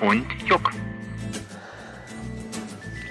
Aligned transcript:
Und 0.00 0.24
Juck. 0.46 0.70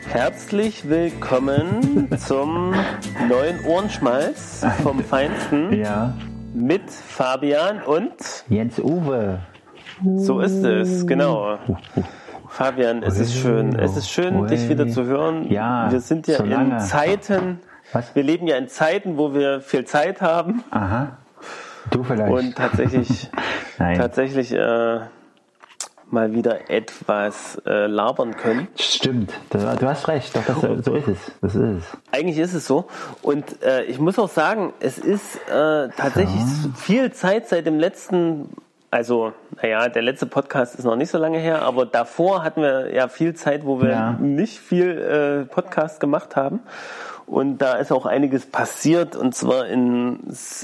Herzlich 0.10 0.88
willkommen 0.90 2.10
zum 2.18 2.74
neuen 3.28 3.64
Ohrenschmalz 3.66 4.66
vom 4.84 5.00
Feinsten 5.04 5.74
Ja, 5.74 6.14
mit 6.54 6.90
Fabian 6.90 7.82
und 7.84 8.14
Jens 8.48 8.80
Uwe. 8.80 9.40
so 10.18 10.40
ist 10.40 10.64
es, 10.64 11.06
genau. 11.08 11.58
Fabian, 12.48 13.04
es 13.04 13.20
ist 13.20 13.34
schön. 13.36 13.78
Es 13.78 13.98
ist 13.98 14.10
schön, 14.10 14.48
dich 14.48 14.70
wieder 14.70 14.88
zu 14.88 15.04
hören. 15.06 15.52
Ja, 15.52 15.92
wir 15.92 16.00
sind 16.00 16.28
ja 16.28 16.38
so 16.38 16.44
in. 16.46 16.80
Zeiten, 16.80 17.60
Was? 17.92 18.16
wir 18.16 18.24
leben 18.24 18.48
ja 18.48 18.56
in 18.58 18.68
Zeiten, 18.70 19.18
wo 19.18 19.34
wir 19.34 19.62
viel 19.62 19.86
Zeit 19.86 20.22
haben 20.22 20.64
Aha. 20.72 21.18
Du 21.92 22.04
vielleicht. 22.04 22.32
und 22.32 22.56
tatsächlich, 22.56 23.30
Nein. 23.80 23.98
tatsächlich 23.98 24.54
äh, 24.54 25.00
mal 26.10 26.34
wieder 26.34 26.70
etwas 26.70 27.62
äh, 27.66 27.86
labern 27.88 28.36
können. 28.38 28.68
Stimmt. 28.78 29.34
Du, 29.50 29.58
du 29.58 29.88
hast 29.88 30.08
recht. 30.08 30.36
Doch, 30.36 30.44
das, 30.46 30.86
so 30.86 30.96
ist 30.96 31.08
es. 31.08 31.18
Das 31.42 31.56
ist 31.56 31.62
es. 31.62 31.84
Eigentlich 32.12 32.38
ist 32.38 32.54
es 32.54 32.66
so. 32.68 32.88
Und 33.22 33.62
äh, 33.64 33.84
ich 33.84 34.00
muss 34.00 34.18
auch 34.20 34.30
sagen, 34.30 34.74
es 34.80 34.98
ist 34.98 35.36
äh, 35.50 35.90
tatsächlich 35.98 36.42
viel 36.76 37.12
Zeit 37.12 37.48
seit 37.50 37.66
dem 37.66 37.78
letzten, 37.80 38.50
also, 38.90 39.34
naja, 39.62 39.90
der 39.90 40.02
letzte 40.02 40.26
Podcast 40.28 40.76
ist 40.76 40.86
noch 40.86 40.96
nicht 40.96 41.10
so 41.12 41.18
lange 41.18 41.40
her, 41.40 41.62
aber 41.64 41.86
davor 41.86 42.44
hatten 42.44 42.62
wir 42.62 42.94
ja 42.94 43.10
viel 43.10 43.34
Zeit, 43.34 43.66
wo 43.66 43.82
wir 43.82 43.90
Ja. 43.90 44.12
nicht 44.14 44.60
viel 44.60 44.98
äh, 44.98 45.46
Podcast 45.54 46.00
gemacht 46.00 46.36
haben. 46.38 46.62
Und 47.28 47.58
da 47.58 47.74
ist 47.74 47.92
auch 47.92 48.06
einiges 48.06 48.46
passiert, 48.46 49.18
und 49.18 49.36
zwar 49.36 49.68
in, 49.68 50.18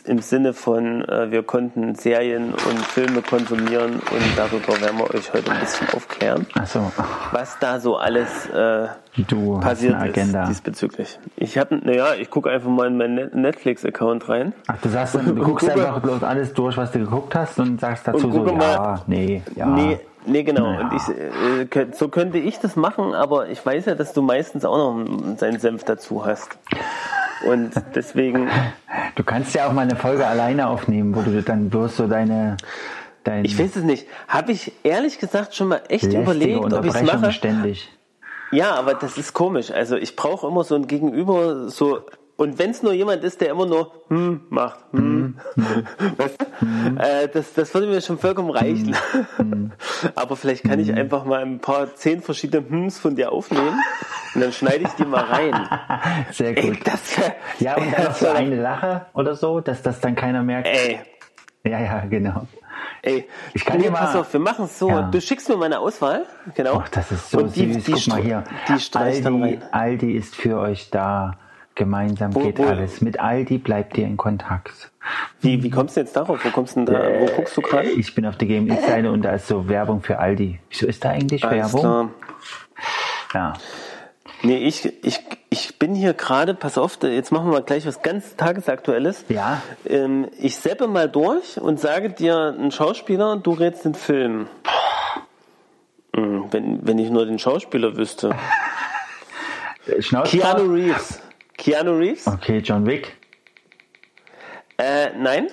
im 0.05 0.19
Sinne 0.19 0.53
von, 0.53 1.03
äh, 1.03 1.29
wir 1.29 1.43
konnten 1.43 1.93
Serien 1.95 2.53
und 2.53 2.79
Filme 2.79 3.21
konsumieren 3.21 3.95
und 3.95 4.37
darüber 4.37 4.79
werden 4.81 4.97
wir 4.97 5.13
euch 5.13 5.33
heute 5.33 5.51
ein 5.51 5.59
bisschen 5.59 5.89
aufklären, 5.93 6.47
Ach 6.57 6.65
so. 6.65 6.89
was 7.33 7.57
da 7.59 7.81
so 7.81 7.97
alles 7.97 8.47
äh, 8.49 8.87
Du 9.27 9.57
hast 9.57 9.63
passiert 9.65 9.95
eine 9.95 10.03
Agenda. 10.09 10.43
ist 10.43 10.49
diesbezüglich. 10.51 11.19
Ich 11.35 11.57
habe, 11.57 11.75
naja, 11.83 12.13
ich 12.17 12.29
gucke 12.29 12.49
einfach 12.49 12.69
mal 12.69 12.87
in 12.87 12.97
meinen 12.97 13.15
Net- 13.15 13.35
Netflix-Account 13.35 14.29
rein. 14.29 14.53
Ach, 14.67 14.77
du 14.81 14.87
sagst, 14.87 15.15
du 15.15 15.35
guckst 15.35 15.67
gucke- 15.67 15.73
einfach 15.85 15.99
bloß 16.01 16.23
alles 16.23 16.53
durch, 16.53 16.77
was 16.77 16.93
du 16.93 16.99
geguckt 16.99 17.35
hast 17.35 17.59
und 17.59 17.81
sagst 17.81 18.07
dazu 18.07 18.19
so, 18.19 18.29
gucke 18.29 18.51
ja, 18.51 18.57
mal- 18.57 19.01
nee, 19.07 19.43
ja. 19.55 19.65
Nee, 19.65 19.99
nee, 20.25 20.43
genau. 20.43 20.71
Naja. 20.71 20.89
Und 20.89 21.67
ich, 21.67 21.77
äh, 21.77 21.87
so 21.93 22.09
könnte 22.09 22.37
ich 22.37 22.59
das 22.59 22.75
machen, 22.75 23.13
aber 23.13 23.49
ich 23.49 23.65
weiß 23.65 23.85
ja, 23.85 23.95
dass 23.95 24.13
du 24.13 24.21
meistens 24.21 24.65
auch 24.65 24.77
noch 24.77 25.37
seinen 25.37 25.59
Senf 25.59 25.83
dazu 25.83 26.25
hast. 26.25 26.49
Und 27.45 27.73
deswegen, 27.93 28.49
Du 29.15 29.23
kannst 29.23 29.53
ja 29.53 29.67
auch 29.67 29.73
mal 29.73 29.81
eine 29.81 29.95
Folge 29.95 30.25
alleine 30.25 30.67
aufnehmen, 30.67 31.15
wo 31.15 31.21
du 31.21 31.41
dann 31.43 31.69
bloß 31.69 31.97
so 31.97 32.07
deine, 32.07 32.57
deine 33.23 33.45
ich 33.45 33.57
weiß 33.57 33.75
es 33.75 33.83
nicht. 33.83 34.07
Habe 34.27 34.51
ich 34.51 34.71
ehrlich 34.83 35.19
gesagt 35.19 35.55
schon 35.55 35.67
mal 35.67 35.81
echt 35.87 36.11
überlegt, 36.11 36.73
ob 36.73 36.85
ich 36.85 36.95
es 36.95 37.03
mache? 37.03 37.31
ständig. 37.31 37.89
Ja, 38.51 38.75
aber 38.75 38.93
das 38.95 39.17
ist 39.17 39.33
komisch. 39.33 39.71
Also 39.71 39.95
ich 39.95 40.15
brauche 40.15 40.47
immer 40.47 40.63
so 40.63 40.75
ein 40.75 40.87
Gegenüber, 40.87 41.69
so 41.69 42.01
und 42.35 42.57
wenn 42.59 42.71
es 42.71 42.81
nur 42.83 42.93
jemand 42.93 43.23
ist, 43.23 43.41
der 43.41 43.49
immer 43.51 43.65
nur 43.65 43.91
hm 44.09 44.41
macht, 44.49 44.79
hm, 44.91 45.37
weißt 46.17 46.37
du? 46.41 47.01
Äh, 47.01 47.27
das, 47.29 47.53
das 47.53 47.73
würde 47.73 47.87
mir 47.87 48.01
schon 48.01 48.17
vollkommen 48.17 48.49
reichen. 48.49 48.95
aber 50.15 50.35
vielleicht 50.35 50.63
kann 50.63 50.79
ich 50.79 50.93
einfach 50.93 51.25
mal 51.25 51.41
ein 51.41 51.59
paar 51.59 51.95
zehn 51.95 52.21
verschiedene 52.21 52.65
Hms 52.67 52.99
von 52.99 53.15
dir 53.15 53.31
aufnehmen 53.31 53.79
und 54.35 54.41
dann 54.41 54.51
schneide 54.51 54.83
ich 54.85 54.89
die 54.93 55.05
mal 55.05 55.23
rein. 55.23 55.69
Sehr 56.31 56.57
Ey, 56.57 56.69
gut. 56.71 56.79
das 56.87 57.17
wär, 57.17 57.35
Ja, 57.59 57.75
und 57.77 57.85
dann 57.91 58.01
noch 58.01 58.07
das 58.09 58.19
so 58.19 58.27
eine 58.29 58.55
Lache 58.61 59.05
oder 59.13 59.35
so, 59.35 59.59
dass 59.59 59.81
das 59.83 59.99
dann 60.01 60.15
keiner 60.15 60.43
merkt. 60.43 60.67
Ey, 60.67 60.99
Ja, 61.63 61.79
ja, 61.79 61.99
genau. 62.05 62.47
ey. 63.03 63.27
Ich 63.53 63.63
kann 63.63 63.77
nee, 63.77 63.83
dir 63.83 63.91
mal- 63.91 63.99
pass 63.99 64.15
auf, 64.15 64.33
wir 64.33 64.39
machen 64.39 64.65
es 64.65 64.79
so. 64.79 64.89
Ja. 64.89 65.03
Du 65.03 65.21
schickst 65.21 65.47
mir 65.49 65.57
meine 65.57 65.79
Auswahl, 65.79 66.25
genau. 66.55 66.81
Ach, 66.83 66.89
das 66.89 67.11
ist 67.11 67.29
so 67.31 67.37
und 67.39 67.55
die, 67.55 67.73
süß. 67.73 67.83
Die, 67.83 67.91
Guck 67.91 68.07
mal 68.07 68.21
hier. 68.21 68.43
Die 68.67 68.97
Aldi. 68.97 69.59
Aldi 69.71 70.11
ist 70.13 70.35
für 70.35 70.57
euch 70.57 70.89
da. 70.89 71.37
Gemeinsam 71.75 72.35
Wo- 72.35 72.39
geht 72.41 72.59
wo- 72.59 72.65
alles. 72.65 73.01
Mit 73.01 73.19
Aldi 73.19 73.57
bleibt 73.57 73.97
ihr 73.97 74.05
in 74.05 74.15
Kontakt. 74.17 74.91
Wie, 75.41 75.63
wie 75.63 75.69
kommst 75.69 75.95
du 75.97 76.01
jetzt 76.01 76.15
darauf? 76.15 76.43
Wo 76.45 76.49
kommst 76.49 76.75
du 76.75 76.85
da? 76.85 76.93
Wo 77.19 77.25
guckst 77.25 77.57
du 77.57 77.61
gerade? 77.61 77.89
Ich 77.89 78.13
bin 78.15 78.25
auf 78.25 78.37
der 78.37 78.47
GMX-Seite 78.47 79.11
und 79.11 79.23
da 79.23 79.31
ist 79.31 79.47
so 79.47 79.67
Werbung 79.67 80.01
für 80.01 80.19
Aldi. 80.19 80.59
Wieso 80.69 80.85
ist 80.87 81.03
da 81.03 81.09
eigentlich 81.09 81.43
Alles 81.43 81.73
Werbung? 81.73 81.81
klar. 81.81 82.09
Ja. 83.33 83.53
Nee, 84.45 84.57
ich, 84.57 84.85
ich, 85.05 85.19
ich 85.49 85.79
bin 85.79 85.95
hier 85.95 86.13
gerade, 86.13 86.53
pass 86.53 86.77
auf, 86.77 86.97
jetzt 87.01 87.31
machen 87.31 87.47
wir 87.47 87.53
mal 87.53 87.63
gleich 87.63 87.87
was 87.87 88.01
ganz 88.01 88.35
Tagesaktuelles. 88.35 89.25
Ja. 89.29 89.61
Ähm, 89.87 90.27
ich 90.37 90.57
seppe 90.57 90.87
mal 90.87 91.09
durch 91.09 91.59
und 91.59 91.79
sage 91.79 92.09
dir 92.09 92.53
einen 92.57 92.71
Schauspieler, 92.71 93.37
du 93.37 93.51
rätst 93.53 93.85
den 93.85 93.95
Film. 93.95 94.47
Hm, 96.15 96.45
Wenn, 96.51 96.85
wenn 96.85 96.99
ich 96.99 97.09
nur 97.09 97.25
den 97.25 97.39
Schauspieler 97.39 97.95
wüsste. 97.97 98.35
Keanu 100.25 100.71
Reeves. 100.73 101.19
Keanu 101.63 101.97
Reeves? 101.97 102.27
Okay, 102.27 102.57
John 102.59 102.85
Wick. 102.85 103.15
Äh, 104.77 105.11
nein. 105.17 105.47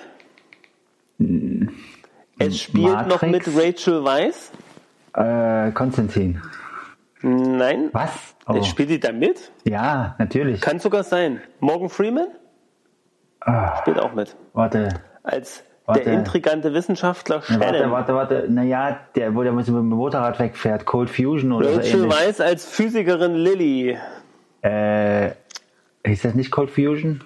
Es 2.37 2.59
spielt 2.61 3.07
noch 3.07 3.21
mit 3.21 3.47
Matrix? 3.47 3.57
Rachel 3.87 4.03
Weisz. 4.03 4.51
Äh, 5.15 5.71
Konstantin. 5.71 6.41
Nein. 7.21 7.89
Was? 7.93 8.11
Oh. 8.47 8.55
Es 8.57 8.67
spielt 8.67 8.89
die 8.89 8.99
da 8.99 9.11
mit? 9.13 9.51
Ja, 9.63 10.15
natürlich. 10.17 10.59
Kann 10.59 10.79
sogar 10.79 11.03
sein. 11.03 11.39
Morgan 11.59 11.89
Freeman 11.89 12.27
Ah, 13.39 13.77
spielt 13.79 13.99
auch 13.99 14.13
mit. 14.13 14.35
warte. 14.53 14.89
Als 15.23 15.63
Warte. 15.85 16.03
der 16.03 16.13
intrigante 16.13 16.73
Wissenschaftler 16.73 17.41
Na, 17.47 17.59
Warte, 17.59 17.77
Shannon. 17.77 17.91
warte, 17.91 18.15
warte. 18.15 18.45
Naja, 18.49 18.99
der, 19.15 19.33
wo 19.35 19.43
der 19.43 19.53
mit 19.53 19.67
dem 19.67 19.87
Motorrad 19.87 20.39
wegfährt. 20.39 20.85
Cold 20.85 21.09
Fusion 21.09 21.51
oder 21.53 21.69
so 21.69 21.77
Rachel. 21.77 22.09
Weisz 22.09 22.39
als 22.41 22.65
Physikerin 22.65 23.35
Lilly. 23.35 23.97
Äh, 24.61 25.31
ist 26.03 26.25
das 26.25 26.33
nicht 26.33 26.51
Cold 26.51 26.69
Fusion? 26.69 27.23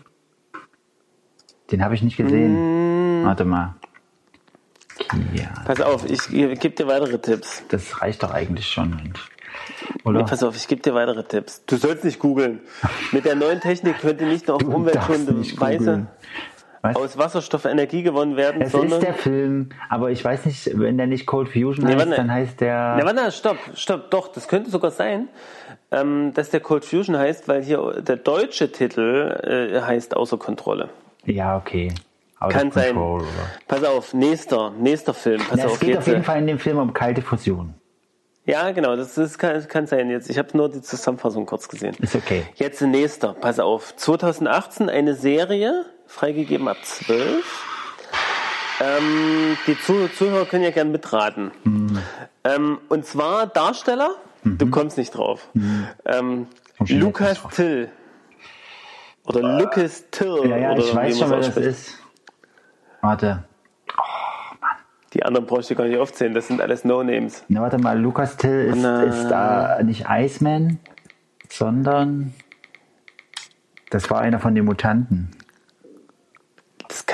Den 1.72 1.84
habe 1.84 1.96
ich 1.96 2.02
nicht 2.02 2.18
gesehen. 2.18 3.22
Mm. 3.22 3.26
Warte 3.26 3.46
mal. 3.46 3.76
Ja, 5.34 5.54
Pass 5.66 5.82
auf, 5.82 6.10
ich 6.10 6.28
gebe 6.30 6.72
dir 6.72 6.88
weitere 6.88 7.18
Tipps. 7.20 7.64
das 7.70 8.02
reicht 8.02 8.24
doch 8.24 8.32
eigentlich 8.32 8.68
schon. 8.68 8.92
Mensch. 8.92 9.30
Nee, 9.94 10.02
Oder? 10.04 10.24
pass 10.24 10.44
auf, 10.44 10.56
ich 10.56 10.68
gebe 10.68 10.82
dir 10.82 10.94
weitere 10.94 11.24
Tipps. 11.24 11.64
Du 11.66 11.78
sollst 11.78 12.04
nicht 12.04 12.20
googeln. 12.20 12.60
Mit 13.12 13.26
der 13.26 13.36
neuen 13.36 13.60
Technik 13.62 14.00
könnte 14.00 14.26
nicht 14.26 14.48
darfst 14.48 14.68
umweltschonende 14.68 15.34
Weise. 15.60 16.08
Was? 16.86 16.96
aus 16.96 17.18
Wasserstoff 17.18 17.66
Energie 17.66 18.04
gewonnen 18.04 18.38
werden, 18.38 18.62
Es 18.62 18.72
sondern... 18.72 19.00
ist 19.00 19.08
der 19.08 19.14
Film, 19.14 19.70
aber 19.90 20.12
ich 20.12 20.24
weiß 20.24 20.46
nicht, 20.46 20.78
wenn 20.78 20.98
der 20.98 21.08
nicht 21.08 21.26
Cold 21.26 21.50
Fusion 21.50 21.86
Nee, 21.86 21.96
heißt, 21.96 22.12
dann 22.18 22.32
heißt 22.32 22.62
der. 22.62 22.96
Na, 23.00 23.06
warte, 23.06 23.32
stopp, 23.32 23.58
stopp, 23.76 24.12
doch, 24.12 24.28
das 24.30 24.48
könnte 24.48 24.70
sogar 24.70 24.92
sein, 24.92 25.28
ähm, 25.92 26.34
dass 26.34 26.50
der 26.50 26.60
Cold 26.60 26.86
Fusion 26.86 27.18
heißt, 27.18 27.48
weil 27.48 27.64
hier 27.64 28.02
der 28.02 28.18
deutsche 28.18 28.72
Titel 28.72 29.72
äh, 29.76 29.82
heißt 29.82 30.16
Außer 30.16 30.38
Kontrolle. 30.38 30.90
ja, 31.26 31.58
okay. 31.58 31.94
Out 32.40 32.52
Kann 32.52 32.70
sein. 32.72 32.94
Control, 32.94 33.22
Oder? 33.22 33.30
Pass 33.68 33.84
auf, 33.86 34.14
nächster, 34.14 34.72
nächster 34.78 35.14
Film. 35.14 35.42
Pass 35.48 35.58
Na, 35.58 35.66
es 35.66 35.72
auf, 35.72 35.80
geht 35.80 35.90
jetzt, 35.90 36.00
auf 36.00 36.08
jeden 36.08 36.20
äh, 36.20 36.24
Fall 36.24 36.40
in 36.40 36.48
dem 36.48 36.60
Film 36.60 36.78
um 36.78 36.94
kalte 36.94 37.22
Fusion. 37.22 37.74
Ja, 38.46 38.72
genau, 38.72 38.96
das, 38.96 39.18
ist, 39.18 39.38
kann, 39.40 39.68
kann 39.68 39.88
sein 39.88 40.10
jetzt. 40.10 40.30
Ich 40.30 40.38
habe 40.38 40.50
nur 40.56 40.70
die 40.70 40.82
Zusammenfassung 40.82 41.46
kurz 41.46 41.68
gesehen. 41.70 41.96
Ist 42.00 42.14
okay. 42.14 42.44
Jetzt 42.56 42.82
der 42.82 42.90
nächster, 42.90 43.34
pass 43.34 43.60
auf. 43.60 43.96
2018 43.96 44.90
eine 44.90 45.16
Serie, 45.16 45.86
freigegeben 46.08 46.68
ab 46.68 46.78
12. 46.84 47.44
Ähm, 48.82 49.58
die 49.68 49.80
Zuh 49.80 50.08
Zuhörer 50.08 50.46
können 50.46 50.64
ja 50.64 50.72
gern 50.72 50.92
mitraten. 50.92 51.52
Mhm. 51.64 52.00
Ähm, 52.44 52.80
und 52.90 53.06
zwar 53.06 53.48
Darsteller, 53.48 54.16
du 54.44 54.70
kommst 54.70 54.98
nicht 54.98 55.12
drauf. 55.12 55.48
Ähm, 56.06 56.48
nicht 56.80 57.02
drauf. 57.02 57.54
Till. 57.54 57.90
Oder 59.26 59.60
Lucas 59.60 60.06
Till. 60.12 60.50
Ja, 60.50 60.58
ja, 60.58 60.72
oder 60.72 60.80
ich 60.80 60.96
weiß 60.96 61.20
schon, 61.20 61.30
man 61.30 61.42
wer 61.42 61.50
das 61.50 61.58
ist. 61.58 62.00
Warte. 63.02 63.44
Die 65.14 65.24
anderen 65.24 65.46
bräuchte 65.46 65.74
ich 65.74 65.78
gar 65.78 65.88
nicht 65.88 65.98
aufzählen, 65.98 66.34
das 66.34 66.48
sind 66.48 66.60
alles 66.60 66.84
No-Names. 66.84 67.46
Na, 67.48 67.62
warte 67.62 67.78
mal, 67.78 67.98
Lucas 67.98 68.36
Till 68.36 68.66
ist, 68.66 68.78
Na. 68.82 69.04
ist 69.04 69.30
da 69.30 69.82
nicht 69.82 70.06
Iceman, 70.10 70.80
sondern 71.50 72.34
das 73.92 74.10
war 74.10 74.20
einer 74.20 74.40
von 74.40 74.54
den 74.56 74.66
Mutanten. 74.66 75.32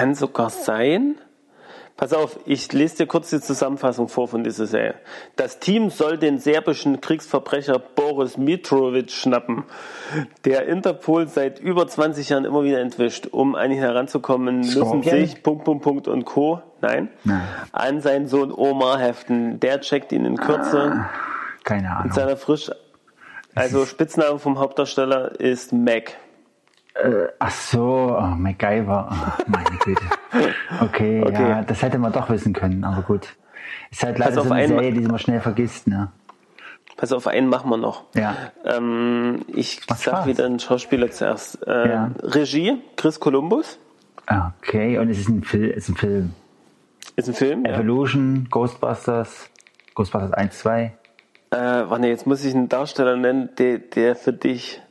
Kann 0.01 0.15
sogar 0.15 0.50
sein. 0.50 1.15
Pass 1.95 2.12
auf, 2.13 2.39
ich 2.45 2.74
lese 2.74 2.98
dir 2.98 3.06
kurz 3.06 3.30
die 3.30 3.39
Zusammenfassung 3.39 4.07
vor 4.07 4.27
von 4.27 4.44
dieser 4.44 4.65
Serie. 4.65 4.95
Das 5.36 5.59
Team 5.59 5.92
soll 5.92 6.18
den 6.18 6.39
serbischen 6.39 7.01
Kriegsverbrecher 7.01 7.77
Boris 7.77 8.36
Mitrovic 8.36 9.12
schnappen, 9.12 9.63
der 10.44 10.68
Interpol 10.68 11.27
seit 11.27 11.59
über 11.59 11.88
20 11.88 12.30
Jahren 12.30 12.45
immer 12.45 12.63
wieder 12.63 12.80
entwischt. 12.81 13.27
Um 13.30 13.53
an 13.53 13.69
ihn 13.69 13.77
heranzukommen, 13.77 14.62
müssen 14.62 15.03
sich 15.03 15.44
Punkt, 15.44 15.65
Punkt, 15.65 15.83
Punkt 15.83 16.07
und 16.07 16.25
Co. 16.25 16.63
Nein, 16.81 17.09
Nein. 17.24 17.44
an 17.71 18.01
seinen 18.01 18.25
Sohn 18.25 18.51
Omar 18.51 18.97
heften. 18.97 19.59
Der 19.59 19.81
checkt 19.81 20.12
ihn 20.13 20.25
in 20.25 20.38
Kürze 20.38 21.06
Keine 21.63 21.92
Ahnung. 21.92 22.06
mit 22.06 22.13
seiner 22.15 22.38
frisch. 22.38 22.71
Also 23.54 23.86
Spitzname 23.86 24.39
vom 24.39 24.57
Hauptdarsteller 24.57 25.39
ist 25.39 25.74
Mac. 25.74 26.13
Ach 27.40 27.52
so, 27.52 28.16
oh, 28.20 28.36
MacGyver. 28.36 29.10
Oh, 29.12 29.44
meine 29.48 29.78
Güte. 29.84 30.04
Okay, 30.82 31.24
Okay. 31.26 31.50
ja, 31.50 31.62
das 31.64 31.82
hätte 31.82 31.98
man 31.98 32.12
doch 32.12 32.30
wissen 32.30 32.54
können, 32.54 32.84
aber 32.84 33.02
gut. 33.02 33.36
Ist 33.92 34.04
halt 34.04 34.18
leider 34.20 34.32
Pass 34.32 34.38
auf, 34.40 34.48
so 34.48 34.54
eine 34.54 34.68
Serie, 34.68 34.92
die 34.94 35.02
man 35.02 35.18
schnell 35.20 35.40
vergisst, 35.42 35.88
ne? 35.88 36.12
Pass 36.98 37.12
auf, 37.14 37.26
einen 37.28 37.48
machen 37.48 37.70
wir 37.70 37.78
noch. 37.78 38.04
Ja. 38.14 38.36
Ähm, 38.66 39.42
ich 39.48 39.82
Macht 39.90 40.00
sag 40.02 40.14
Spaß. 40.18 40.26
wieder 40.28 40.46
einen 40.46 40.60
Schauspieler 40.60 41.10
zuerst. 41.10 41.66
Äh, 41.66 41.90
Ja. 41.90 42.12
Regie, 42.22 42.78
Chris 42.98 43.20
Columbus. 43.20 43.80
Okay, 44.60 44.98
und 45.00 45.10
es 45.10 45.18
ist 45.20 45.30
ein, 45.30 45.44
Fil 45.44 45.70
ist 45.70 45.90
ein 45.90 45.96
Film. 45.96 46.34
Ist 47.16 47.28
ein 47.28 47.34
Film. 47.34 47.66
Ja. 47.66 47.74
Evolution, 47.74 48.48
Ghostbusters, 48.52 49.50
Ghostbusters 49.96 50.34
1, 50.34 50.60
2. 50.60 50.94
Äh, 51.52 51.56
warte, 51.58 52.08
jetzt 52.08 52.28
muss 52.28 52.46
ich 52.46 52.54
einen 52.54 52.70
Darsteller 52.70 53.18
nennen, 53.18 53.50
der, 53.58 53.80
der 53.80 54.16
für 54.16 54.32
dich 54.32 54.82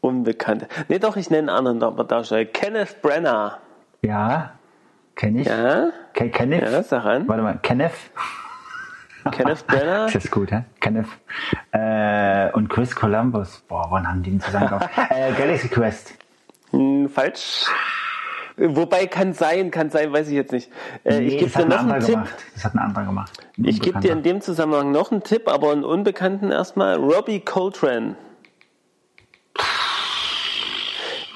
unbekannt 0.00 0.62
ist. 0.62 0.70
Nee, 0.88 0.98
doch, 0.98 1.16
ich 1.16 1.30
nenne 1.30 1.52
einen 1.54 1.66
anderen 1.68 2.06
Darsteller. 2.08 2.44
Kenneth 2.46 3.02
Brenner. 3.02 3.58
Ja, 4.02 4.52
kenne 5.14 5.40
ich. 5.42 5.46
Ja? 5.46 5.90
Ke 6.14 6.30
Kenneth? 6.30 6.62
Ja, 6.62 6.82
sag 6.82 7.04
an. 7.04 7.28
Warte 7.28 7.42
mal, 7.42 7.58
Kenneth? 7.62 7.92
Kenneth 9.32 9.66
Brenner. 9.66 10.06
Ist 10.06 10.14
das 10.14 10.30
gut, 10.30 10.50
hä? 10.50 10.64
Kenneth. 10.80 11.06
Äh, 11.72 12.50
und 12.52 12.68
Chris 12.68 12.94
Columbus. 12.96 13.62
Boah, 13.68 13.86
wann 13.90 14.08
haben 14.08 14.22
die 14.22 14.30
ihn 14.30 14.40
zusammen 14.40 14.80
äh, 15.10 15.32
Galaxy 15.32 15.68
Quest. 15.68 16.14
Hm, 16.70 17.08
falsch. 17.08 17.66
Wobei 18.56 19.06
kann 19.06 19.32
sein, 19.32 19.70
kann 19.70 19.88
sein, 19.90 20.12
weiß 20.12 20.28
ich 20.28 20.34
jetzt 20.34 20.52
nicht. 20.52 20.70
Äh, 21.04 21.20
ich 21.22 21.32
Nee, 21.34 21.38
gebe 21.38 21.50
das 21.50 21.56
hat 21.56 21.64
dir 21.64 21.68
noch 21.68 21.92
einen 21.92 22.00
Tipp. 22.00 22.14
gemacht. 22.14 22.34
Das 22.54 22.64
hat 22.64 22.74
ein 22.74 22.78
anderer 22.78 23.04
gemacht. 23.04 23.32
Ein 23.58 23.64
Ich 23.64 23.80
gebe 23.80 24.00
dir 24.00 24.12
in 24.12 24.22
dem 24.22 24.40
Zusammenhang 24.42 24.90
noch 24.90 25.10
einen 25.12 25.22
Tipp, 25.22 25.48
aber 25.48 25.72
einen 25.72 25.84
Unbekannten 25.84 26.50
erstmal. 26.50 26.96
Robbie 26.96 27.40
Coltrane. 27.40 28.16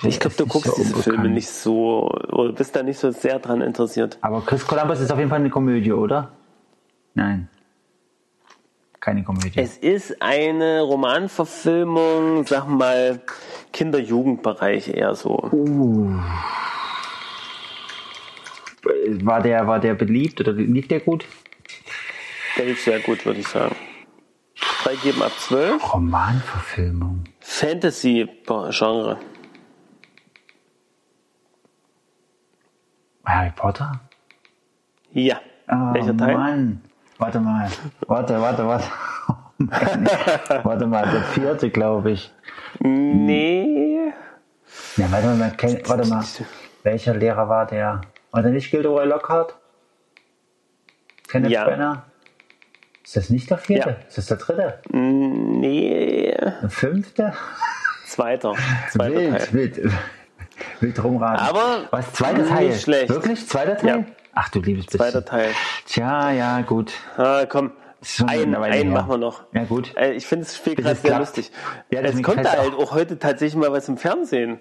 Ich 0.09 0.21
glaube, 0.21 0.37
du 0.37 0.47
guckst 0.47 0.75
so 0.75 0.83
diese 0.83 0.95
Filme 0.95 1.19
unbekannt. 1.19 1.35
nicht 1.35 1.49
so, 1.49 2.11
oder 2.33 2.53
bist 2.53 2.75
da 2.77 2.83
nicht 2.83 2.99
so 2.99 3.11
sehr 3.11 3.39
dran 3.39 3.61
interessiert. 3.61 4.19
Aber 4.21 4.43
Chris 4.43 4.67
Columbus 4.67 5.01
ist 5.01 5.11
auf 5.11 5.19
jeden 5.19 5.31
Fall 5.31 5.41
eine 5.41 5.51
Komödie, 5.51 5.93
oder? 5.93 6.33
Nein. 7.15 7.49
Keine 9.01 9.23
Komödie. 9.23 9.53
Es 9.57 9.77
ist 9.77 10.23
eine 10.23 10.81
Romanverfilmung, 10.83 12.47
sag 12.47 12.67
mal, 12.67 13.21
Kinder-Jugendbereich 13.73 14.89
eher 14.89 15.15
so. 15.15 15.51
war, 19.23 19.43
der, 19.43 19.67
war 19.67 19.81
der 19.81 19.95
beliebt 19.95 20.41
oder 20.41 20.53
lief 20.53 20.89
der 20.89 21.01
gut? 21.01 21.27
Der 22.57 22.67
lief 22.67 22.83
sehr 22.83 23.01
gut, 23.01 23.27
würde 23.27 23.41
ich 23.41 23.49
sagen. 23.49 23.75
Freigeben 24.55 25.23
ab 25.23 25.33
12. 25.39 25.95
Romanverfilmung. 25.95 27.25
Fantasy-Genre. 27.41 29.19
Harry 33.25 33.53
Potter? 33.55 34.01
Ja. 35.13 35.41
Oh, 35.69 35.95
Welcher 35.95 36.17
Teil? 36.17 36.35
Mann. 36.37 36.83
Warte 37.19 37.41
mal. 37.41 37.69
Warte, 38.07 38.41
warte, 38.41 38.67
warte. 38.67 38.85
Warte 40.65 40.87
mal, 40.87 41.09
der 41.09 41.23
vierte, 41.23 41.71
glaube 41.71 42.11
ich. 42.11 42.33
Nee. 42.81 44.13
Ja, 44.97 45.11
warte 45.13 45.29
mal, 45.29 45.53
kenn, 45.53 45.81
warte 45.87 46.09
mal. 46.09 46.25
Welcher 46.83 47.15
Lehrer 47.15 47.49
war 47.49 47.65
der? 47.67 48.01
War 48.33 48.43
der 48.43 48.51
nicht 48.51 48.69
Gilderoy 48.71 49.07
Lockhart? 49.07 49.57
Kenneth 51.29 51.53
Ja. 51.53 51.65
Brenner? 51.65 52.03
Ist 53.05 53.17
das 53.17 53.31
nicht 53.31 53.49
der 53.49 53.59
vierte? 53.59 53.91
Ja. 53.91 54.07
Ist 54.09 54.19
das 54.19 54.27
der 54.27 54.37
dritte? 54.39 54.81
Nee. 54.91 56.35
Der 56.37 56.69
fünfte? 56.69 57.33
Zweiter. 58.07 58.55
Zweiter 58.91 59.39
Teil. 59.39 59.53
Wild, 59.53 59.81
Wild 60.81 61.03
rumraten. 61.03 61.47
Aber 61.47 61.89
Was? 61.91 62.13
Zweiter 62.13 62.39
nicht 62.39 62.49
Teil? 62.49 62.75
schlecht. 62.75 63.09
Wirklich? 63.09 63.47
Zweiter 63.49 63.77
Teil? 63.77 63.99
Ja. 64.01 64.05
Ach 64.35 64.49
du 64.49 64.61
liebes 64.61 64.87
bisschen. 64.87 65.01
Zweiter 65.01 65.25
Teil. 65.25 65.51
Tja, 65.87 66.31
ja, 66.33 66.61
gut. 66.63 66.93
Ah, 67.17 67.45
komm. 67.49 67.73
Einen, 68.27 68.55
einen 68.55 68.93
machen 68.93 69.09
wir 69.11 69.17
noch. 69.19 69.45
Ja, 69.55 69.65
gut. 69.65 69.97
Äh, 69.97 70.13
Ich 70.13 70.27
finde 70.27 70.45
es 70.45 70.59
Bis 70.59 70.75
gerade 70.75 70.95
sehr 70.97 71.11
klappt. 71.11 71.21
lustig. 71.21 71.51
Ja, 71.91 72.03
das 72.03 72.15
es 72.17 72.23
kommt 72.23 72.37
gefällt 72.39 72.59
halt 72.61 72.75
auch. 72.75 72.93
heute 72.93 73.19
tatsächlich 73.19 73.57
mal 73.57 73.73
was 73.73 73.89
im 73.89 73.97
Fernsehen. 73.97 74.59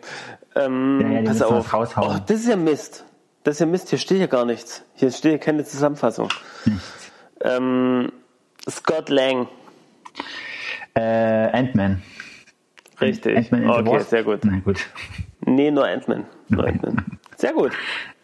Ähm, 0.55 1.01
Ja, 1.01 1.19
ja, 1.19 1.21
pass 1.23 1.41
auf. 1.41 1.73
Oh, 1.97 2.15
das 2.25 2.39
ist 2.39 2.47
ja 2.47 2.55
Mist. 2.55 3.03
Das 3.43 3.55
ist 3.55 3.59
ja 3.59 3.65
Mist. 3.65 3.89
Hier 3.89 3.99
steht 3.99 4.19
ja 4.19 4.27
gar 4.27 4.45
nichts. 4.45 4.83
Hier 4.93 5.11
steht 5.11 5.31
ja 5.33 5.37
keine 5.39 5.65
Zusammenfassung. 5.65 6.29
Nichts. 6.63 7.11
Ähm, 7.41 8.13
Scott 8.69 9.09
Lang. 9.09 9.49
Äh, 10.93 11.01
Ant-Man. 11.01 12.01
Richtig. 13.01 13.49
The 13.49 13.65
okay, 13.65 13.99
sehr 14.03 14.23
gut. 14.23 14.39
Na 14.45 14.59
gut. 14.59 14.79
Nee, 15.45 15.71
nur 15.71 15.85
Ant-Man. 15.87 16.25
Nur 16.49 16.65
Ant-Man. 16.67 17.19
Sehr 17.37 17.53
gut. 17.53 17.71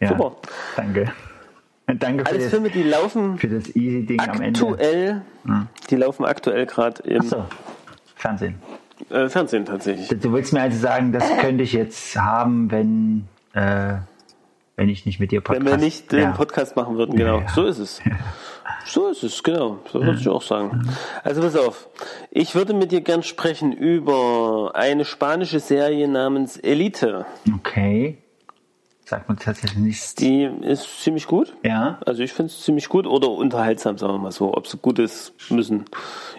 Ja, 0.00 0.08
Super. 0.08 0.36
Danke. 0.76 1.12
Und 1.86 2.02
danke 2.02 2.24
für 2.24 2.30
Alles 2.30 2.44
das, 2.44 2.50
Filme, 2.52 2.70
die 2.70 2.82
laufen 2.84 3.38
für 3.38 3.48
das 3.48 3.74
easy 3.74 4.06
Ding 4.06 4.20
am 4.20 4.40
Ende. 4.40 4.60
aktuell. 4.60 5.22
Die 5.90 5.96
laufen 5.96 6.24
aktuell 6.24 6.66
gerade 6.66 7.02
im 7.02 7.20
Achso, 7.20 7.44
Fernsehen. 8.14 8.54
äh, 9.10 9.28
Fernsehen 9.28 9.64
tatsächlich. 9.64 10.08
Du 10.20 10.32
willst 10.32 10.52
mir 10.52 10.62
also 10.62 10.78
sagen, 10.78 11.12
das 11.12 11.24
könnte 11.38 11.64
ich 11.64 11.72
jetzt 11.72 12.16
haben, 12.16 12.70
wenn, 12.70 13.26
äh, 13.54 13.94
wenn 14.76 14.88
ich 14.88 15.04
nicht 15.04 15.18
mit 15.18 15.32
dir 15.32 15.40
Podcast... 15.40 15.66
Wenn 15.66 15.72
wir 15.72 15.84
nicht 15.84 16.12
den 16.12 16.20
ja. 16.20 16.30
Podcast 16.30 16.76
machen 16.76 16.96
würden, 16.96 17.16
genau. 17.16 17.40
Ja. 17.40 17.48
So 17.48 17.64
ist 17.64 17.78
es. 17.78 18.00
So 18.84 19.08
ist 19.08 19.22
es, 19.22 19.42
genau. 19.42 19.78
So 19.92 20.00
würde 20.02 20.18
ich 20.18 20.28
auch 20.28 20.42
sagen. 20.42 20.88
Also 21.22 21.40
pass 21.42 21.56
auf. 21.56 21.88
Ich 22.30 22.54
würde 22.54 22.74
mit 22.74 22.92
dir 22.92 23.00
gern 23.00 23.22
sprechen 23.22 23.72
über 23.72 24.72
eine 24.74 25.04
spanische 25.04 25.60
Serie 25.60 26.08
namens 26.08 26.56
Elite. 26.56 27.26
Okay. 27.56 28.18
Sagt 29.10 29.28
man 29.28 29.38
tatsächlich 29.38 29.76
nicht. 29.76 30.20
Die 30.20 30.44
ist 30.44 31.02
ziemlich 31.02 31.26
gut. 31.26 31.56
Ja. 31.64 31.98
Also 32.06 32.22
ich 32.22 32.32
finde 32.32 32.52
es 32.52 32.62
ziemlich 32.62 32.88
gut 32.88 33.08
oder 33.08 33.28
unterhaltsam, 33.28 33.98
sagen 33.98 34.14
wir 34.14 34.18
mal 34.18 34.30
so. 34.30 34.54
Ob 34.56 34.68
sie 34.68 34.76
gut 34.76 35.00
ist, 35.00 35.32
müssen. 35.50 35.86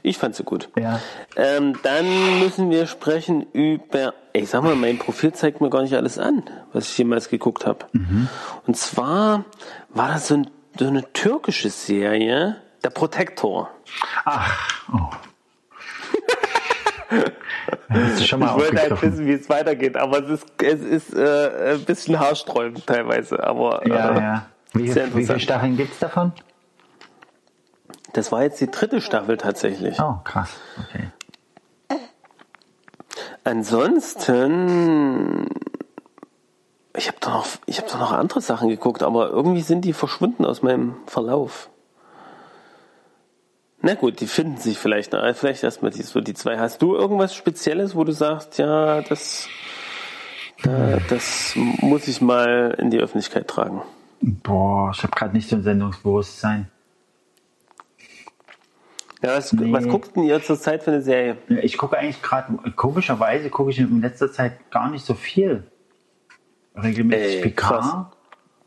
Ich 0.03 0.17
fand 0.17 0.35
sie 0.35 0.43
gut. 0.45 0.69
Ja. 0.79 1.01
Ähm, 1.35 1.77
dann 1.83 2.39
müssen 2.39 2.69
wir 2.69 2.87
sprechen 2.87 3.45
über. 3.51 4.13
Ich 4.31 4.49
sag 4.49 4.63
mal, 4.63 4.75
mein 4.75 4.97
Profil 4.99 5.33
zeigt 5.33 5.59
mir 5.59 5.69
gar 5.69 5.81
nicht 5.81 5.95
alles 5.95 6.17
an, 6.17 6.43
was 6.71 6.89
ich 6.89 6.97
jemals 6.97 7.27
geguckt 7.27 7.65
habe. 7.65 7.87
Und 8.65 8.77
zwar 8.77 9.43
war 9.89 10.07
das 10.07 10.29
so, 10.29 10.35
ein, 10.35 10.47
so 10.77 10.87
eine 10.87 11.11
türkische 11.13 11.69
Serie, 11.69 12.57
der 12.83 12.89
Protektor. 12.89 13.69
Ach, 14.25 14.83
oh. 14.93 15.09
Schon 18.23 18.39
mal 18.39 18.55
ich 18.57 18.63
wollte 18.63 18.81
halt 18.81 19.01
wissen, 19.01 19.25
wie 19.25 19.33
es 19.33 19.49
weitergeht, 19.49 19.97
aber 19.97 20.23
es 20.23 20.29
ist, 20.29 20.45
es 20.61 20.81
ist 20.81 21.13
äh, 21.13 21.73
ein 21.73 21.83
bisschen 21.83 22.19
haarsträubend 22.19 22.87
teilweise. 22.87 23.43
Aber 23.43 23.85
Ja, 23.85 24.11
äh, 24.11 24.21
ja. 24.21 24.45
Wie, 24.73 24.95
wie 24.95 25.25
viele. 25.25 25.39
Staffeln 25.39 25.75
gibt's 25.75 25.99
davon? 25.99 26.31
Das 28.13 28.31
war 28.31 28.43
jetzt 28.43 28.61
die 28.61 28.71
dritte 28.71 29.01
Staffel 29.01 29.37
tatsächlich. 29.37 29.99
Oh, 29.99 30.19
krass. 30.23 30.57
Okay. 30.87 31.09
Ansonsten, 33.43 35.47
ich 36.95 37.07
habe 37.07 37.17
doch 37.21 37.29
noch, 37.29 37.47
ich 37.65 37.79
habe 37.79 37.89
noch 37.97 38.11
andere 38.11 38.41
Sachen 38.41 38.69
geguckt, 38.69 39.03
aber 39.03 39.29
irgendwie 39.29 39.61
sind 39.61 39.85
die 39.85 39.93
verschwunden 39.93 40.45
aus 40.45 40.61
meinem 40.61 40.95
Verlauf. 41.07 41.69
Na 43.81 43.95
gut, 43.95 44.19
die 44.19 44.27
finden 44.27 44.57
sich 44.57 44.77
vielleicht. 44.77 45.13
Na, 45.13 45.33
vielleicht 45.33 45.63
erstmal 45.63 45.91
die, 45.91 46.03
so 46.03 46.21
die 46.21 46.33
zwei. 46.35 46.59
Hast 46.59 46.81
du 46.81 46.95
irgendwas 46.95 47.33
Spezielles, 47.33 47.95
wo 47.95 48.03
du 48.03 48.11
sagst, 48.11 48.59
ja, 48.59 49.01
das, 49.01 49.47
da, 50.61 50.97
das 51.09 51.53
muss 51.55 52.07
ich 52.07 52.21
mal 52.21 52.75
in 52.77 52.91
die 52.91 52.99
Öffentlichkeit 52.99 53.47
tragen? 53.47 53.81
Boah, 54.21 54.91
ich 54.93 55.01
habe 55.01 55.15
gerade 55.15 55.35
nicht 55.35 55.49
so 55.49 55.55
ein 55.55 55.63
Sendungsbewusstsein. 55.63 56.69
Ja, 59.23 59.37
was, 59.37 59.53
Nee. 59.53 59.71
was 59.71 59.87
guckt 59.87 60.15
denn 60.15 60.23
ihr 60.23 60.43
zurzeit 60.43 60.83
für 60.83 60.91
eine 60.91 61.01
Serie? 61.01 61.37
Ich 61.61 61.77
gucke 61.77 61.97
eigentlich 61.97 62.21
gerade, 62.21 62.53
komischerweise 62.75 63.49
gucke 63.49 63.71
ich 63.71 63.79
in 63.79 64.01
letzter 64.01 64.31
Zeit 64.31 64.69
gar 64.71 64.89
nicht 64.91 65.05
so 65.05 65.13
viel. 65.15 65.63
Regelmäßig 66.75 67.35
Ey, 67.37 67.41
Picard. 67.41 67.81
krass. 67.81 67.95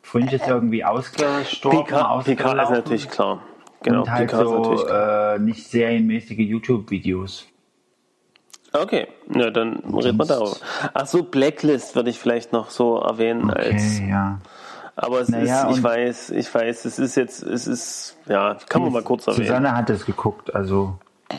Fringe 0.03 0.35
ist 0.35 0.47
irgendwie 0.47 0.85
ausgestorben, 0.85 1.85
Picard, 1.85 2.25
Picard 2.25 2.63
ist 2.63 2.71
natürlich 2.71 3.09
klar. 3.09 3.41
Genau, 3.83 4.03
und 4.03 4.11
halt 4.11 4.29
Picard 4.31 4.43
ist 4.45 4.49
so 4.51 4.59
natürlich 4.59 4.87
klar. 4.87 5.35
äh, 5.35 5.39
nicht 5.39 5.67
serienmäßige 5.71 6.39
YouTube-Videos. 6.39 7.47
Okay, 8.73 9.07
na 9.29 9.51
dann 9.51 9.75
reden 9.77 9.93
wir 10.19 10.27
sonst- 10.27 10.31
darüber. 10.31 10.57
Ach 10.95 11.07
so, 11.07 11.23
Blacklist 11.23 11.95
würde 11.95 12.11
ich 12.11 12.19
vielleicht 12.19 12.53
noch 12.53 12.71
so 12.71 12.99
erwähnen 12.99 13.51
als. 13.51 13.99
Okay, 13.99 14.09
ja. 14.11 14.39
Aber 14.97 15.21
es 15.21 15.29
Naja, 15.29 15.69
ist, 15.71 15.79
ich 15.79 15.83
weiß, 15.85 16.31
ich 16.31 16.55
weiß, 16.55 16.85
es 16.85 16.99
ist 16.99 17.17
jetzt, 17.17 17.43
es 17.43 17.67
ist, 17.67 18.17
ja, 18.27 18.57
kann 18.69 18.83
man 18.83 18.93
mal 18.93 19.03
kurz 19.03 19.27
erwähnen. 19.27 19.47
Susanne 19.47 19.77
hat 19.77 19.89
das 19.91 20.05
geguckt, 20.07 20.55
also. 20.55 20.99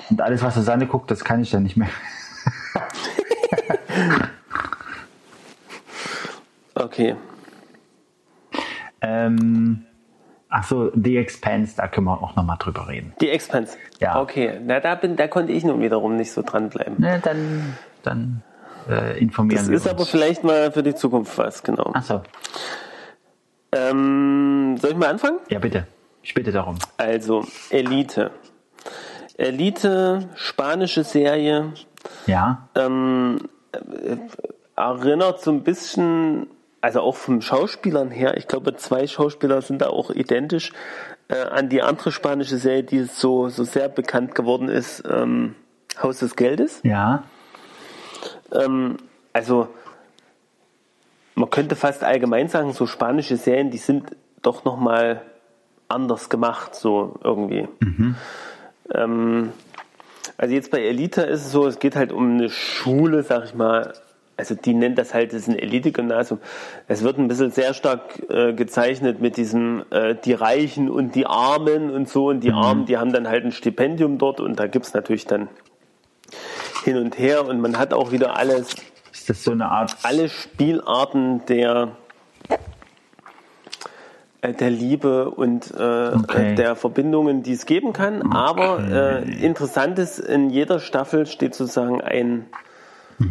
Und 0.09 0.21
alles, 0.21 0.41
was 0.43 0.55
Susanne 0.55 0.87
guckt, 0.87 1.09
das 1.11 1.23
kann 1.23 1.41
ich 1.41 1.51
dann 1.51 1.63
nicht 1.63 1.77
mehr. 1.77 1.89
Okay. 6.85 7.15
Ähm, 9.01 9.85
ach 10.49 10.63
so, 10.67 10.91
The 10.95 11.17
Expanse, 11.17 11.75
da 11.77 11.87
können 11.87 12.07
wir 12.07 12.21
auch 12.21 12.35
nochmal 12.35 12.57
drüber 12.59 12.87
reden. 12.87 13.13
Die 13.21 13.29
Expanse. 13.29 13.77
Ja. 13.99 14.19
Okay, 14.21 14.59
na 14.63 14.79
da 14.79 14.95
bin, 14.95 15.15
da 15.15 15.27
konnte 15.27 15.51
ich 15.51 15.63
nun 15.63 15.81
wiederum 15.81 16.15
nicht 16.15 16.31
so 16.31 16.41
dranbleiben. 16.41 16.95
Ne, 16.99 17.19
dann, 17.23 17.75
dann 18.03 18.41
äh, 18.89 19.19
informieren 19.19 19.57
Das 19.61 19.69
wir 19.69 19.77
ist 19.77 19.85
uns. 19.85 19.93
aber 19.93 20.05
vielleicht 20.05 20.43
mal 20.43 20.71
für 20.71 20.83
die 20.83 20.95
Zukunft 20.95 21.37
was, 21.37 21.61
genau. 21.63 21.91
Achso, 21.93 22.21
Ähm, 23.71 24.77
soll 24.79 24.91
ich 24.91 24.97
mal 24.97 25.09
anfangen? 25.09 25.39
ja 25.49 25.59
bitte. 25.59 25.87
Ich 26.23 26.33
bitte 26.33 26.51
darum. 26.51 26.77
Also, 26.97 27.45
Elite. 27.69 28.31
Elite, 29.37 30.29
spanische 30.35 31.03
Serie, 31.03 31.73
Ja, 32.25 32.69
ähm, 32.75 33.37
äh, 33.73 34.17
erinnert 34.77 35.41
so 35.41 35.51
ein 35.51 35.61
bisschen, 35.63 36.47
also 36.85 37.01
auch 37.01 37.15
vom 37.15 37.41
Schauspielern 37.41 38.11
her, 38.11 38.37
ich 38.37 38.47
glaube, 38.47 38.75
zwei 38.75 39.07
Schauspieler 39.07 39.63
sind 39.63 39.81
da 39.81 39.87
auch 39.87 40.11
identisch, 40.11 40.71
äh, 41.29 41.41
an 41.41 41.67
die 41.67 41.81
andere 41.81 42.11
spanische 42.11 42.57
Serie, 42.57 42.83
die 42.83 43.05
so, 43.05 43.49
so 43.49 43.63
sehr 43.63 43.89
bekannt 43.89 44.35
geworden 44.35 44.69
ist, 44.69 45.01
ähm, 45.09 45.55
Haus 45.99 46.19
des 46.19 46.35
Geldes. 46.35 46.81
ja, 46.83 47.23
Ähm, 48.51 48.97
also, 49.33 49.67
man 51.33 51.49
könnte 51.49 51.75
fast 51.75 52.03
allgemein 52.03 52.49
sagen, 52.49 52.71
so 52.71 52.85
spanische 52.85 53.37
Serien, 53.37 53.71
die 53.71 53.79
sind 53.79 54.15
doch 54.43 54.63
nochmal 54.63 55.23
anders 55.87 56.29
gemacht, 56.29 56.75
so 56.75 57.15
irgendwie. 57.23 57.67
Ähm, 58.93 59.53
also 60.37 60.53
jetzt 60.53 60.69
bei 60.69 60.81
Elite 60.81 61.23
ist 61.23 61.47
es 61.47 61.51
so, 61.51 61.65
es 61.65 61.79
geht 61.79 61.95
halt 61.95 62.11
um 62.11 62.35
eine 62.35 62.51
Schule, 62.51 63.23
sag 63.23 63.45
ich 63.45 63.55
mal, 63.55 63.93
also 64.37 64.55
die 64.55 64.73
nennt 64.73 64.97
das 64.97 65.13
halt, 65.13 65.31
das 65.31 65.41
ist 65.43 65.47
ein 65.49 65.57
Elite-Gymnasium. 65.57 66.39
Es 66.87 67.03
wird 67.03 67.17
ein 67.17 67.27
bisschen 67.27 67.51
sehr 67.51 67.73
stark 67.73 68.21
äh, 68.29 68.53
gezeichnet 68.53 69.21
mit 69.21 69.37
diesem, 69.37 69.83
äh, 69.91 70.15
die 70.15 70.33
Reichen 70.33 70.89
und 70.89 71.15
die 71.15 71.25
Armen 71.25 71.89
und 71.89 72.09
so. 72.09 72.27
Und 72.29 72.41
die 72.41 72.51
Armen, 72.51 72.85
die 72.85 72.97
haben 72.97 73.13
dann 73.13 73.27
halt 73.27 73.45
ein 73.45 73.51
Stipendium 73.51 74.17
dort 74.17 74.39
und 74.41 74.59
da 74.59 74.67
gibt's 74.67 74.93
natürlich 74.93 75.25
dann 75.25 75.47
hin 76.83 76.97
und 76.97 77.17
her 77.17 77.45
und 77.47 77.61
man 77.61 77.77
hat 77.77 77.93
auch 77.93 78.11
wieder 78.11 78.35
alles, 78.37 78.75
ist 79.11 79.29
das 79.29 79.43
so 79.43 79.51
eine 79.51 79.71
Art. 79.71 79.95
alle 80.03 80.27
Spielarten 80.29 81.45
der 81.47 81.91
äh, 84.41 84.53
der 84.53 84.69
Liebe 84.69 85.29
und 85.31 85.71
äh, 85.71 86.11
Okay. 86.15 86.55
der 86.55 86.75
Verbindungen, 86.75 87.41
die 87.43 87.53
es 87.53 87.65
geben 87.65 87.93
kann. 87.93 88.31
Aber 88.31 88.79
äh, 89.23 89.43
interessant 89.43 89.97
ist, 89.99 90.19
in 90.19 90.49
jeder 90.49 90.79
Staffel 90.79 91.25
steht 91.25 91.55
sozusagen 91.55 92.01
ein, 92.01 92.45
äh, 93.19 93.23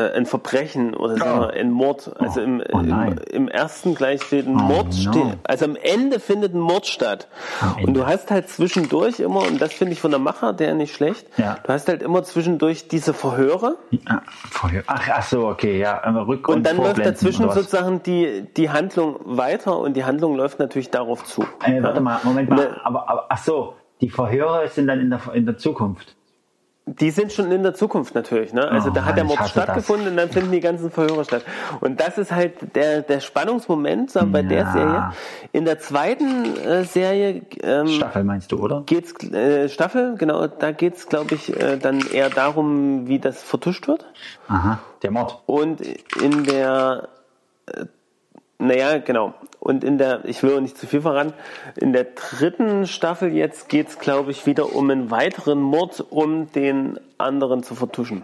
ein 0.00 0.26
Verbrechen 0.26 0.94
oder 0.94 1.16
sagen 1.16 1.40
wir, 1.40 1.50
ein 1.52 1.70
Mord. 1.70 2.10
Also 2.18 2.40
im, 2.40 2.62
Oh 2.72 2.78
im, 2.80 3.18
im 3.30 3.48
ersten 3.48 3.94
gleich 3.94 4.22
steht 4.22 4.46
ein 4.46 4.56
Oh 4.56 4.62
Mord, 4.64 4.86
no. 4.86 5.12
steht, 5.12 5.38
also 5.44 5.64
am 5.66 5.76
Ende 5.76 6.20
findet 6.20 6.54
ein 6.54 6.60
Mord 6.60 6.86
statt. 6.86 7.28
Und 7.82 7.94
du 7.94 8.06
hast 8.06 8.30
halt 8.30 8.48
zwischendurch 8.48 9.20
immer, 9.20 9.40
und 9.42 9.60
das 9.60 9.72
finde 9.72 9.92
ich 9.92 10.00
von 10.00 10.10
der 10.10 10.20
Macher, 10.20 10.52
der 10.52 10.74
nicht 10.74 10.94
schlecht, 10.94 11.26
Ja. 11.36 11.58
du 11.62 11.72
hast 11.72 11.88
halt 11.88 12.02
immer 12.02 12.22
zwischendurch 12.24 12.88
diese 12.88 13.14
Verhöre. 13.14 13.76
Vorher. 14.50 14.82
Ach, 14.86 15.08
ach 15.12 15.22
so, 15.22 15.46
okay, 15.46 15.78
ja. 15.78 16.00
einmal 16.00 16.24
Rück- 16.24 16.48
Und 16.52 16.66
dann 16.66 16.76
läuft 16.76 17.04
dazwischen 17.04 17.50
sozusagen 17.50 18.02
die, 18.02 18.46
die 18.56 18.70
Handlung 18.70 19.16
weiter 19.24 19.78
und 19.78 19.96
die 19.96 20.04
Handlung 20.04 20.34
läuft 20.36 20.58
natürlich 20.58 20.90
darauf 20.90 21.24
zu. 21.24 21.42
Äh, 21.64 21.82
warte 21.82 22.00
mal, 22.00 22.18
Moment 22.24 22.48
mal. 22.50 22.56
Ne. 22.56 22.76
Aber, 22.84 23.08
aber, 23.08 23.26
ach 23.28 23.38
so, 23.38 23.74
die 24.00 24.10
Verhöre 24.10 24.68
sind 24.68 24.86
dann 24.88 25.00
in 25.00 25.10
der, 25.10 25.20
in 25.34 25.46
der 25.46 25.56
Zukunft. 25.56 26.16
Die 26.86 27.10
sind 27.10 27.32
schon 27.32 27.50
in 27.50 27.62
der 27.62 27.72
Zukunft 27.72 28.14
natürlich. 28.14 28.52
Ne? 28.52 28.70
Also 28.70 28.90
Oh 28.90 28.92
da 28.92 29.06
hat 29.06 29.16
der 29.16 29.24
Mord 29.24 29.48
stattgefunden 29.48 30.08
und 30.08 30.16
dann 30.18 30.28
finden 30.28 30.52
die 30.52 30.60
ganzen 30.60 30.90
Verhöre 30.90 31.24
statt. 31.24 31.42
Und 31.80 31.98
das 31.98 32.18
ist 32.18 32.30
halt 32.30 32.76
der, 32.76 33.00
der 33.00 33.20
Spannungsmoment 33.20 34.14
wir, 34.14 34.26
bei 34.26 34.42
der 34.42 34.58
Ja. 34.58 34.72
Serie. 34.72 35.12
In 35.52 35.64
der 35.64 35.78
zweiten 35.78 36.56
äh, 36.58 36.84
Serie 36.84 37.40
ähm, 37.62 37.88
Staffel 37.88 38.24
meinst 38.24 38.52
du, 38.52 38.58
oder? 38.58 38.82
geht's 38.84 39.14
äh, 39.32 39.70
Staffel, 39.70 40.16
genau, 40.18 40.46
da 40.46 40.72
geht's 40.72 41.08
glaube 41.08 41.34
ich, 41.36 41.58
äh, 41.58 41.78
dann 41.78 42.00
eher 42.00 42.28
darum, 42.28 43.08
wie 43.08 43.18
das 43.18 43.42
vertuscht 43.42 43.88
wird. 43.88 44.04
Aha, 44.48 44.78
der 45.02 45.10
Mord. 45.10 45.42
Und 45.46 45.80
in 46.20 46.44
der, 46.44 47.08
äh, 47.66 47.86
naja, 48.58 48.98
genau. 48.98 49.32
Und 49.64 49.82
in 49.82 49.96
der, 49.98 50.24
ich 50.26 50.42
will 50.42 50.54
auch 50.56 50.60
nicht 50.60 50.76
zu 50.78 50.86
viel 50.86 51.00
verraten, 51.00 51.32
in 51.74 51.92
der 51.94 52.04
dritten 52.04 52.86
Staffel 52.86 53.32
jetzt 53.32 53.68
geht's, 53.70 53.98
glaube 53.98 54.30
ich, 54.30 54.44
wieder 54.46 54.74
um 54.76 54.90
einen 54.90 55.10
weiteren 55.10 55.60
Mord, 55.60 56.04
um 56.10 56.52
den 56.52 57.00
anderen 57.18 57.62
zu 57.62 57.74
vertuschen. 57.74 58.22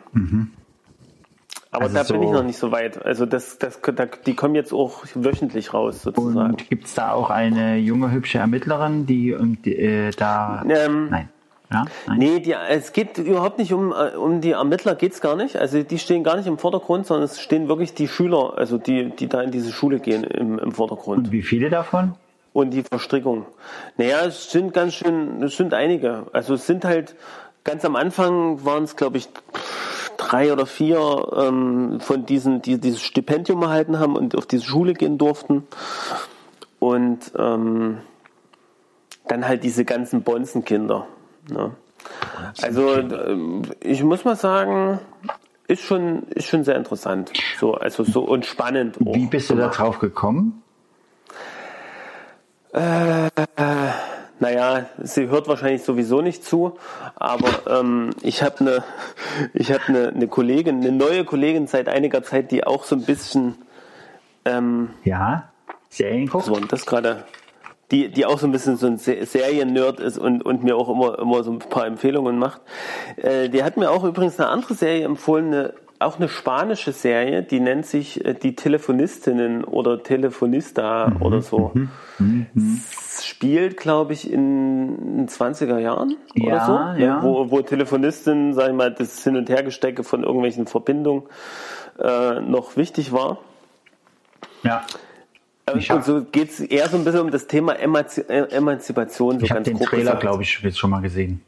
Aber 1.72 1.84
Also 1.84 1.94
da 1.94 2.02
bin 2.02 2.16
so- 2.20 2.22
ich 2.22 2.30
noch 2.30 2.42
nicht 2.42 2.58
so 2.58 2.72
weit. 2.72 3.04
Also 3.04 3.26
das, 3.26 3.58
das, 3.58 3.80
da, 3.80 4.06
die 4.06 4.34
kommen 4.34 4.54
jetzt 4.54 4.72
auch 4.74 5.02
wöchentlich 5.14 5.72
raus, 5.72 6.02
sozusagen. 6.02 6.50
Und 6.50 6.68
gibt 6.68 6.84
es 6.86 6.94
da 6.94 7.12
auch 7.12 7.30
eine 7.30 7.76
junge, 7.78 8.10
hübsche 8.12 8.38
Ermittlerin, 8.38 9.06
die, 9.06 9.34
die 9.64 9.76
äh, 9.76 10.10
da. 10.10 10.62
Ähm, 10.68 11.08
Nein. 11.10 11.28
Ja? 11.72 11.84
Nein. 12.06 12.18
Nee, 12.18 12.40
die, 12.40 12.52
es 12.52 12.92
geht 12.92 13.18
überhaupt 13.18 13.58
nicht 13.58 13.72
um, 13.72 13.92
äh, 13.92 14.16
um 14.16 14.40
die 14.40 14.52
Ermittler, 14.52 14.94
geht's 14.94 15.20
gar 15.20 15.36
nicht. 15.36 15.56
Also 15.56 15.82
die 15.82 15.98
stehen 15.98 16.24
gar 16.24 16.36
nicht 16.36 16.46
im 16.46 16.58
Vordergrund, 16.58 17.06
sondern 17.06 17.24
es 17.24 17.40
stehen 17.40 17.68
wirklich 17.68 17.94
die 17.94 18.08
Schüler, 18.08 18.54
also 18.56 18.78
die, 18.78 19.10
die 19.10 19.28
da 19.28 19.42
in 19.42 19.50
diese 19.50 19.72
Schule 19.72 20.00
gehen, 20.00 20.24
im, 20.24 20.58
im 20.58 20.72
Vordergrund. 20.72 21.26
Und 21.26 21.32
wie 21.32 21.42
viele 21.42 21.70
davon? 21.70 22.14
Und 22.52 22.70
die 22.70 22.82
Verstrickung. 22.82 23.46
Naja, 23.96 24.24
es 24.26 24.50
sind 24.50 24.74
ganz 24.74 24.94
schön, 24.94 25.40
es 25.42 25.56
sind 25.56 25.72
einige. 25.72 26.26
Also 26.32 26.54
es 26.54 26.66
sind 26.66 26.84
halt, 26.84 27.14
ganz 27.62 27.84
am 27.84 27.94
Anfang 27.94 28.64
waren 28.64 28.82
es, 28.82 28.96
glaube 28.96 29.18
ich, 29.18 29.28
drei 30.16 30.52
oder 30.52 30.66
vier 30.66 31.28
ähm, 31.36 32.00
von 32.00 32.26
diesen, 32.26 32.62
die 32.62 32.78
dieses 32.78 33.00
Stipendium 33.00 33.62
erhalten 33.62 34.00
haben 34.00 34.16
und 34.16 34.36
auf 34.36 34.46
diese 34.46 34.64
Schule 34.64 34.94
gehen 34.94 35.18
durften. 35.18 35.66
Und 36.80 37.32
ähm, 37.38 37.98
dann 39.28 39.46
halt 39.46 39.62
diese 39.62 39.84
ganzen 39.84 40.22
Bonzenkinder. 40.22 41.06
Ne? 41.50 41.72
Also 42.62 42.94
ähm, 42.96 43.62
ich 43.80 44.02
muss 44.02 44.24
mal 44.24 44.36
sagen, 44.36 45.00
ist 45.66 45.82
schon, 45.82 46.24
ist 46.30 46.46
schon 46.48 46.64
sehr 46.64 46.76
interessant. 46.76 47.32
So, 47.58 47.74
also 47.74 48.04
so 48.04 48.22
und 48.22 48.46
spannend. 48.46 48.96
Auch. 49.04 49.14
Wie 49.14 49.26
bist 49.26 49.50
du 49.50 49.54
da 49.54 49.68
drauf 49.68 49.98
gekommen? 49.98 50.62
Naja, 54.40 54.86
sie 55.02 55.28
hört 55.28 55.48
wahrscheinlich 55.48 55.82
sowieso 55.82 56.22
nicht 56.22 56.44
zu, 56.44 56.78
aber 57.14 57.80
ähm, 57.80 58.10
ich 58.22 58.42
habe 58.42 58.60
eine 58.60 58.84
ich 59.52 59.70
habe 59.70 59.82
eine, 59.88 60.08
eine 60.08 60.28
Kollegin, 60.28 60.80
eine 60.80 60.92
neue 60.92 61.24
Kollegin 61.24 61.66
seit 61.66 61.88
einiger 61.88 62.22
Zeit, 62.22 62.50
die 62.50 62.66
auch 62.66 62.84
so 62.84 62.96
ein 62.96 63.04
bisschen 63.04 63.56
ähm, 64.46 64.90
Ja. 65.04 65.50
Serien 65.90 66.26
guckt? 66.28 66.46
so 66.46 66.54
und 66.54 66.72
das 66.72 66.86
gerade 66.86 67.24
die, 67.90 68.08
die 68.08 68.24
auch 68.26 68.38
so 68.38 68.46
ein 68.46 68.52
bisschen 68.52 68.76
so 68.76 68.86
ein 68.86 68.98
Se- 68.98 69.24
Serien-Nerd 69.26 70.00
ist 70.00 70.18
und, 70.18 70.44
und 70.44 70.62
mir 70.62 70.76
auch 70.76 70.88
immer, 70.88 71.18
immer 71.18 71.42
so 71.42 71.50
ein 71.52 71.58
paar 71.58 71.86
Empfehlungen 71.86 72.38
macht. 72.38 72.60
Äh, 73.16 73.48
die 73.48 73.62
hat 73.64 73.76
mir 73.76 73.90
auch 73.90 74.04
übrigens 74.04 74.38
eine 74.38 74.48
andere 74.48 74.74
Serie 74.74 75.04
empfohlen, 75.04 75.46
eine, 75.46 75.74
auch 75.98 76.16
eine 76.16 76.28
spanische 76.30 76.92
Serie, 76.92 77.42
die 77.42 77.60
nennt 77.60 77.84
sich 77.84 78.24
äh, 78.24 78.32
Die 78.34 78.54
Telefonistinnen 78.56 79.64
oder 79.64 80.02
Telefonista 80.02 81.12
oder 81.20 81.42
so. 81.42 81.72
Es 82.56 83.26
spielt, 83.26 83.76
glaube 83.76 84.12
ich, 84.14 84.30
in 84.32 85.16
den 85.16 85.28
20er 85.28 85.78
Jahren 85.78 86.16
oder 86.40 86.46
Ja, 86.54 86.66
so, 86.66 86.72
ne? 86.78 87.04
ja. 87.04 87.22
wo, 87.22 87.50
wo 87.50 87.60
Telefonistinnen, 87.60 88.54
sag 88.54 88.68
ich 88.68 88.74
mal, 88.74 88.92
das 88.92 89.22
Hin- 89.24 89.36
und 89.36 89.48
Hergestecke 89.50 90.04
von 90.04 90.22
irgendwelchen 90.22 90.66
Verbindungen 90.66 91.24
äh, 91.98 92.40
noch 92.40 92.76
wichtig 92.76 93.12
war. 93.12 93.38
Ja. 94.62 94.82
Ich 95.78 95.90
und 95.90 96.04
so 96.04 96.24
geht 96.24 96.50
es 96.50 96.60
eher 96.60 96.88
so 96.88 96.96
ein 96.96 97.04
bisschen 97.04 97.20
um 97.20 97.30
das 97.30 97.46
Thema 97.46 97.72
Emanzi 97.78 98.22
äh, 98.22 98.50
Emanzipation. 98.50 99.38
So 99.38 99.44
Ich 99.44 99.50
habe 99.50 99.62
den 99.62 99.76
grob 99.76 99.88
Trailer, 99.88 100.16
glaube 100.16 100.42
ich, 100.42 100.60
jetzt 100.62 100.78
schon 100.78 100.90
mal 100.90 101.00
gesehen. 101.00 101.42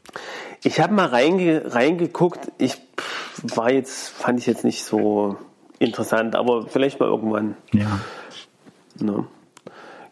Ich 0.63 0.79
habe 0.79 0.93
mal 0.93 1.07
reinge 1.07 1.73
reingeguckt. 1.73 2.51
Ich 2.57 2.77
war 3.41 3.71
jetzt, 3.71 4.09
fand 4.09 4.39
ich 4.39 4.45
jetzt 4.45 4.63
nicht 4.63 4.83
so 4.83 5.37
interessant, 5.79 6.35
aber 6.35 6.67
vielleicht 6.67 6.99
mal 6.99 7.07
irgendwann. 7.07 7.55
Ja. 7.73 7.99
Ne? 8.99 9.25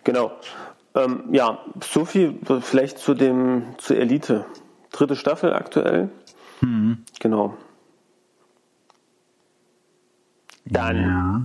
Genau. 0.04 0.32
Ähm, 0.96 1.24
ja, 1.32 1.60
so 1.82 2.06
viel 2.06 2.36
vielleicht 2.62 2.98
zu 2.98 3.14
dem 3.14 3.76
zur 3.78 3.98
Elite. 3.98 4.46
Dritte 4.92 5.16
Staffel 5.16 5.54
aktuell. 5.54 6.10
Mhm. 6.60 7.06
Genau. 7.20 7.56
Dann 10.66 10.98
Ja. 10.98 11.44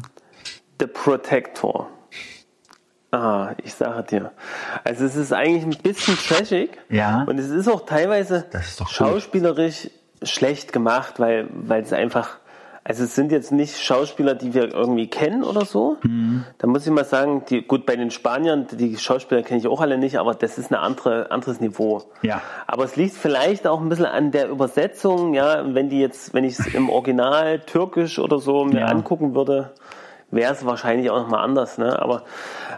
The 0.80 0.86
Protector. 0.86 1.88
Ah, 3.12 3.50
ich 3.62 3.72
sage 3.74 4.02
dir. 4.02 4.32
Also 4.84 5.04
es 5.04 5.16
ist 5.16 5.32
eigentlich 5.32 5.64
ein 5.64 5.82
bisschen 5.82 6.16
trashig. 6.18 6.70
Ja. 6.88 7.24
Und 7.26 7.38
es 7.38 7.48
ist 7.48 7.68
auch 7.68 7.86
teilweise 7.86 8.44
Das 8.50 8.66
ist 8.68 8.80
doch 8.80 8.86
gut. 8.86 8.94
schauspielerisch 8.94 9.90
schlecht 10.22 10.72
gemacht, 10.72 11.20
weil, 11.20 11.46
weil 11.52 11.82
es 11.82 11.92
einfach, 11.92 12.38
also 12.82 13.04
es 13.04 13.14
sind 13.14 13.30
jetzt 13.32 13.52
nicht 13.52 13.78
Schauspieler, 13.80 14.34
die 14.34 14.54
wir 14.54 14.74
irgendwie 14.74 15.08
kennen 15.08 15.44
oder 15.44 15.64
so. 15.64 15.98
Mhm. 16.02 16.44
Da 16.58 16.66
muss 16.66 16.84
ich 16.86 16.92
mal 16.92 17.04
sagen, 17.04 17.44
die, 17.48 17.62
gut, 17.62 17.86
bei 17.86 17.96
den 17.96 18.10
Spaniern, 18.10 18.66
die 18.72 18.96
Schauspieler 18.98 19.42
kenne 19.42 19.60
ich 19.60 19.68
auch 19.68 19.80
alle 19.80 19.98
nicht, 19.98 20.18
aber 20.18 20.34
das 20.34 20.58
ist 20.58 20.70
ein 20.72 20.76
andere, 20.76 21.30
anderes 21.30 21.60
Niveau. 21.60 22.02
Ja. 22.22 22.42
Aber 22.66 22.84
es 22.84 22.96
liegt 22.96 23.14
vielleicht 23.16 23.66
auch 23.66 23.80
ein 23.80 23.88
bisschen 23.88 24.06
an 24.06 24.30
der 24.32 24.48
Übersetzung, 24.48 25.32
ja, 25.34 25.62
wenn 25.74 25.88
die 25.90 26.00
jetzt, 26.00 26.34
wenn 26.34 26.44
ich 26.44 26.58
es 26.58 26.66
im 26.74 26.90
Original 26.90 27.60
türkisch 27.60 28.18
oder 28.18 28.38
so 28.40 28.64
mir 28.64 28.80
Ja. 28.80 28.86
angucken 28.86 29.34
würde, 29.34 29.70
wäre 30.30 30.52
es 30.52 30.64
wahrscheinlich 30.66 31.10
auch 31.10 31.18
nochmal 31.22 31.44
anders, 31.44 31.78
ne? 31.78 32.00
Aber, 32.00 32.22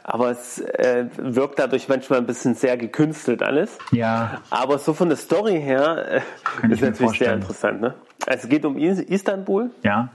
aber 0.04 0.30
es 0.30 0.58
äh, 0.60 1.06
wirkt 1.16 1.58
dadurch 1.58 1.88
manchmal 1.88 2.18
ein 2.20 2.26
bisschen 2.26 2.54
sehr 2.54 2.76
gekünstelt 2.76 3.42
alles. 3.42 3.78
Ja. 3.90 4.40
Aber 4.50 4.78
so 4.78 4.92
von 4.94 5.08
der 5.08 5.16
Story 5.18 5.60
her 5.60 6.22
äh, 6.62 6.68
ist 6.72 6.82
natürlich 6.82 7.18
sehr 7.18 7.34
interessant, 7.34 7.80
ne? 7.80 7.94
Also 8.26 8.44
es 8.44 8.48
geht 8.48 8.64
um 8.64 8.76
Is- 8.76 9.00
Istanbul 9.00 9.70
Ja. 9.82 10.08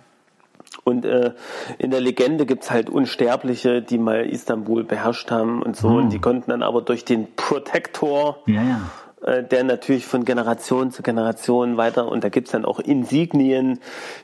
Und 0.86 1.06
äh, 1.06 1.34
in 1.78 1.92
der 1.92 2.02
Legende 2.02 2.46
gibt's 2.46 2.72
halt 2.72 2.90
Unsterbliche, 2.90 3.82
die 3.82 3.98
mal 3.98 4.26
Istanbul 4.26 4.84
beherrscht 4.84 5.30
haben 5.32 5.62
und 5.62 5.76
so. 5.78 5.88
Und 5.90 6.10
die 6.10 6.20
konnten 6.20 6.50
dann 6.52 6.64
aber 6.64 6.82
durch 6.82 7.06
den 7.06 7.36
Protector, 7.36 8.40
Ja, 8.48 8.62
ja. 8.64 8.82
Äh, 9.26 9.44
der 9.44 9.64
natürlich 9.64 10.06
von 10.06 10.26
Generation 10.26 10.92
zu 10.92 11.02
Generation 11.04 11.78
weiter, 11.78 12.08
und 12.08 12.24
da 12.24 12.30
gibt's 12.30 12.52
dann 12.52 12.66
auch 12.66 12.80
Insignien, 12.80 13.80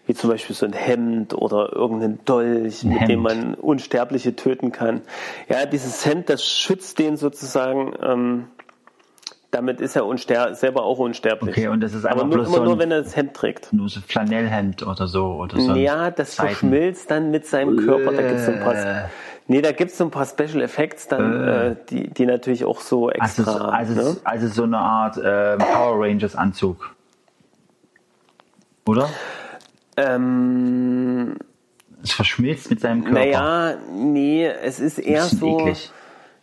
wie 0.05 0.13
zum 0.13 0.29
Beispiel 0.29 0.55
so 0.55 0.65
ein 0.65 0.73
Hemd 0.73 1.33
oder 1.33 1.73
irgendein 1.73 2.19
Dolch, 2.25 2.83
mit 2.83 2.99
Hemd. 2.99 3.09
dem 3.11 3.21
man 3.21 3.53
Unsterbliche 3.55 4.35
töten 4.35 4.71
kann. 4.71 5.01
Ja, 5.47 5.65
dieses 5.65 6.05
Hemd, 6.05 6.29
das 6.29 6.45
schützt 6.45 6.99
den 6.99 7.17
sozusagen, 7.17 7.93
ähm, 8.01 8.45
damit 9.51 9.81
ist 9.81 9.95
er 9.95 10.05
unster 10.05 10.53
selber 10.53 10.83
auch 10.83 10.99
unsterblich. 10.99 11.57
Okay, 11.57 11.67
und 11.69 11.81
das 11.81 11.95
ist 11.95 12.05
aber 12.05 12.23
nur, 12.23 12.35
immer 12.35 12.45
so 12.45 12.63
nur, 12.63 12.73
ein- 12.73 12.79
wenn 12.79 12.91
er 12.91 13.01
das 13.01 13.15
Hemd 13.15 13.33
trägt. 13.33 13.73
Nur 13.73 13.89
so 13.89 13.99
Flanellhemd 13.99 14.85
oder 14.85 15.07
so. 15.07 15.25
Oder 15.25 15.59
so 15.59 15.71
ein 15.71 15.77
Ja, 15.77 16.11
das 16.11 16.35
Seiten- 16.35 16.49
verschmilzt 16.49 17.09
dann 17.09 17.31
mit 17.31 17.47
seinem 17.47 17.77
Körper. 17.77 18.11
Da 18.11 18.21
gibt's 18.21 18.45
so 18.45 18.51
ein 18.51 18.61
Äh. 18.61 19.05
Nee, 19.49 19.61
da 19.61 19.73
gibt's 19.73 19.97
so 19.97 20.05
ein 20.05 20.11
paar 20.11 20.25
Special 20.25 20.61
Effects 20.61 21.07
dann, 21.09 21.43
äh, 21.47 21.75
die, 21.89 22.07
die 22.09 22.25
natürlich 22.25 22.63
auch 22.63 22.79
so 22.79 23.09
Also, 23.09 23.41
extra. 23.43 23.69
also, 23.69 23.93
ne? 23.93 24.17
also 24.23 24.47
so 24.47 24.63
eine 24.63 24.77
Art 24.77 25.17
äh, 25.17 25.57
Power 25.57 25.99
Rangers 26.05 26.35
Anzug. 26.35 26.95
Oder? 28.87 29.09
ähm, 29.97 31.35
Es 32.01 32.11
verschmilzt 32.11 32.69
mit 32.69 32.79
seinem 32.81 33.03
Körper. 33.03 33.19
naja, 33.19 33.75
nee, 33.93 34.45
es 34.47 34.79
ist 34.79 34.97
eher 34.99 35.23
so. 35.25 35.59
eklig. 35.59 35.91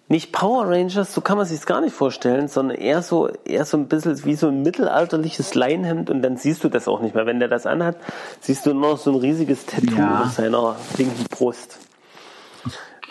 Nicht 0.09 0.31
Power 0.31 0.69
Rangers, 0.69 1.13
so 1.13 1.21
kann 1.21 1.37
man 1.37 1.47
sich 1.47 1.67
gar 1.67 1.81
nicht 1.81 1.93
vorstellen, 1.93 2.47
sondern 2.47 2.77
eher 2.77 3.03
so, 3.03 3.29
eher 3.45 3.65
so 3.65 3.77
ein 3.77 3.89
bisschen 3.89 4.25
wie 4.25 4.37
so 4.37 4.47
ein 4.47 4.63
mittelalterliches 4.63 5.55
Leinhemd 5.57 6.11
und 6.11 6.23
dann 6.23 6.37
siehst 6.37 6.63
du 6.63 6.69
das 6.69 6.87
auch 6.87 7.01
nicht 7.01 7.17
mehr. 7.17 7.27
Wenn 7.27 7.41
der 7.41 7.49
das 7.49 7.67
anhat, 7.67 7.97
siehst 8.41 8.67
du 8.67 8.73
nur 8.73 8.91
noch 8.93 8.99
so 8.99 9.11
ein 9.11 9.17
riesiges 9.17 9.67
Tattoo 9.67 9.97
Ja. 9.99 10.23
auf 10.23 10.31
seiner 10.31 10.77
linken 10.97 11.25
Brust. 11.29 11.79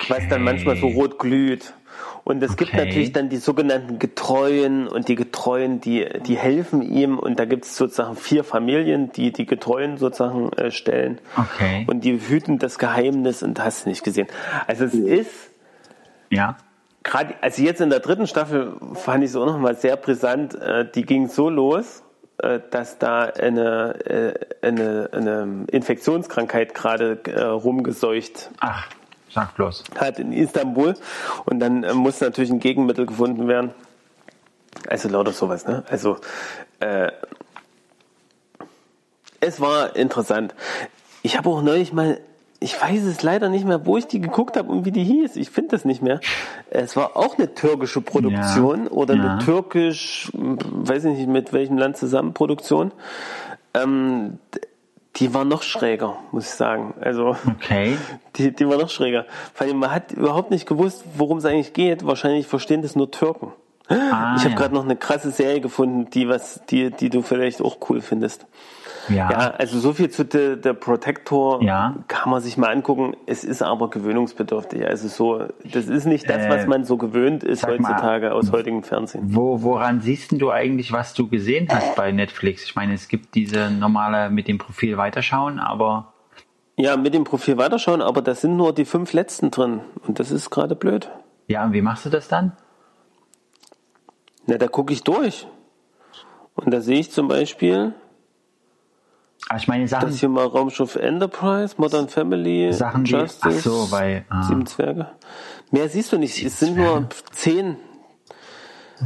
Was 0.08 0.28
dann 0.28 0.44
manchmal 0.44 0.76
so 0.76 0.88
rot 0.88 1.20
glüht. 1.20 1.74
Und 2.24 2.42
es 2.44 2.58
gibt 2.58 2.74
Okay. 2.74 2.86
natürlich 2.86 3.14
dann 3.14 3.30
die 3.30 3.38
sogenannten 3.38 4.00
Getreuen 4.00 4.88
und 4.88 5.08
die 5.08 5.16
Getreuen, 5.16 5.80
die, 5.80 6.06
die 6.26 6.36
helfen 6.36 6.82
ihm 6.82 7.20
und 7.20 7.40
da 7.40 7.46
gibt 7.46 7.66
es 7.66 7.78
sozusagen 7.78 8.16
vier 8.16 8.44
Familien, 8.44 9.12
die 9.12 9.32
die 9.32 9.46
Getreuen 9.46 9.98
sozusagen 9.98 10.52
äh, 10.54 10.72
stellen. 10.72 11.20
Okay. 11.38 11.86
Und 11.88 12.04
die 12.04 12.20
hüten 12.20 12.58
das 12.60 12.80
Geheimnis 12.80 13.44
und 13.44 13.64
hast 13.64 13.86
du 13.86 13.90
nicht 13.90 14.04
gesehen. 14.04 14.28
Also 14.68 14.86
es 14.86 14.94
ist 14.96 15.52
Ja. 16.32 16.58
gerade, 17.04 17.36
also 17.42 17.62
jetzt 17.62 17.80
in 17.80 17.92
der 17.92 18.00
dritten 18.00 18.26
Staffel 18.28 18.74
fand 18.96 19.24
ich 19.24 19.30
es 19.30 19.36
auch 19.36 19.46
nochmal 19.46 19.76
sehr 19.76 19.96
brisant. 19.96 20.56
Äh, 20.56 20.90
die 20.94 21.04
ging 21.04 21.28
so 21.30 21.50
los, 21.50 22.02
äh, 22.40 22.60
dass 22.72 22.98
da 22.98 23.26
eine, 23.26 23.94
äh, 24.06 24.34
eine, 24.68 25.10
eine 25.14 25.66
Infektionskrankheit 25.72 26.74
gerade 26.74 27.20
äh, 27.28 27.42
rumgeseucht 27.44 28.50
Ach, 28.60 28.88
sag 29.36 29.54
bloß. 29.56 29.84
hat 30.00 30.18
in 30.18 30.32
Istanbul. 30.32 30.96
Und 31.46 31.60
dann 31.60 31.84
äh, 31.84 31.94
muss 31.94 32.20
natürlich 32.22 32.50
ein 32.50 32.60
Gegenmittel 32.60 33.06
gefunden 33.06 33.48
werden. 33.48 33.72
Also 34.88 35.10
lauter 35.10 35.32
sowas, 35.32 35.68
ne? 35.68 35.84
Also 35.90 36.18
äh, 36.80 37.12
es 39.40 39.60
war 39.62 39.96
interessant. 39.96 40.56
Ich 41.22 41.38
habe 41.38 41.50
auch 41.50 41.62
neulich 41.62 41.94
mal, 41.94 42.20
ich 42.60 42.82
weiß 42.82 43.04
es 43.04 43.22
leider 43.24 43.50
nicht 43.50 43.66
mehr, 43.66 43.86
wo 43.86 43.98
ich 43.98 44.08
die 44.08 44.22
geguckt 44.22 44.58
habe 44.58 44.72
und 44.72 44.86
wie 44.86 44.92
die 44.92 45.04
hieß. 45.04 45.36
Ich 45.36 45.50
finde 45.50 45.72
das 45.72 45.86
nicht 45.86 46.02
mehr. 46.02 46.20
Es 46.70 46.96
war 46.96 47.18
auch 47.18 47.38
eine 47.38 47.54
türkische 47.54 48.02
Produktion 48.02 48.86
Ja, 48.86 48.92
oder 48.92 49.16
ja. 49.16 49.24
eine 49.24 49.44
türkisch, 49.44 50.32
weiß 50.34 51.06
ich 51.06 51.18
nicht 51.18 51.30
mit 51.30 51.54
welchem 51.54 51.78
Land 51.78 51.98
zusammen 51.98 52.34
Produktion. 52.34 52.92
Ähm, 53.74 54.40
die 55.18 55.34
war 55.34 55.46
noch 55.46 55.64
schräger, 55.64 56.18
muss 56.32 56.46
ich 56.46 56.52
sagen. 56.52 56.94
Also 57.00 57.38
Okay. 57.56 57.98
die, 58.36 58.52
die 58.54 58.68
war 58.68 58.78
noch 58.78 58.90
schräger. 58.90 59.26
Vor 59.54 59.66
allem, 59.66 59.78
man 59.78 59.92
hat 59.92 60.12
überhaupt 60.12 60.52
nicht 60.52 60.68
gewusst, 60.68 61.04
worum 61.16 61.38
es 61.38 61.46
eigentlich 61.46 61.74
geht. 61.74 62.06
Wahrscheinlich 62.06 62.48
verstehen 62.48 62.82
das 62.82 62.96
nur 62.96 63.12
Türken. 63.12 63.52
Ah, 63.88 64.36
ich 64.36 64.42
habe 64.42 64.50
ja. 64.52 64.56
gerade 64.56 64.74
noch 64.74 64.84
eine 64.84 64.96
krasse 64.96 65.30
Serie 65.30 65.62
gefunden, 65.62 66.10
die 66.10 66.28
was, 66.28 66.62
die, 66.70 66.90
die 66.90 67.10
du 67.10 67.22
vielleicht 67.22 67.62
auch 67.62 67.78
cool 67.90 68.02
findest. 68.02 68.48
Ja. 69.10 69.30
Ja, 69.32 69.38
also 69.52 69.80
so 69.80 69.94
viel 69.94 70.10
zu 70.10 70.26
der, 70.26 70.56
der 70.56 70.74
Protector 70.74 71.62
Ja. 71.64 71.96
kann 72.08 72.32
man 72.32 72.42
sich 72.42 72.58
mal 72.58 72.72
angucken. 72.72 73.16
Es 73.26 73.44
ist 73.44 73.62
aber 73.62 73.90
gewöhnungsbedürftig. 73.90 74.86
Also 74.88 75.08
so, 75.08 75.46
das 75.64 75.88
ist 75.88 76.06
nicht 76.06 76.30
das, 76.30 76.44
Äh, 76.44 76.50
was 76.50 76.68
man 76.68 76.86
so 76.86 76.98
gewöhnt 76.98 77.44
ist 77.44 77.62
sag 77.62 77.80
mal, 77.80 77.90
heutzutage 77.94 78.34
aus 78.34 78.52
heutigem 78.52 78.84
Fernsehen. 78.84 79.36
Wo, 79.36 79.62
woran 79.62 80.02
siehst 80.02 80.32
du 80.42 80.52
eigentlich, 80.52 80.92
was 80.92 81.14
du 81.14 81.28
gesehen 81.28 81.68
hast 81.70 81.96
bei 81.96 82.12
Netflix? 82.12 82.64
Ich 82.64 82.76
meine, 82.76 82.94
es 82.94 83.08
gibt 83.08 83.36
diese 83.36 83.70
normale 83.70 84.30
mit 84.30 84.48
dem 84.48 84.58
Profil 84.58 84.98
weiterschauen, 84.98 85.60
aber 85.60 86.14
Ja, 86.78 86.98
mit 86.98 87.14
dem 87.14 87.24
Profil 87.24 87.58
weiterschauen, 87.58 88.02
aber 88.02 88.22
da 88.22 88.34
sind 88.36 88.58
nur 88.58 88.74
die 88.74 88.86
fünf 88.86 89.14
letzten 89.14 89.52
drin. 89.52 89.82
Und 90.08 90.20
das 90.20 90.32
ist 90.32 90.50
gerade 90.50 90.76
blöd. 90.76 91.10
ja, 91.48 91.64
und 91.64 91.74
wie 91.74 91.82
machst 91.82 92.06
du 92.06 92.10
das 92.10 92.28
dann? 92.28 92.54
Na, 94.48 94.58
da 94.58 94.68
gucke 94.68 94.94
ich 94.94 95.04
durch. 95.04 95.48
Und 96.56 96.72
da 96.74 96.80
sehe 96.82 97.00
ich 97.00 97.12
zum 97.12 97.28
Beispiel, 97.28 97.94
Aber 99.50 99.60
ich 99.60 99.68
meine 99.68 99.88
Sachen, 99.88 100.08
Das 100.08 100.20
hier 100.20 100.30
mal 100.30 100.46
Raumschiff 100.46 100.96
Enterprise, 100.96 101.76
Modern 101.78 102.10
Family, 102.10 102.74
Sachen, 102.74 103.04
die- 103.04 103.12
Justice, 103.12 103.42
ach 103.48 103.52
so, 103.64 103.92
weil, 103.92 104.26
ah. 104.30 104.42
Sieben 104.44 104.66
Zwerge. 104.66 105.08
Mehr 105.72 105.88
siehst 105.90 106.12
du 106.12 106.18
nicht, 106.18 106.44
es 106.44 106.60
sind 106.60 106.78
nur 106.78 107.08
zehn. 107.32 107.78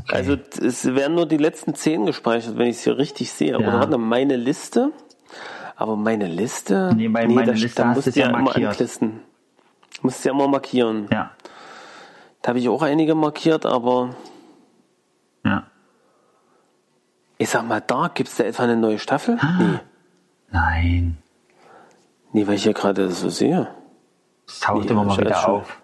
Also 0.08 0.38
es 0.62 0.86
werden 0.95 1.15
nur 1.15 1.25
die 1.25 1.38
letzten 1.38 1.73
zehn 1.73 2.06
gespeichert, 2.06 2.58
wenn 2.58 2.67
ich 2.67 2.78
es 2.78 2.84
hier 2.84 2.97
richtig 2.97 3.32
sehe. 3.32 3.58
Oder 3.58 3.67
Ja. 3.67 3.73
warte, 3.80 3.97
meine 3.97 4.36
Liste. 4.38 4.91
Aber 5.75 5.95
meine 5.95 6.28
Liste. 6.28 6.91
Nee, 6.95 7.08
bei 7.08 7.28
meiner 7.28 7.47
da, 7.47 7.52
Liste 7.54 7.82
da 7.82 7.86
musst 7.93 8.08
du 8.08 8.12
ja 8.19 8.30
ja 8.30 8.38
immer 8.38 8.56
anklisten. 8.56 9.21
Musst 10.02 10.23
du 10.23 10.30
ja 10.30 10.36
immer 10.36 10.47
markieren. 10.47 11.08
ja, 11.12 11.32
Da 12.41 12.49
habe 12.49 12.60
ich 12.60 12.69
auch 12.69 12.82
einige 12.82 13.15
markiert, 13.15 13.65
aber 13.65 14.15
ja. 15.45 15.63
ich 17.38 17.49
sag 17.49 17.67
mal, 17.67 17.82
da 17.86 18.10
gibt 18.13 18.30
es 18.30 18.36
da 18.36 18.43
etwa 18.43 18.63
eine 18.63 18.75
neue 18.78 18.99
Staffel? 18.99 19.38
Ah. 19.41 19.58
Nee. 19.60 19.80
Nein. 20.51 21.17
Nee, 22.31 22.45
weil 22.47 22.55
ich 22.55 22.63
hier 22.63 22.73
gerade 22.73 23.09
so 23.09 23.29
sehe. 23.29 23.67
Es 24.47 24.59
taucht 24.59 24.85
Nee, 24.85 24.91
immer 24.91 25.03
mal 25.03 25.17
wieder 25.17 25.35
schon- 25.35 25.51
auf. 25.62 25.81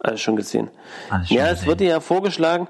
Alles 0.00 0.20
schon 0.20 0.36
gesehen. 0.36 0.70
Alles 1.10 1.28
schon 1.28 1.36
ja, 1.36 1.44
es 1.46 1.50
gesehen. 1.60 1.68
wurde 1.68 1.84
ja 1.84 2.00
vorgeschlagen. 2.00 2.68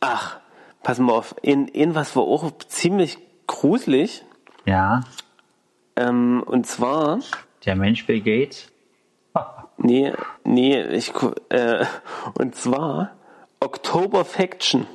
Ach, 0.00 0.38
pass 0.82 0.98
mal 0.98 1.12
auf. 1.14 1.34
In, 1.42 1.68
in 1.68 1.94
was 1.94 2.14
war 2.16 2.22
auch 2.24 2.50
ziemlich 2.68 3.18
gruselig. 3.46 4.22
Ja, 4.66 5.02
Ähm, 5.98 6.42
und 6.44 6.66
zwar, 6.66 7.20
der 7.64 7.74
Mensch 7.76 8.04
Bill 8.06 8.20
Gates. 8.20 8.70
nee, 9.78 10.12
nee, 10.44 10.82
ich, 10.82 11.12
äh, 11.48 11.86
und 12.38 12.54
zwar 12.54 13.12
October 13.60 14.24
Faction. 14.26 14.86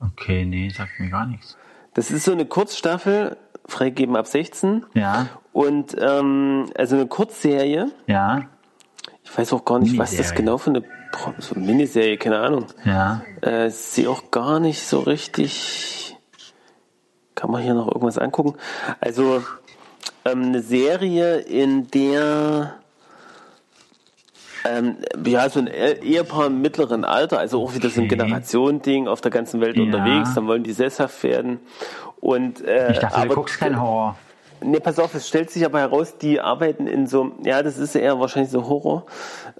Okay, 0.00 0.44
nee, 0.44 0.68
sagt 0.70 0.98
mir 0.98 1.10
gar 1.10 1.26
nichts. 1.26 1.56
Das 1.94 2.10
ist 2.10 2.24
so 2.24 2.32
eine 2.32 2.46
Kurzstaffel, 2.46 3.36
freigegeben 3.66 4.16
ab 4.16 4.26
16. 4.26 4.84
Ja, 4.94 5.28
Und 5.52 5.96
ähm, 5.98 6.66
also 6.76 6.96
eine 6.96 7.06
Kurzserie. 7.06 7.90
ja, 8.06 8.42
Ich 9.22 9.36
weiß 9.38 9.52
auch 9.52 9.64
gar 9.64 9.78
nicht, 9.78 9.96
was 9.98 10.16
das 10.16 10.34
genau 10.34 10.58
für 10.58 10.70
eine 10.70 10.82
so 11.38 11.54
eine 11.54 11.64
Miniserie, 11.64 12.16
keine 12.18 12.40
Ahnung. 12.40 12.66
ja. 12.84 13.22
Äh, 13.40 13.70
sehe 13.70 14.10
auch 14.10 14.30
gar 14.32 14.58
nicht 14.58 14.82
so 14.84 14.98
richtig. 15.00 16.16
Kann 17.36 17.50
man 17.52 17.62
hier 17.62 17.74
noch 17.74 17.86
irgendwas 17.86 18.18
angucken? 18.18 18.54
Also 19.00 19.42
ähm, 20.24 20.42
eine 20.46 20.60
Serie, 20.60 21.36
in 21.38 21.88
der 21.88 22.74
ähm, 24.64 24.96
ja 25.26 25.48
so 25.50 25.60
ein 25.60 25.66
E- 25.66 25.98
Ehepaar 26.02 26.46
im 26.46 26.60
mittleren 26.62 27.04
Alter, 27.04 27.38
also 27.38 27.62
auch 27.62 27.74
wieder 27.74 27.88
so 27.90 28.00
ein 28.00 28.06
Okay. 28.06 28.16
Generationending 28.16 29.08
auf 29.08 29.20
der 29.20 29.30
ganzen 29.30 29.60
Welt 29.60 29.76
Ja. 29.76 29.82
unterwegs, 29.82 30.34
dann 30.34 30.46
wollen 30.46 30.62
die 30.64 30.72
sesshaft 30.72 31.22
werden. 31.22 31.60
Und 32.20 32.64
äh, 32.64 32.92
Ich 32.92 32.98
dachte, 33.00 33.16
aber, 33.16 33.28
du 33.28 33.34
guckst 33.34 33.58
keinen 33.58 33.80
Horror. 33.80 34.16
Nee, 34.66 34.80
pass 34.80 34.98
auf, 34.98 35.14
es 35.14 35.28
stellt 35.28 35.50
sich 35.50 35.62
aber 35.66 35.80
heraus, 35.80 36.16
die 36.16 36.40
arbeiten 36.40 36.86
in 36.86 37.06
so, 37.06 37.32
ja, 37.44 37.62
das 37.62 37.76
ist 37.76 37.94
eher 37.94 38.18
wahrscheinlich 38.18 38.50
so 38.50 38.66
Horror. 38.66 39.04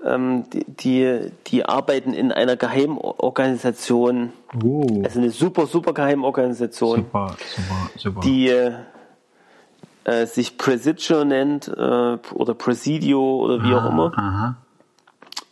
Ähm, 0.03 0.45
die, 0.51 0.65
die, 0.67 1.31
die 1.49 1.65
arbeiten 1.67 2.15
in 2.15 2.33
einer 2.33 2.57
Geheimorganisation, 2.57 4.33
Uh, 4.63 5.03
also 5.05 5.19
eine 5.19 5.31
super, 5.31 5.67
super 5.67 5.93
Geheimorganisation, 5.93 6.99
super, 7.01 7.35
super, 7.57 7.91
super. 7.99 8.21
die 8.21 8.49
äh, 10.05 10.27
sich 10.27 10.57
Presidio 10.57 11.25
nennt 11.25 11.67
äh, 11.69 11.73
oder 12.33 12.55
Presidio 12.55 13.21
oder 13.45 13.63
wie 13.65 13.75
auch 13.75 13.85
immer. 13.91 14.13
Aha. 14.17 14.57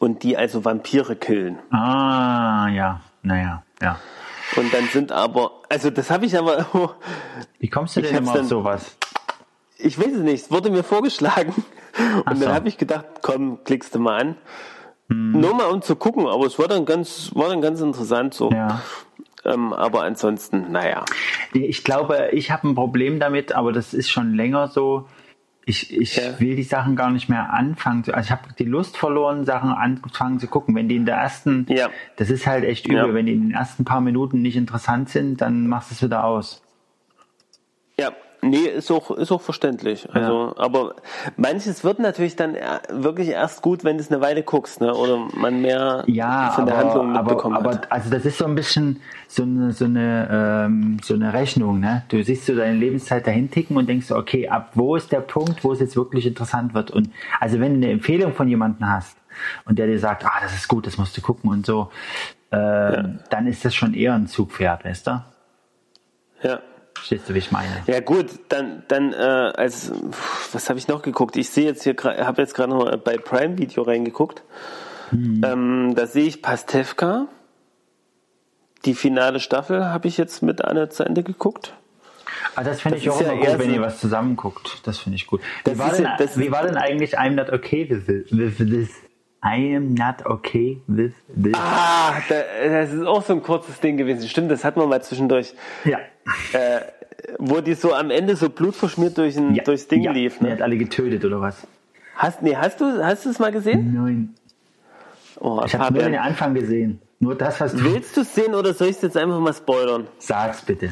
Und 0.03 0.25
die 0.25 0.37
also 0.37 0.65
Vampire 0.65 1.15
killen. 1.15 1.61
Ah, 1.71 2.67
ja, 2.75 3.01
naja, 3.23 3.63
ja. 3.81 4.01
Und 4.57 4.75
dann 4.75 4.87
sind 4.87 5.13
aber, 5.13 5.53
also 5.69 5.91
das 5.91 6.11
habe 6.11 6.27
ich 6.27 6.37
aber, 6.37 6.97
Wie 7.61 7.69
kommst 7.69 7.95
du 7.95 8.01
Ich 8.01 8.09
denn 8.09 8.17
immer 8.19 8.33
auf 8.33 8.37
dann- 8.37 8.47
sowas? 8.47 8.97
ich 9.79 9.97
weiß 9.97 10.09
es 10.15 10.23
nicht, 10.23 10.43
es 10.47 10.51
wurde 10.51 10.71
mir 10.71 10.83
vorgeschlagen. 10.83 11.55
Und 11.55 12.23
Ach 12.25 12.35
so. 12.35 12.45
dann 12.47 12.53
habe 12.53 12.67
ich 12.67 12.79
gedacht, 12.79 13.05
komm, 13.23 13.63
klickst 13.63 13.95
du 13.95 14.01
mal 14.01 14.21
an. 14.21 14.37
Hm. 15.09 15.41
Nur 15.41 15.55
mal 15.55 15.67
um 15.71 15.83
zu 15.83 15.95
gucken, 15.95 16.27
aber 16.27 16.47
es 16.47 16.59
war 16.59 16.67
dann 16.67 16.85
ganz, 16.85 17.31
war 17.37 17.49
dann 17.49 17.61
ganz 17.61 17.81
interessant 17.81 18.35
so. 18.35 18.51
Ja. 18.51 18.81
Ähm, 19.45 19.73
aber 19.73 20.03
ansonsten, 20.03 20.73
naja. 20.73 21.05
Ich 21.53 21.85
glaube, 21.85 22.31
ich 22.33 22.51
habe 22.51 22.67
ein 22.69 22.75
Problem 22.75 23.21
damit, 23.21 23.53
aber 23.53 23.71
das 23.73 23.95
ist 23.95 24.11
schon 24.11 24.35
länger 24.35 24.67
so. 24.67 25.07
Ich, 25.65 25.97
ich 25.97 26.17
Ja. 26.17 26.41
will 26.41 26.57
die 26.57 26.65
Sachen 26.65 26.97
gar 26.97 27.11
nicht 27.11 27.29
mehr 27.29 27.53
anfangen. 27.53 28.03
zu- 28.03 28.13
Also 28.15 28.27
ich 28.27 28.31
habe 28.33 28.49
die 28.59 28.65
Lust 28.65 28.97
verloren, 28.97 29.45
Sachen 29.45 29.71
anfangen 29.71 30.41
zu 30.41 30.49
gucken. 30.49 30.75
Wenn 30.75 30.89
die 30.89 30.97
in 30.97 31.07
der 31.07 31.17
ersten, 31.17 31.67
Ja. 31.69 31.89
das 32.17 32.31
ist 32.31 32.47
halt 32.49 32.65
echt 32.65 32.87
übel. 32.87 32.97
Ja. 33.09 33.15
Wenn 33.15 33.27
die 33.27 33.33
in 33.35 33.43
den 33.43 33.51
ersten 33.53 33.85
paar 33.85 34.01
Minuten 34.01 34.43
nicht 34.43 34.57
interessant 34.57 35.09
sind, 35.09 35.41
dann 35.41 35.69
machst 35.69 35.91
du 35.91 35.95
es 35.95 36.03
wieder 36.03 36.25
aus. 36.25 36.63
Ja, 37.99 38.11
nee, 38.43 38.65
ist 38.67 38.91
auch, 38.91 39.11
ist 39.13 39.33
auch 39.33 39.41
verständlich. 39.41 40.09
Also, 40.13 40.53
aber 40.57 40.97
manches 41.37 41.83
wird 41.85 41.99
natürlich 41.99 42.37
dann 42.37 42.55
er- 42.55 42.83
wirklich 42.91 43.29
erst 43.29 43.63
gut, 43.63 43.85
wenn 43.85 43.97
du 43.97 44.03
es 44.03 44.11
eine 44.11 44.21
Weile 44.21 44.43
guckst, 44.43 44.81
ne? 44.81 44.95
Oder 44.95 45.17
man 45.35 45.63
mehr 45.63 46.05
Ja, 46.07 46.51
von 46.51 46.67
der 46.67 46.75
aber, 46.77 46.85
Handlung 46.85 47.17
aber, 47.17 47.31
mitbekommen 47.31 47.57
aber 47.57 47.71
hat. 47.71 47.91
also 47.93 48.11
das 48.11 48.25
ist 48.25 48.39
so 48.39 48.45
ein 48.45 48.55
bisschen 48.55 49.01
so 49.29 49.45
eine 49.45 49.73
so 49.73 49.85
eine 49.87 50.29
ähm, 50.67 50.99
so 51.03 51.15
eine 51.15 51.33
Rechnung, 51.33 51.81
ne? 51.81 52.05
Du 52.09 52.23
siehst 52.23 52.47
so 52.47 52.55
deine 52.55 52.77
Lebenszeit 52.77 53.27
dahin 53.27 53.51
ticken 53.51 53.77
und 53.77 53.89
denkst 53.89 54.11
okay, 54.13 54.49
ab 54.49 54.73
wo 54.75 54.97
ist 54.97 55.11
der 55.13 55.21
Punkt, 55.21 55.65
wo 55.65 55.73
es 55.73 55.81
jetzt 55.81 55.97
wirklich 55.97 56.27
interessant 56.27 56.75
wird? 56.75 56.91
Und 56.91 57.09
also 57.41 57.61
wenn 57.61 57.73
du 57.81 57.87
eine 57.87 57.93
Empfehlung 57.93 58.35
von 58.35 58.49
jemandem 58.49 58.89
hast 58.89 59.17
und 59.65 59.79
der 59.79 59.87
dir 59.87 59.99
sagt, 59.99 60.25
ah, 60.27 60.41
das 60.43 60.53
ist 60.55 60.69
gut, 60.69 60.87
das 60.87 60.99
musst 60.99 61.17
du 61.17 61.21
gucken 61.23 61.49
und 61.51 61.65
so, 61.65 61.91
äh, 62.51 63.03
dann 63.31 63.47
ist 63.47 63.65
das 63.65 63.75
schon 63.75 63.95
eher 63.95 64.13
ein 64.15 64.27
Zugpferd, 64.27 64.85
weißt 64.85 65.07
du? 65.07 65.25
Ja. 66.43 66.59
Verstehst 66.95 67.29
du, 67.29 67.35
wie 67.35 67.39
ich 67.39 67.51
meine? 67.51 67.83
Ja 67.87 68.01
gut, 68.01 68.27
dann 68.49 68.83
dann 68.89 69.13
äh, 69.13 69.17
als 69.17 69.93
was 70.53 70.69
habe 70.69 70.79
ich 70.79 70.89
noch 70.89 71.03
geguckt? 71.03 71.37
Ich 71.37 71.51
sehe 71.51 71.65
jetzt 71.65 71.83
hier 71.83 71.95
habe 72.03 72.43
jetzt 72.43 72.55
gerade 72.55 72.71
noch 72.71 72.97
bei 72.99 73.17
Prime 73.19 73.59
Video 73.59 73.83
reingeguckt. 73.83 74.43
Hm. 75.11 75.43
Ähm, 75.45 75.95
da 75.95 76.07
sehe 76.07 76.27
ich 76.27 76.43
Pastewka. 76.43 77.27
Die 78.85 78.95
finale 78.95 79.41
Staffel 79.41 79.85
habe 79.87 80.09
ich 80.09 80.17
jetzt 80.17 80.43
mit 80.43 80.65
Anne 80.65 80.89
zu 80.89 81.05
Ende 81.05 81.23
geguckt. 81.23 81.75
Ah, 82.55 82.65
das 82.65 82.81
finde 82.83 82.99
ich 82.99 83.09
auch 83.09 83.21
ist 83.21 83.27
ja 83.27 83.33
immer 83.33 83.47
gut, 83.47 83.59
wenn 83.59 83.73
ihr 83.75 83.81
was 83.81 84.01
zusammen 84.01 84.37
guckt. 84.37 84.79
Das 84.85 84.99
finde 84.99 85.17
ich 85.17 85.27
gut. 85.27 85.41
Wie 85.65 85.79
war, 85.79 85.93
denn, 85.93 86.05
ja- 86.05 86.19
wie 86.37 86.51
war 86.51 86.65
denn 86.65 86.77
eigentlich 86.77 87.19
I'm 87.19 87.31
not 87.31 87.51
okay 87.51 87.89
with 87.89 88.07
this? 88.59 88.91
I 89.45 89.75
am 89.77 89.95
not 89.95 90.25
okay 90.25 90.81
with 90.87 91.13
this. 91.35 91.55
Ah, 91.57 92.15
da, 92.29 92.35
das 92.69 92.93
ist 92.93 93.05
auch 93.05 93.23
so 93.23 93.33
ein 93.33 93.43
kurzes 93.43 93.81
Ding 93.81 93.97
gewesen. 93.97 94.29
Stimmt, 94.29 94.51
das 94.51 94.65
hatten 94.65 94.79
wir 94.81 94.87
mal 94.87 95.03
zwischendurch. 95.03 95.55
Ja. 95.85 95.99
Äh, 96.53 96.81
wo 97.39 97.61
die 97.61 97.75
so 97.75 97.93
am 97.95 98.11
Ende 98.11 98.37
so 98.37 98.49
blutverschmiert 98.51 99.19
durch 99.19 99.37
ein, 99.37 99.55
ja. 99.55 99.65
durchs 99.65 99.89
Ding 99.89 100.03
ja. 100.03 100.13
lief. 100.13 100.39
Die 100.39 100.45
Ne? 100.45 100.53
hat 100.53 100.63
alle 100.63 100.77
getötet 100.77 101.25
oder 101.25 101.41
was? 101.41 101.67
Hast, 102.15 102.43
nee, 102.43 102.55
hast 102.55 102.81
du 102.81 103.03
hast 103.05 103.25
du 103.25 103.31
es 103.31 103.39
mal 103.41 103.51
gesehen? 103.51 103.93
Nein. 103.95 104.35
Oh, 105.41 105.61
Ich 105.67 105.75
habe 105.75 105.93
nur 105.93 106.03
den. 106.05 106.15
Anfang 106.17 106.55
gesehen. 106.55 107.01
Nur 107.19 107.35
das, 107.37 107.61
was 107.61 107.73
du 107.75 107.83
Willst 107.85 108.17
du 108.17 108.21
es 108.21 108.35
sehen 108.35 108.55
oder 108.55 108.75
soll 108.75 108.89
ich 108.89 108.97
es 108.97 109.03
jetzt 109.03 109.17
einfach 109.17 109.41
mal 109.41 109.53
spoilern? 109.55 110.07
sagst, 110.19 110.67
bitte. 110.67 110.91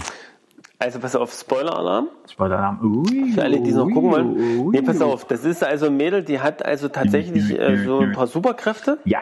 Also 0.83 0.99
pass 0.99 1.15
auf, 1.15 1.33
Spoiler-Alarm. 1.33 2.09
Spoiler-Alarm. 2.31 3.05
Ui, 3.07 3.33
Für 3.33 3.43
alle, 3.43 3.61
die 3.61 3.69
es 3.71 3.77
noch 3.77 3.89
gucken 3.91 4.11
wollen. 4.11 4.61
ui, 4.61 4.73
Nee, 4.73 4.83
pass 4.83 5.01
auf, 5.03 5.27
das 5.27 5.45
ist 5.45 5.63
also 5.63 5.87
ein 5.87 5.97
Mädel, 5.97 6.25
die 6.25 6.41
hat 6.41 6.65
also 6.65 6.89
tatsächlich 6.89 7.51
äh, 7.59 7.85
so 7.85 7.99
ein 8.01 8.13
paar 8.13 8.27
Superkräfte. 8.27 8.99
Ja, 9.05 9.21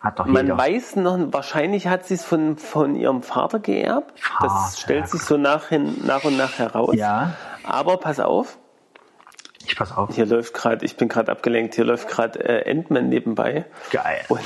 hat 0.00 0.18
doch 0.18 0.26
Man 0.26 0.46
jeder. 0.46 0.58
weiß 0.58 0.96
noch, 0.96 1.16
wahrscheinlich 1.32 1.86
hat 1.86 2.04
sie 2.06 2.14
es 2.14 2.24
von, 2.24 2.56
von 2.56 2.96
ihrem 2.96 3.22
Vater 3.22 3.60
geerbt. 3.60 4.18
Vater. 4.18 4.44
Das 4.52 4.80
stellt 4.80 5.08
sich 5.08 5.22
so 5.22 5.36
nach, 5.36 5.68
hin, 5.68 5.98
nach 6.04 6.24
und 6.24 6.36
nach 6.36 6.58
heraus. 6.58 6.94
Ja, 6.96 7.34
Aber 7.62 7.98
pass 7.98 8.18
auf, 8.18 8.58
ich 9.66 9.76
pass 9.76 9.96
auf. 9.96 10.12
hier 10.16 10.26
läuft 10.26 10.52
gerade, 10.52 10.84
ich 10.84 10.96
bin 10.96 11.08
gerade 11.08 11.30
abgelenkt, 11.30 11.76
hier 11.76 11.84
läuft 11.84 12.08
gerade 12.08 12.40
äh, 12.44 12.68
Endman 12.68 13.08
nebenbei. 13.08 13.66
Geil. 13.92 14.18
Und, 14.28 14.40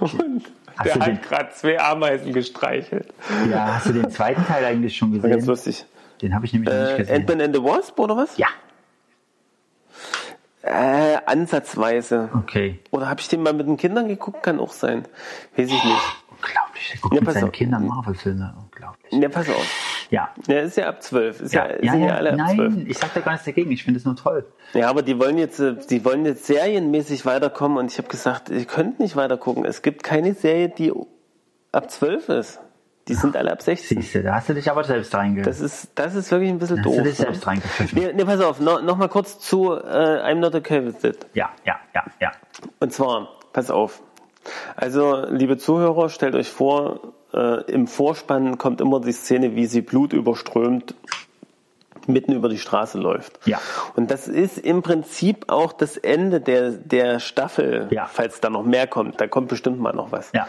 und 0.00 0.42
Hast 0.76 0.86
der 0.86 0.94
du 0.94 0.98
den- 1.00 1.16
hat 1.16 1.22
gerade 1.22 1.50
zwei 1.52 1.80
Ameisen 1.80 2.32
gestreichelt. 2.32 3.12
Ja, 3.50 3.74
hast 3.76 3.86
du 3.86 3.92
den 3.92 4.10
zweiten 4.10 4.44
Teil 4.46 4.64
eigentlich 4.64 4.96
schon 4.96 5.12
War 5.22 5.28
ganz 5.30 5.46
gesehen? 5.46 5.48
lustig. 5.48 5.86
Den 6.22 6.34
habe 6.34 6.46
ich 6.46 6.52
nämlich 6.52 6.72
noch 6.72 6.80
nicht 6.80 6.92
Äh, 6.92 6.96
gesehen. 6.98 7.16
Ant-Man 7.16 7.40
and 7.42 7.54
the 7.56 7.62
Wasp 7.62 7.98
oder 7.98 8.16
was? 8.16 8.36
Ja, 8.36 8.48
Äh, 10.62 11.18
ansatzweise. 11.26 12.30
okay. 12.34 12.80
Oder 12.90 13.08
habe 13.10 13.20
ich 13.20 13.28
den 13.28 13.42
mal 13.42 13.52
mit 13.52 13.66
den 13.66 13.76
Kindern 13.76 14.08
geguckt? 14.08 14.42
Kann 14.42 14.58
auch 14.60 14.72
sein. 14.72 15.04
Weiß 15.56 15.68
ich 15.68 15.84
nicht. 15.84 16.23
Unglaublich. 16.44 16.90
Der 16.92 17.00
guckt 17.00 17.14
Ja, 17.14 17.20
mit 17.20 17.32
seinen 17.32 17.44
auf. 17.44 17.52
Kindern 17.52 17.86
Marvel-Filme. 17.86 18.54
Unglaublich. 18.58 19.12
Ja, 19.12 19.28
pass 19.28 19.48
auf. 19.48 20.06
Ja. 20.10 20.28
Der 20.46 20.62
ist 20.62 20.76
ja 20.76 20.88
ab 20.88 21.02
12. 21.02 21.40
Ist 21.40 21.54
ja, 21.54 21.66
Ja, 21.68 21.76
ja, 21.82 21.94
ja 21.94 22.06
ja, 22.06 22.14
alle 22.16 22.32
ab 22.32 22.36
12. 22.54 22.56
nein, 22.74 22.86
ich 22.88 22.98
sag 22.98 23.14
da 23.14 23.20
gar 23.20 23.32
nichts 23.32 23.46
dagegen. 23.46 23.70
Ich 23.70 23.84
finde 23.84 23.98
es 23.98 24.04
nur 24.04 24.16
toll. 24.16 24.44
Ja, 24.74 24.88
aber 24.90 25.02
die 25.02 25.18
wollen 25.18 25.38
jetzt, 25.38 25.60
äh, 25.60 25.74
die 25.90 26.04
wollen 26.04 26.24
jetzt 26.26 26.46
serienmäßig 26.46 27.24
weiterkommen 27.26 27.78
und 27.78 27.90
ich 27.90 27.98
habe 27.98 28.08
gesagt, 28.08 28.50
ihr 28.50 28.64
könnt 28.64 29.00
nicht 29.00 29.16
weiter 29.16 29.36
gucken. 29.36 29.64
Es 29.64 29.82
gibt 29.82 30.02
keine 30.02 30.34
Serie, 30.34 30.68
die 30.68 30.92
ab 31.72 31.90
12 31.90 32.28
ist. 32.28 32.60
Die 33.08 33.14
sind 33.14 33.36
alle 33.36 33.52
ab 33.52 33.60
16. 33.60 34.00
Siehst 34.00 34.14
du, 34.14 34.22
da 34.22 34.36
hast 34.36 34.48
du 34.48 34.54
dich 34.54 34.70
aber 34.70 34.82
selbst 34.82 35.14
reingehört. 35.14 35.46
Das 35.46 35.60
ist, 35.60 35.90
das 35.94 36.14
ist 36.14 36.30
wirklich 36.30 36.48
ein 36.48 36.58
bisschen 36.58 36.78
Hast 36.78 36.86
du 36.86 36.90
doof. 36.90 37.02
dich 37.02 37.16
selbst 37.16 37.42
ne? 37.42 37.46
reingepfiffen? 37.48 37.98
Nee, 37.98 38.12
nee, 38.14 38.24
pass 38.24 38.40
auf, 38.40 38.60
no, 38.60 38.80
noch 38.80 38.96
mal 38.96 39.08
kurz 39.10 39.38
zu 39.40 39.74
äh, 39.74 39.76
I'm 40.22 40.36
not 40.36 40.54
okay 40.54 40.82
with 40.86 41.04
it. 41.04 41.26
Ja, 41.34 41.50
ja, 41.66 41.76
ja, 41.94 42.04
ja. 42.20 42.32
Und 42.80 42.94
zwar, 42.94 43.28
pass 43.52 43.70
auf. 43.70 44.00
Also, 44.76 45.24
liebe 45.28 45.56
Zuhörer, 45.58 46.08
stellt 46.08 46.34
euch 46.34 46.50
vor, 46.50 47.00
äh, 47.32 47.62
im 47.70 47.86
Vorspann 47.86 48.58
kommt 48.58 48.80
immer 48.80 49.00
die 49.00 49.12
Szene, 49.12 49.54
wie 49.56 49.66
sie 49.66 49.80
blutüberströmt 49.80 50.94
mitten 52.06 52.32
über 52.32 52.48
die 52.50 52.58
Straße 52.58 52.98
läuft. 52.98 53.38
Ja. 53.46 53.58
Und 53.96 54.10
das 54.10 54.28
ist 54.28 54.58
im 54.58 54.82
Prinzip 54.82 55.46
auch 55.48 55.72
das 55.72 55.96
Ende 55.96 56.40
der, 56.40 56.72
der 56.72 57.18
Staffel, 57.18 57.88
Ja. 57.90 58.06
falls 58.12 58.40
da 58.40 58.50
noch 58.50 58.64
mehr 58.64 58.86
kommt. 58.86 59.20
Da 59.20 59.26
kommt 59.26 59.48
bestimmt 59.48 59.80
mal 59.80 59.94
noch 59.94 60.12
was. 60.12 60.30
Ja. 60.32 60.46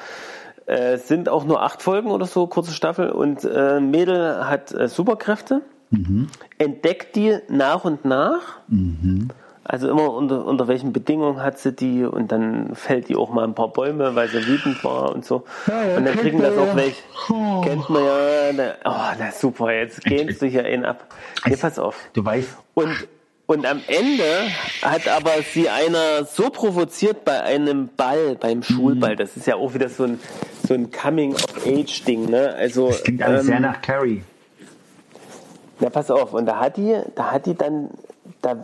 Äh, 0.66 0.96
es 0.96 1.08
sind 1.08 1.30
auch 1.30 1.46
nur 1.46 1.62
acht 1.62 1.82
Folgen 1.82 2.12
oder 2.12 2.26
so, 2.26 2.48
kurze 2.48 2.74
Staffel. 2.74 3.10
Und 3.10 3.46
äh, 3.46 3.80
Mädel 3.80 4.48
hat 4.50 4.74
äh, 4.74 4.88
Superkräfte, 4.90 5.62
Mhm. 5.92 6.28
entdeckt 6.58 7.16
die 7.16 7.38
nach 7.48 7.86
und 7.86 8.04
nach. 8.06 8.58
Also 9.68 9.90
immer 9.90 10.14
unter, 10.14 10.46
unter 10.46 10.68
welchen 10.68 10.94
Bedingungen 10.94 11.42
hat 11.42 11.58
sie 11.58 11.72
die 11.74 12.04
und 12.04 12.32
dann 12.32 12.76
fällt 12.76 13.10
die 13.10 13.16
auch 13.16 13.32
mal 13.32 13.44
ein 13.44 13.56
paar 13.56 13.70
Bäume, 13.70 14.14
weil 14.14 14.28
sie 14.28 14.46
wütend 14.46 14.84
war 14.84 15.12
und 15.12 15.26
so. 15.26 15.44
ja, 15.66 15.98
und 15.98 16.06
dann 16.06 16.16
kriegen 16.18 16.40
das 16.40 16.56
auch 16.56 16.68
ja. 16.68 16.76
welche. 16.76 17.02
Kennt 17.64 17.90
man 17.90 18.04
ja. 18.04 18.54
Na, 18.54 18.64
oh, 18.86 19.16
na 19.18 19.32
super, 19.32 19.74
jetzt 19.74 20.04
gehst 20.04 20.44
du 20.44 20.46
hier 20.46 20.66
einen 20.66 20.86
ab. 20.86 21.08
Nee, 21.48 21.56
pass 21.56 21.80
auf. 21.80 21.98
Du 22.14 22.24
weißt, 22.24 22.48
Und, 22.76 23.08
und 23.48 23.66
am 23.66 23.82
Ende 23.88 24.24
hat 24.84 25.08
aber 25.08 25.32
sie 25.52 25.68
einer 25.68 26.26
so 26.26 26.52
provoziert 26.52 27.26
bei 27.26 27.42
einem 27.42 27.90
Ball, 27.98 28.36
beim 28.40 28.62
Schulball. 28.62 29.16
Das 29.16 29.36
ist 29.36 29.48
ja 29.48 29.56
auch 29.56 29.74
wieder 29.74 29.90
so 29.90 30.04
ein, 30.04 30.20
so 30.68 30.76
ein 30.76 30.92
Coming-of-Age-Ding, 30.92 32.30
ne? 32.30 32.54
Also, 32.56 32.90
das 32.90 33.04
klingt 33.04 33.24
alles 33.24 33.48
sehr 33.48 33.56
ähm, 33.56 33.64
nach 33.64 33.82
Carrie. 33.82 34.22
ja, 35.80 35.90
pass 35.90 36.12
auf. 36.12 36.34
Und 36.34 36.46
da 36.46 36.60
hat 36.60 36.78
die, 36.78 36.96
da 37.16 37.32
hat 37.32 37.48
die 37.48 37.56
dann, 37.56 37.90
da, 38.46 38.64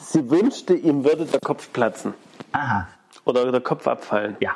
sie 0.00 0.30
wünschte, 0.30 0.74
ihm 0.74 1.04
würde 1.04 1.24
der 1.24 1.40
Kopf 1.40 1.72
platzen. 1.72 2.14
Aha. 2.52 2.86
Oder 3.24 3.50
der 3.50 3.60
Kopf 3.60 3.88
abfallen. 3.88 4.36
Ja. 4.38 4.52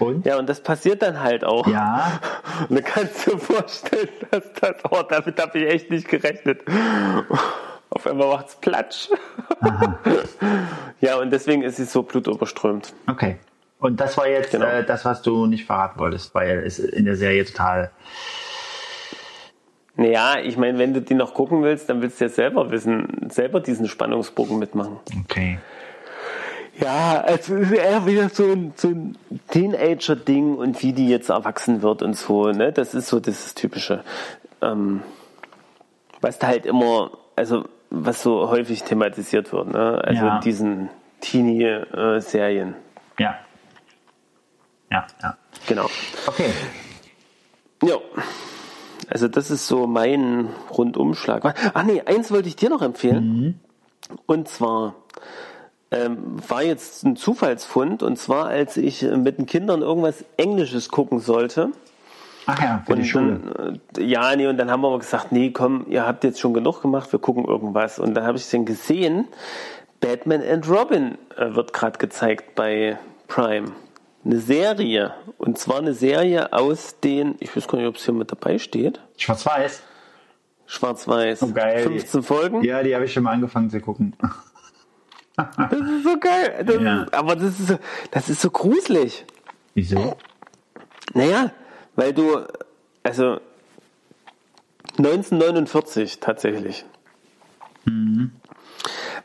Und? 0.00 0.26
Ja, 0.26 0.36
und 0.38 0.48
das 0.48 0.62
passiert 0.62 1.00
dann 1.02 1.20
halt 1.20 1.44
auch. 1.44 1.66
Ja. 1.66 2.20
Und 2.68 2.74
dann 2.76 2.84
kannst 2.84 3.26
du 3.26 3.32
dir 3.32 3.38
vorstellen, 3.38 4.08
dass 4.30 4.42
das, 4.60 4.76
oh, 4.90 5.02
damit 5.08 5.40
habe 5.40 5.58
ich 5.60 5.68
echt 5.72 5.90
nicht 5.90 6.08
gerechnet. 6.08 6.60
Auf 7.90 8.06
einmal 8.06 8.28
macht's 8.28 8.56
Platsch. 8.56 9.08
ja, 11.00 11.16
und 11.16 11.30
deswegen 11.30 11.62
ist 11.62 11.76
sie 11.76 11.84
so 11.84 12.02
blutüberströmt. 12.02 12.92
Okay. 13.08 13.38
Und 13.78 13.98
das 14.00 14.18
war 14.18 14.28
jetzt 14.28 14.50
Genau. 14.50 14.66
äh, 14.66 14.84
das, 14.84 15.04
was 15.04 15.22
du 15.22 15.46
nicht 15.46 15.64
verraten 15.64 15.98
wolltest, 15.98 16.34
weil 16.34 16.64
es 16.66 16.78
in 16.78 17.06
der 17.06 17.16
Serie 17.16 17.44
total. 17.44 17.90
Naja, 19.98 20.38
ich 20.40 20.56
meine, 20.56 20.78
wenn 20.78 20.94
du 20.94 21.02
die 21.02 21.14
noch 21.14 21.34
gucken 21.34 21.64
willst, 21.64 21.90
dann 21.90 22.00
willst 22.00 22.20
du 22.20 22.26
ja 22.26 22.28
selber 22.28 22.70
wissen, 22.70 23.26
selber 23.30 23.58
diesen 23.58 23.88
Spannungsbogen 23.88 24.56
mitmachen. 24.56 25.00
Okay. 25.24 25.58
Ja, 26.80 27.24
es 27.26 27.48
ist 27.48 27.72
eher 27.72 28.06
wieder 28.06 28.28
so 28.28 28.44
ein, 28.44 28.72
so 28.76 28.86
ein 28.88 29.18
Teenager-Ding 29.50 30.54
und 30.54 30.80
wie 30.84 30.92
die 30.92 31.08
jetzt 31.08 31.30
erwachsen 31.30 31.82
wird 31.82 32.02
und 32.02 32.14
so, 32.16 32.52
ne? 32.52 32.70
Das 32.70 32.94
ist 32.94 33.08
so 33.08 33.18
das 33.18 33.54
Typische. 33.56 34.04
Ähm, 34.62 35.02
was 36.20 36.38
da 36.38 36.46
halt 36.46 36.64
immer, 36.64 37.10
also 37.34 37.64
was 37.90 38.22
so 38.22 38.48
häufig 38.50 38.84
thematisiert 38.84 39.52
wird, 39.52 39.72
ne? 39.72 40.00
Also 40.04 40.26
Ja. 40.26 40.36
in 40.36 40.42
diesen 40.42 40.90
Teenie-Serien. 41.20 42.76
Ja. 43.18 43.36
Ja, 44.92 45.06
ja. 45.20 45.36
Genau. 45.66 45.86
Okay. 46.28 46.50
Ja. 47.82 47.96
Also 49.10 49.28
das 49.28 49.50
ist 49.50 49.66
so 49.66 49.86
mein 49.86 50.48
Rundumschlag. 50.70 51.54
Ach 51.74 51.82
nee, 51.82 52.02
eins 52.04 52.30
wollte 52.30 52.48
ich 52.48 52.56
dir 52.56 52.70
noch 52.70 52.82
empfehlen. 52.82 53.60
Und 54.26 54.48
zwar 54.48 54.94
ähm, 55.90 56.36
war 56.46 56.62
jetzt 56.62 57.04
ein 57.04 57.16
Zufallsfund. 57.16 58.02
Und 58.02 58.18
zwar, 58.18 58.46
als 58.46 58.76
ich 58.76 59.02
äh, 59.02 59.16
mit 59.16 59.38
den 59.38 59.46
Kindern 59.46 59.82
irgendwas 59.82 60.24
Englisches 60.36 60.90
gucken 60.90 61.20
sollte. 61.20 61.70
Ach 62.46 62.62
ja, 62.62 62.82
für 62.86 62.94
die 62.94 63.00
Und 63.00 63.06
Schule. 63.06 63.40
dann, 63.56 63.80
äh, 63.96 64.02
ja, 64.04 64.34
nee, 64.36 64.46
und 64.46 64.56
dann 64.56 64.70
haben 64.70 64.80
wir 64.80 64.88
aber 64.88 64.98
gesagt, 64.98 65.32
nee, 65.32 65.50
komm, 65.50 65.86
ihr 65.88 66.06
habt 66.06 66.24
jetzt 66.24 66.40
schon 66.40 66.54
genug 66.54 66.82
gemacht, 66.82 67.12
wir 67.12 67.18
gucken 67.18 67.44
irgendwas. 67.44 67.98
Und 67.98 68.14
dann 68.14 68.24
habe 68.24 68.38
ich 68.38 68.48
dann 68.50 68.64
gesehen, 68.64 69.26
Batman 70.00 70.42
and 70.42 70.68
Robin 70.68 71.18
äh, 71.36 71.54
wird 71.54 71.72
gerade 71.72 71.98
gezeigt 71.98 72.54
bei 72.54 72.98
Prime. 73.26 73.72
Eine 74.28 74.40
Serie. 74.40 75.14
Und 75.38 75.56
zwar 75.58 75.78
eine 75.78 75.94
Serie 75.94 76.52
aus 76.52 77.00
den, 77.00 77.36
ich 77.40 77.56
weiß 77.56 77.66
gar 77.66 77.78
nicht, 77.78 77.86
ob 77.88 77.96
es 77.96 78.04
hier 78.04 78.12
mit 78.12 78.30
dabei 78.30 78.58
steht. 78.58 79.00
Schwarz-Weiß. 79.16 79.82
Schwarz-Weiß. 80.66 81.42
Oh, 81.44 81.52
geil. 81.52 81.84
15 81.84 82.22
Folgen. 82.22 82.62
Ja, 82.62 82.82
die 82.82 82.94
habe 82.94 83.06
ich 83.06 83.12
schon 83.14 83.22
mal 83.22 83.32
angefangen 83.32 83.70
zu 83.70 83.80
gucken. 83.80 84.14
Das 85.34 85.72
ist 85.72 86.04
so 86.04 86.18
geil. 86.18 86.62
Das 86.66 86.76
Ja. 86.82 87.02
ist, 87.04 87.14
aber 87.14 87.36
das 87.36 87.58
ist, 87.58 87.68
so, 87.68 87.78
das 88.10 88.28
ist 88.28 88.40
so 88.42 88.50
gruselig. 88.50 89.24
Wieso? 89.74 90.16
Naja, 91.14 91.52
weil 91.96 92.12
du, 92.12 92.42
also 93.04 93.40
1949 94.98 96.20
tatsächlich. 96.20 96.84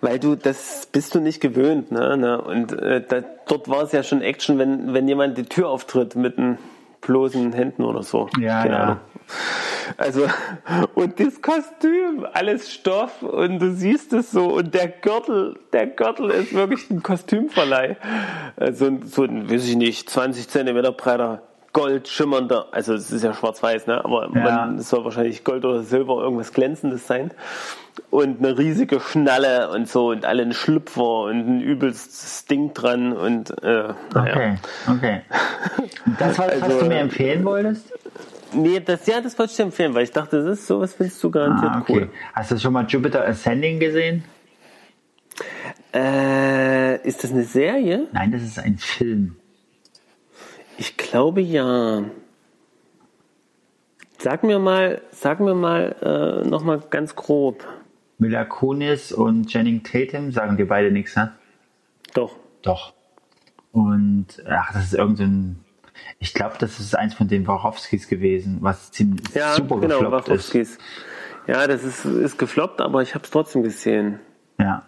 Weil 0.01 0.19
du, 0.19 0.35
das 0.35 0.87
bist 0.91 1.15
du 1.15 1.19
nicht 1.19 1.41
gewöhnt, 1.41 1.91
ne? 1.91 2.17
ne? 2.17 2.41
Und 2.41 2.73
äh, 2.73 3.01
da, 3.07 3.21
dort 3.47 3.69
war 3.69 3.83
es 3.83 3.91
ja 3.91 4.03
schon 4.03 4.21
Action, 4.21 4.57
wenn, 4.57 4.93
wenn 4.93 5.07
jemand 5.07 5.37
die 5.37 5.45
Tür 5.45 5.69
auftritt 5.69 6.15
mit 6.15 6.37
den 6.37 6.57
bloßen 7.01 7.53
Händen 7.53 7.83
oder 7.83 8.03
so. 8.03 8.29
Ja, 8.39 8.63
Keine 8.63 8.73
ja. 8.73 8.83
Ahnung. 8.83 8.97
Also, 9.97 10.27
und 10.95 11.19
das 11.19 11.41
Kostüm, 11.41 12.25
alles 12.33 12.71
Stoff 12.71 13.21
und 13.21 13.59
du 13.59 13.73
siehst 13.73 14.13
es 14.13 14.31
so 14.31 14.45
und 14.45 14.73
der 14.73 14.87
Gürtel, 14.87 15.59
der 15.71 15.87
Gürtel 15.87 16.29
ist 16.31 16.53
wirklich 16.53 16.89
ein 16.89 17.03
Kostümverleih. 17.03 17.97
Also 18.55 18.97
so 19.05 19.23
ein, 19.23 19.49
weiß 19.49 19.65
ich 19.65 19.75
nicht, 19.75 20.09
20 20.09 20.47
Zentimeter 20.47 20.91
breiter, 20.91 21.41
gold 21.73 22.07
schimmernder, 22.07 22.67
also 22.71 22.93
es 22.93 23.11
ist 23.11 23.23
ja 23.23 23.33
schwarz-weiß, 23.33 23.87
ne? 23.87 24.05
aber 24.05 24.29
Ja. 24.33 24.43
man, 24.43 24.77
es 24.77 24.89
soll 24.89 25.03
wahrscheinlich 25.03 25.43
Gold 25.43 25.65
oder 25.65 25.81
Silber, 25.83 26.21
irgendwas 26.21 26.53
Glänzendes 26.53 27.07
sein. 27.07 27.31
Und 28.09 28.39
eine 28.39 28.57
riesige 28.57 28.99
Schnalle 28.99 29.69
und 29.71 29.87
so 29.89 30.09
und 30.11 30.23
alle 30.25 30.43
ein 30.43 30.53
Schlüpfer 30.53 31.21
und 31.23 31.39
ein 31.47 31.61
übelstes 31.61 32.45
Ding 32.45 32.73
dran 32.73 33.13
und 33.13 33.51
äh, 33.63 33.93
naja. 34.13 34.33
Okay, 34.35 34.55
okay. 34.87 35.21
Das 36.19 36.37
war 36.39 36.47
das, 36.47 36.61
was 36.61 36.69
Also, 36.69 36.79
du 36.81 36.85
mir 36.87 36.95
äh, 36.95 36.99
empfehlen 37.01 37.43
wolltest? 37.43 37.91
Nee, 38.53 38.79
das, 38.79 39.05
ja, 39.07 39.19
das 39.21 39.37
wollte 39.39 39.51
ich 39.51 39.57
dir 39.57 39.63
empfehlen, 39.63 39.93
weil 39.95 40.03
ich 40.03 40.11
dachte, 40.11 40.43
das 40.43 40.59
ist 40.59 40.67
sowas 40.67 40.93
findest 40.93 41.23
du 41.23 41.31
garantiert 41.31 41.71
Ah, 41.73 41.79
okay. 41.81 41.93
cool. 41.93 42.09
Hast 42.33 42.51
du 42.51 42.59
schon 42.59 42.73
mal 42.73 42.85
Jupiter 42.87 43.27
Ascending 43.27 43.79
gesehen? 43.79 44.23
Äh, 45.93 47.07
ist 47.07 47.23
das 47.23 47.31
eine 47.31 47.43
Serie? 47.43 48.07
Nein, 48.11 48.31
das 48.31 48.41
ist 48.43 48.59
ein 48.59 48.77
Film. 48.77 49.35
Ich 50.77 50.97
glaube 50.97 51.41
ja. 51.41 52.03
Sag 54.17 54.43
mir 54.43 54.59
mal, 54.59 55.01
sag 55.11 55.39
mir 55.39 55.53
mal 55.53 56.43
äh, 56.43 56.47
noch 56.47 56.63
mal 56.63 56.81
ganz 56.89 57.15
grob. 57.15 57.67
Mila 58.17 58.45
Kunis 58.45 59.11
und 59.11 59.47
Channing 59.47 59.83
Tatum 59.83 60.31
sagen 60.31 60.55
dir 60.55 60.67
beide 60.67 60.91
nichts, 60.91 61.15
ne? 61.15 61.33
Doch. 62.13 62.35
Doch. 62.61 62.93
Und 63.71 64.27
ach, 64.47 64.71
das 64.73 64.85
ist 64.85 64.93
irgendein. 64.93 65.59
Ich 66.19 66.33
glaube, 66.33 66.55
das 66.59 66.79
ist 66.79 66.95
eins 66.95 67.13
von 67.13 67.27
den 67.27 67.45
Warowskis 67.47 68.07
gewesen, 68.07 68.59
was 68.61 68.91
ziemlich 68.91 69.33
Ja, 69.33 69.55
super 69.55 69.79
genau, 69.79 69.99
gefloppt 69.99 70.29
ist. 70.29 70.53
Wachowskis. 70.53 70.77
Ja, 71.47 71.67
das 71.67 71.83
ist, 71.83 72.05
ist 72.05 72.37
gefloppt, 72.37 72.81
aber 72.81 73.01
ich 73.01 73.15
habe 73.15 73.25
es 73.25 73.31
trotzdem 73.31 73.63
gesehen. 73.63 74.19
Ja. 74.59 74.85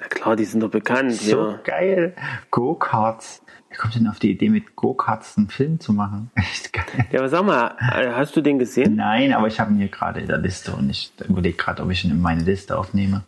Na 0.00 0.06
klar, 0.08 0.36
die 0.36 0.44
sind 0.44 0.60
doch 0.60 0.70
bekannt. 0.70 1.12
So 1.12 1.50
ja. 1.50 1.58
geil. 1.64 2.14
Go-Karts. 2.50 3.42
Wer 3.68 3.78
kommt 3.78 3.94
denn 3.94 4.08
auf 4.08 4.18
die 4.18 4.32
Idee, 4.32 4.48
mit 4.48 4.74
Go-Karts 4.74 5.36
einen 5.38 5.48
Film 5.48 5.78
zu 5.78 5.92
machen? 5.92 6.30
Echt 6.34 6.72
geil. 6.72 7.06
ja, 7.12 7.20
aber 7.20 7.28
sag 7.28 7.44
mal, 7.44 7.76
äh, 7.94 8.10
hast 8.12 8.34
du 8.34 8.40
den 8.40 8.58
gesehen? 8.58 8.96
Nein, 8.96 9.32
aber 9.32 9.46
ich 9.46 9.60
habe 9.60 9.70
ihn 9.72 9.78
hier 9.78 9.88
gerade 9.88 10.20
in 10.20 10.26
der 10.26 10.38
Liste 10.38 10.72
und 10.72 10.90
ich 10.90 11.12
überlege 11.28 11.56
gerade, 11.56 11.82
ob 11.82 11.90
ich 11.90 12.04
ihn 12.04 12.10
in 12.10 12.20
meine 12.20 12.42
Liste 12.42 12.76
aufnehme. 12.78 13.22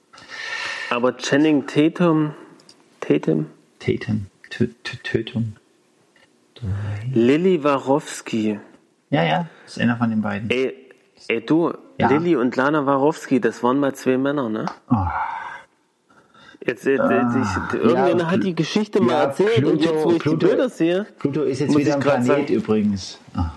Aber 0.91 1.17
Channing 1.17 1.67
Tatum, 1.67 2.35
Tatum, 3.01 3.47
Tatum. 3.79 4.27
Tö- 4.51 4.71
Tö- 4.85 5.03
Tötung. 5.03 5.57
Lilly 7.13 7.63
Warowski. 7.65 8.59
Ja, 9.11 9.25
ja, 9.25 9.47
ist 9.67 9.81
einer 9.81 9.97
von 9.97 10.11
den 10.11 10.23
beiden. 10.23 10.49
Ey, 10.51 10.75
ey 11.29 11.41
du, 11.45 11.73
Ja. 11.99 12.09
Lilly 12.09 12.37
und 12.37 12.55
Lana 12.57 12.85
Warowski, 12.87 13.41
das 13.41 13.63
waren 13.63 13.79
mal 13.81 13.95
zwei 13.95 14.17
Männer, 14.19 14.49
ne? 14.49 14.67
Oh. 14.91 14.97
Jetzt, 16.65 16.85
jetzt, 16.85 17.03
jetzt 17.11 17.37
ich, 17.73 17.75
irgendjemand 17.81 18.21
ja, 18.21 18.31
hat 18.31 18.45
die 18.45 18.55
Geschichte 18.55 19.01
mal 19.01 19.13
ja, 19.15 19.23
erzählt 19.25 19.65
und 19.65 19.79
Pluto- 19.81 19.85
jetzt, 19.95 20.05
wo 20.05 20.11
ich 20.13 20.19
Pluto- 20.21 20.37
die 20.39 20.47
Bilder 20.47 20.69
sehe, 20.69 21.07
Pluto 21.19 21.43
ist 21.43 21.59
jetzt 21.61 21.77
wieder 21.77 21.95
ein 21.95 22.01
Planet 22.01 22.27
sagen. 22.27 22.47
übrigens. 22.47 23.19
Oh, 23.35 23.39
Mann. 23.39 23.51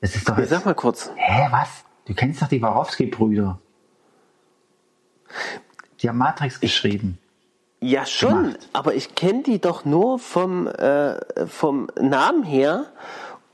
Das 0.00 0.16
ist 0.16 0.28
doch 0.28 0.38
jetzt, 0.38 0.50
sag 0.50 0.64
mal 0.64 0.74
kurz. 0.74 1.10
Hä, 1.16 1.48
was? 1.50 1.84
Du 2.06 2.14
kennst 2.14 2.40
doch 2.40 2.48
die 2.48 2.62
Warowski-Brüder. 2.62 3.58
Die 6.00 6.08
haben 6.08 6.18
Matrix 6.18 6.60
geschrieben. 6.60 7.18
Ja, 7.80 8.06
schon, 8.06 8.44
gemacht. 8.44 8.68
aber 8.72 8.94
ich 8.94 9.14
kenne 9.14 9.42
die 9.42 9.60
doch 9.60 9.84
nur 9.84 10.18
vom, 10.18 10.66
äh, 10.66 11.46
vom 11.46 11.88
Namen 12.00 12.42
her 12.42 12.86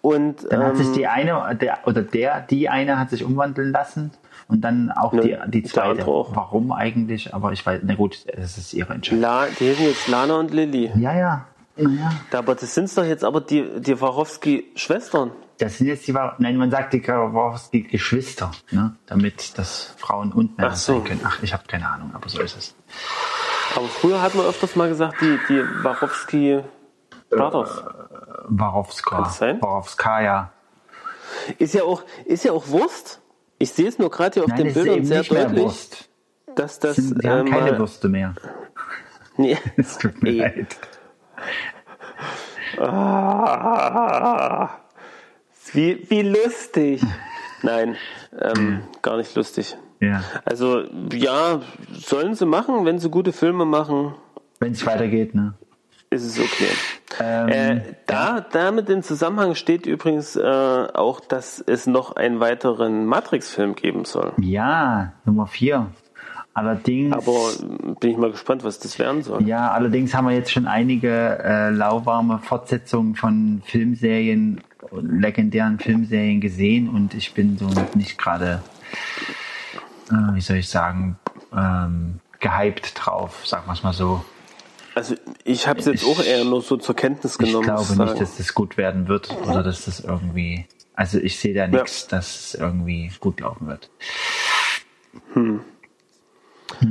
und 0.00 0.50
Dann 0.50 0.62
hat 0.64 0.76
sich 0.76 0.86
ähm, 0.88 0.92
die 0.94 1.06
eine, 1.06 1.56
der, 1.60 1.78
oder 1.86 2.02
der, 2.02 2.40
die 2.42 2.68
eine 2.68 2.98
hat 2.98 3.10
sich 3.10 3.24
umwandeln 3.24 3.72
lassen 3.72 4.12
und 4.48 4.60
dann 4.62 4.90
auch 4.90 5.12
Nö, 5.12 5.22
die, 5.22 5.36
die 5.48 5.62
zweite. 5.62 6.06
Warum 6.06 6.72
eigentlich? 6.72 7.34
Aber 7.34 7.52
ich 7.52 7.64
weiß, 7.64 7.80
na 7.84 7.94
gut, 7.94 8.18
es 8.26 8.58
ist 8.58 8.74
ihre 8.74 8.92
Entscheidung. 8.92 9.22
La, 9.22 9.46
die 9.46 9.70
heißen 9.70 9.84
jetzt 9.84 10.08
Lana 10.08 10.38
und 10.38 10.52
Lilly. 10.52 10.90
Ja, 10.96 11.16
ja. 11.16 11.46
Naja. 11.76 12.12
Da, 12.30 12.38
Aber 12.38 12.54
das 12.54 12.74
sind 12.74 12.96
doch 12.96 13.04
jetzt 13.04 13.24
aber 13.24 13.40
die, 13.40 13.80
die 13.80 14.00
Warowski-Schwestern. 14.00 15.32
Das 15.58 15.78
sind 15.78 15.86
jetzt 15.86 16.06
die, 16.06 16.12
nein, 16.38 16.56
man 16.56 16.70
sagt 16.70 16.92
die 16.92 17.06
Warowski-Geschwister, 17.06 18.50
ne? 18.70 18.96
damit 19.06 19.58
das 19.58 19.94
Frauen 19.96 20.32
und 20.32 20.56
Männer 20.56 20.76
so. 20.76 20.94
sein 20.94 21.04
können. 21.04 21.20
Ach, 21.24 21.42
ich 21.42 21.52
habe 21.52 21.64
keine 21.66 21.88
Ahnung, 21.88 22.10
aber 22.14 22.28
so 22.28 22.40
ist 22.40 22.56
es. 22.56 22.74
Aber 23.74 23.86
früher 23.86 24.22
hat 24.22 24.34
man 24.34 24.46
öfters 24.46 24.76
mal 24.76 24.88
gesagt, 24.88 25.20
die, 25.20 25.38
die 25.48 25.62
Warowski 25.82 26.60
Brothers. 27.30 27.82
Warowska. 28.46 29.16
Kann 29.16 29.24
das 29.24 29.38
sein? 29.38 29.62
Warowskaja. 29.62 30.52
Ist 31.58 31.74
ja 31.74 31.82
auch, 31.82 32.02
ist 32.24 32.44
ja 32.44 32.52
auch 32.52 32.68
Wurst. 32.68 33.20
Ich 33.64 33.72
sehe 33.72 33.88
es 33.88 33.98
nur 33.98 34.10
gerade 34.10 34.34
hier 34.34 34.44
auf 34.44 34.50
Nein, 34.50 34.64
den 34.64 34.74
Bildern 34.74 35.04
sehr 35.06 35.22
deutlich, 35.22 35.58
Wurst. 35.64 36.10
dass 36.54 36.78
das 36.80 36.96
Sind, 36.96 37.22
die 37.22 37.26
äh, 37.26 37.30
haben 37.30 37.48
keine 37.48 37.78
Würste 37.78 38.10
mehr. 38.10 38.34
Nee. 39.38 39.56
Es 39.78 39.96
tut 39.96 40.22
mir 40.22 40.28
Ey. 40.30 40.38
leid. 40.38 40.76
Ah, 42.78 44.68
wie, 45.72 46.08
wie 46.10 46.22
lustig. 46.22 47.02
Nein, 47.62 47.96
ähm, 48.38 48.82
gar 49.00 49.16
nicht 49.16 49.34
lustig. 49.34 49.78
Ja. 49.98 50.22
Also 50.44 50.82
ja, 51.12 51.62
sollen 51.94 52.34
sie 52.34 52.44
machen, 52.44 52.84
wenn 52.84 52.98
sie 52.98 53.08
gute 53.08 53.32
Filme 53.32 53.64
machen, 53.64 54.14
Wenn 54.60 54.72
es 54.72 54.84
weitergeht, 54.84 55.34
ne? 55.34 55.54
Ist 56.14 56.24
es 56.24 56.38
okay. 56.38 56.68
Ähm, 57.20 57.48
Äh, 57.48 57.80
da, 58.06 58.40
damit 58.40 58.88
im 58.90 59.02
Zusammenhang 59.02 59.54
steht 59.54 59.86
übrigens 59.86 60.36
äh, 60.36 60.42
auch, 60.42 61.20
dass 61.20 61.60
es 61.60 61.86
noch 61.86 62.16
einen 62.16 62.40
weiteren 62.40 63.06
Matrix-Film 63.06 63.74
geben 63.74 64.04
soll. 64.04 64.32
ja, 64.38 65.12
Nummer 65.24 65.46
vier. 65.46 65.88
Allerdings. 66.56 67.12
Aber 67.12 67.96
bin 67.98 68.10
ich 68.12 68.16
mal 68.16 68.30
gespannt, 68.30 68.62
was 68.62 68.78
das 68.78 68.98
werden 69.00 69.22
soll. 69.24 69.42
Ja, 69.42 69.72
allerdings 69.72 70.14
haben 70.14 70.28
wir 70.28 70.34
jetzt 70.34 70.52
schon 70.52 70.68
einige 70.68 71.40
äh, 71.42 71.70
lauwarme 71.70 72.38
Fortsetzungen 72.38 73.16
von 73.16 73.60
Filmserien, 73.64 74.60
legendären 74.92 75.80
Filmserien 75.80 76.40
gesehen 76.40 76.88
und 76.88 77.14
ich 77.14 77.34
bin 77.34 77.58
so 77.58 77.68
nicht 77.94 78.18
gerade, 78.18 78.62
äh, 80.10 80.34
wie 80.34 80.40
soll 80.40 80.58
ich 80.58 80.68
sagen, 80.68 81.18
ähm, 81.52 82.20
gehypt 82.38 82.92
drauf, 82.94 83.44
sagen 83.44 83.64
wir 83.66 83.72
es 83.72 83.82
mal 83.82 83.92
so. 83.92 84.24
Also 84.94 85.14
ich 85.44 85.66
habe 85.66 85.80
es 85.80 85.86
jetzt 85.86 86.02
Ich- 86.02 86.08
auch 86.08 86.22
eher 86.22 86.44
nur 86.44 86.62
so 86.62 86.76
zur 86.76 86.94
Kenntnis 86.94 87.32
Ich 87.32 87.38
genommen. 87.38 87.66
muss 87.68 87.88
glaube 87.88 88.04
ich 88.04 88.10
nicht, 88.12 88.20
dass 88.20 88.36
das 88.36 88.54
gut 88.54 88.76
werden 88.76 89.08
wird 89.08 89.30
oder 89.46 89.62
dass 89.62 89.86
das 89.86 90.00
irgendwie, 90.00 90.66
also 90.94 91.18
ich 91.18 91.38
sehe 91.38 91.54
da 91.54 91.66
nichts, 91.66 92.06
dass 92.06 92.34
es 92.34 92.54
irgendwie 92.54 93.10
gut 93.20 93.40
laufen 93.40 93.66
wird. 93.66 93.90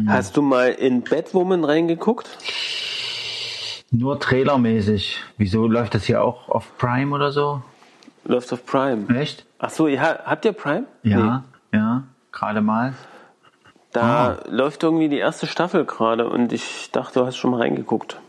Hast 0.08 0.38
du 0.38 0.42
mal 0.42 0.72
in 0.72 1.04
Batwoman 1.04 1.64
reingeguckt? 1.64 2.30
Nur 3.92 4.20
trailermäßig. 4.20 5.20
Wieso 5.38 5.68
läuft 5.68 5.94
das 5.94 6.06
hier 6.06 6.24
auch 6.24 6.50
auf 6.50 6.78
Prime 6.78 7.14
oder 7.14 7.32
so? 7.32 7.62
Läuft 8.26 8.52
auf 8.54 8.66
Prime. 8.66 9.08
Echt? 9.20 9.46
Ach 9.60 9.70
so, 9.70 9.88
ihr, 9.88 10.02
ha- 10.02 10.20
habt 10.26 10.46
ihr 10.46 10.54
Prime? 10.54 10.86
Ja, 11.04 11.44
ja, 11.72 12.04
gerade 12.32 12.62
mal. 12.62 12.94
Da 13.94 14.40
läuft 14.50 14.84
irgendwie 14.84 15.08
die 15.08 15.20
erste 15.20 15.48
Staffel 15.48 15.86
gerade 15.86 16.28
und 16.28 16.52
ich 16.52 16.90
dachte, 16.92 17.20
du 17.20 17.26
hast 17.26 17.38
schon 17.38 17.52
mal 17.52 17.62
reingeguckt. 17.62 18.20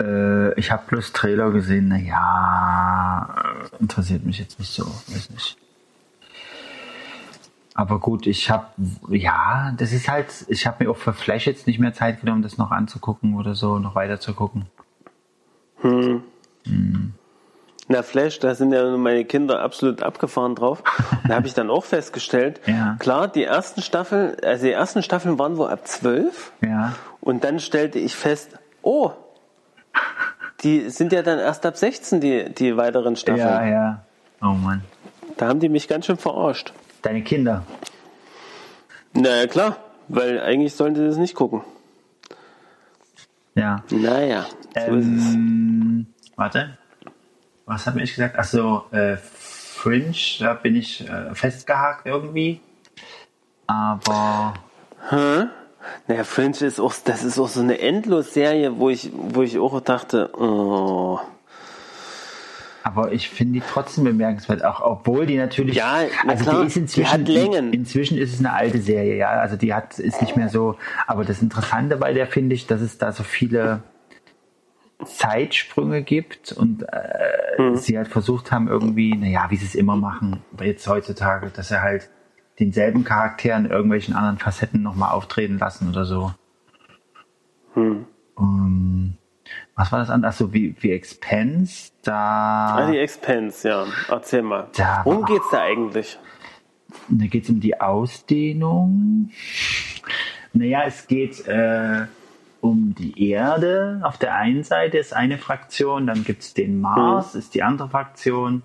Äh, 0.00 0.58
ich 0.58 0.70
habe 0.70 0.82
bloß 0.88 1.12
Trailer 1.12 1.50
gesehen. 1.52 1.88
Naja, 1.88 3.34
äh, 3.72 3.80
interessiert 3.80 4.24
mich 4.24 4.38
jetzt 4.38 4.58
nicht 4.58 4.72
so, 4.72 4.84
weiß 4.84 5.30
nicht. 5.30 5.56
Aber 7.74 8.00
gut, 8.00 8.26
ich 8.26 8.50
habe, 8.50 8.66
ja, 9.10 9.72
das 9.76 9.92
ist 9.92 10.08
halt, 10.08 10.46
ich 10.48 10.66
habe 10.66 10.84
mir 10.84 10.90
auch 10.90 10.96
für 10.96 11.12
Flash 11.12 11.46
jetzt 11.46 11.66
nicht 11.66 11.78
mehr 11.78 11.92
Zeit 11.92 12.20
genommen, 12.20 12.42
das 12.42 12.56
noch 12.56 12.70
anzugucken 12.70 13.36
oder 13.36 13.54
so, 13.54 13.78
noch 13.78 13.94
weiter 13.94 14.18
zu 14.18 14.32
gucken. 14.34 14.64
Na, 17.88 18.02
Flash, 18.02 18.40
da 18.40 18.54
sind 18.54 18.72
ja 18.72 18.84
meine 18.96 19.24
Kinder 19.24 19.60
absolut 19.60 20.02
abgefahren 20.02 20.56
drauf. 20.56 20.82
Da 21.28 21.36
habe 21.36 21.46
ich 21.46 21.54
dann 21.54 21.70
auch 21.70 21.84
festgestellt, 21.84 22.60
Ja. 22.66 22.96
klar, 22.98 23.28
die 23.28 23.44
ersten 23.44 23.80
Staffeln, 23.80 24.36
also 24.42 24.64
die 24.66 24.72
ersten 24.72 25.02
Staffeln 25.04 25.38
waren 25.38 25.56
wohl 25.56 25.68
ab 25.68 25.86
zwölf 25.86 26.52
Ja, 26.62 26.94
und 27.20 27.44
dann 27.44 27.60
stellte 27.60 27.98
ich 28.00 28.16
fest, 28.16 28.58
oh, 28.82 29.12
die 30.62 30.90
sind 30.90 31.12
ja 31.12 31.22
dann 31.22 31.38
erst 31.38 31.64
ab 31.64 31.76
16, 31.76 32.20
die, 32.20 32.52
die 32.52 32.76
weiteren 32.76 33.14
Staffeln. 33.14 33.46
ja, 33.46 33.66
ja. 33.66 34.02
Oh 34.42 34.46
Mann. 34.52 34.82
da 35.36 35.46
haben 35.48 35.60
die 35.60 35.68
mich 35.68 35.86
ganz 35.88 36.06
schön 36.06 36.16
verarscht. 36.18 36.72
Deine 37.02 37.22
Kinder. 37.22 37.62
Na 39.12 39.46
klar, 39.46 39.76
weil 40.08 40.40
eigentlich 40.40 40.74
sollten 40.74 40.96
sie 40.96 41.06
das 41.06 41.16
nicht 41.18 41.34
gucken. 41.34 41.62
Ja. 43.54 43.82
Naja, 43.90 44.44
so 44.74 44.94
ist 44.96 45.06
es. 45.06 45.34
Ähm, 45.34 46.06
warte. 46.36 46.76
Was 47.66 47.86
hat 47.86 47.96
mir 47.96 48.04
ich 48.04 48.14
gesagt? 48.14 48.38
Achso, 48.38 48.84
äh, 48.92 49.16
Fringe, 49.16 50.14
da 50.38 50.54
bin 50.54 50.76
ich 50.76 51.06
äh, 51.08 51.34
festgehakt 51.34 52.06
irgendwie. 52.06 52.60
Aber 53.66 54.54
Naja, 56.06 56.24
Fringe 56.24 56.56
ist 56.60 56.80
auch, 56.80 56.94
das 57.04 57.24
ist 57.24 57.38
auch 57.38 57.48
so 57.48 57.60
eine 57.60 57.80
Endlos-Serie, 57.80 58.78
wo 58.78 58.88
ich, 58.88 59.10
wo 59.12 59.42
ich 59.42 59.58
auch 59.58 59.80
dachte, 59.80 60.30
oh. 60.38 61.18
Aber 62.84 63.10
ich 63.10 63.28
finde 63.28 63.54
die 63.54 63.66
trotzdem 63.68 64.04
bemerkenswert, 64.04 64.64
auch 64.64 64.80
obwohl 64.80 65.26
die 65.26 65.36
natürlich. 65.36 65.74
Ja, 65.74 66.02
na 66.24 66.32
also 66.32 66.44
klar, 66.44 66.60
die 66.60 66.66
ist 66.68 66.76
inzwischen. 66.76 67.24
die 67.24 67.38
hat 67.40 67.52
Längen. 67.52 67.72
Inzwischen 67.72 68.16
ist 68.16 68.32
es 68.32 68.38
eine 68.38 68.52
alte 68.52 68.80
Serie, 68.80 69.16
ja. 69.16 69.30
Also 69.30 69.56
die 69.56 69.74
hat 69.74 69.98
ist 69.98 70.20
nicht 70.20 70.36
mehr 70.36 70.48
so. 70.48 70.76
Aber 71.08 71.24
das 71.24 71.42
Interessante 71.42 71.96
bei 71.96 72.12
der 72.12 72.28
finde 72.28 72.54
ich, 72.54 72.68
dass 72.68 72.80
es 72.80 72.96
da 72.96 73.10
so 73.10 73.24
viele 73.24 73.82
Zeitsprünge 75.06 76.02
gibt 76.02 76.52
und 76.52 76.82
äh, 76.82 77.60
Mhm. 77.62 77.76
sie 77.76 77.96
halt 77.96 78.08
versucht 78.08 78.52
haben 78.52 78.68
irgendwie, 78.68 79.14
naja, 79.16 79.46
wie 79.48 79.56
sie 79.56 79.64
es 79.64 79.74
immer 79.74 79.96
machen, 79.96 80.42
jetzt 80.62 80.86
heutzutage, 80.88 81.48
dass 81.50 81.68
sie 81.68 81.80
halt 81.80 82.10
denselben 82.58 83.02
Charakter 83.04 83.56
in 83.56 83.66
irgendwelchen 83.66 84.14
anderen 84.14 84.38
Facetten 84.38 84.82
nochmal 84.82 85.12
auftreten 85.12 85.58
lassen 85.58 85.88
oder 85.88 86.04
so. 86.04 86.32
Hm. 87.74 88.06
Ähm, 88.38 89.14
was 89.74 89.92
war 89.92 89.98
das 90.00 90.10
an? 90.10 90.24
Achso, 90.24 90.52
wie, 90.52 90.74
wie 90.80 90.90
Expense, 90.92 91.92
da. 92.02 92.74
Ah, 92.76 92.90
die 92.90 92.98
Expense, 92.98 93.68
ja. 93.68 93.86
Erzähl 94.08 94.42
mal. 94.42 94.68
Da- 94.76 95.02
Worum 95.04 95.24
geht's 95.24 95.48
da 95.50 95.60
eigentlich? 95.62 96.18
Da 97.08 97.26
geht 97.26 97.44
es 97.44 97.50
um 97.50 97.60
die 97.60 97.78
Ausdehnung. 97.80 99.30
Naja, 100.52 100.84
es 100.86 101.06
geht 101.06 101.46
äh, 101.46 102.06
um 102.60 102.94
die 102.94 103.30
Erde. 103.30 104.00
Auf 104.02 104.18
der 104.18 104.34
einen 104.34 104.64
Seite 104.64 104.98
ist 104.98 105.12
eine 105.14 105.38
Fraktion, 105.38 106.06
dann 106.06 106.24
gibt 106.24 106.42
es 106.42 106.54
den 106.54 106.80
Mars, 106.80 107.34
ist 107.34 107.54
die 107.54 107.62
andere 107.62 107.88
Fraktion. 107.88 108.62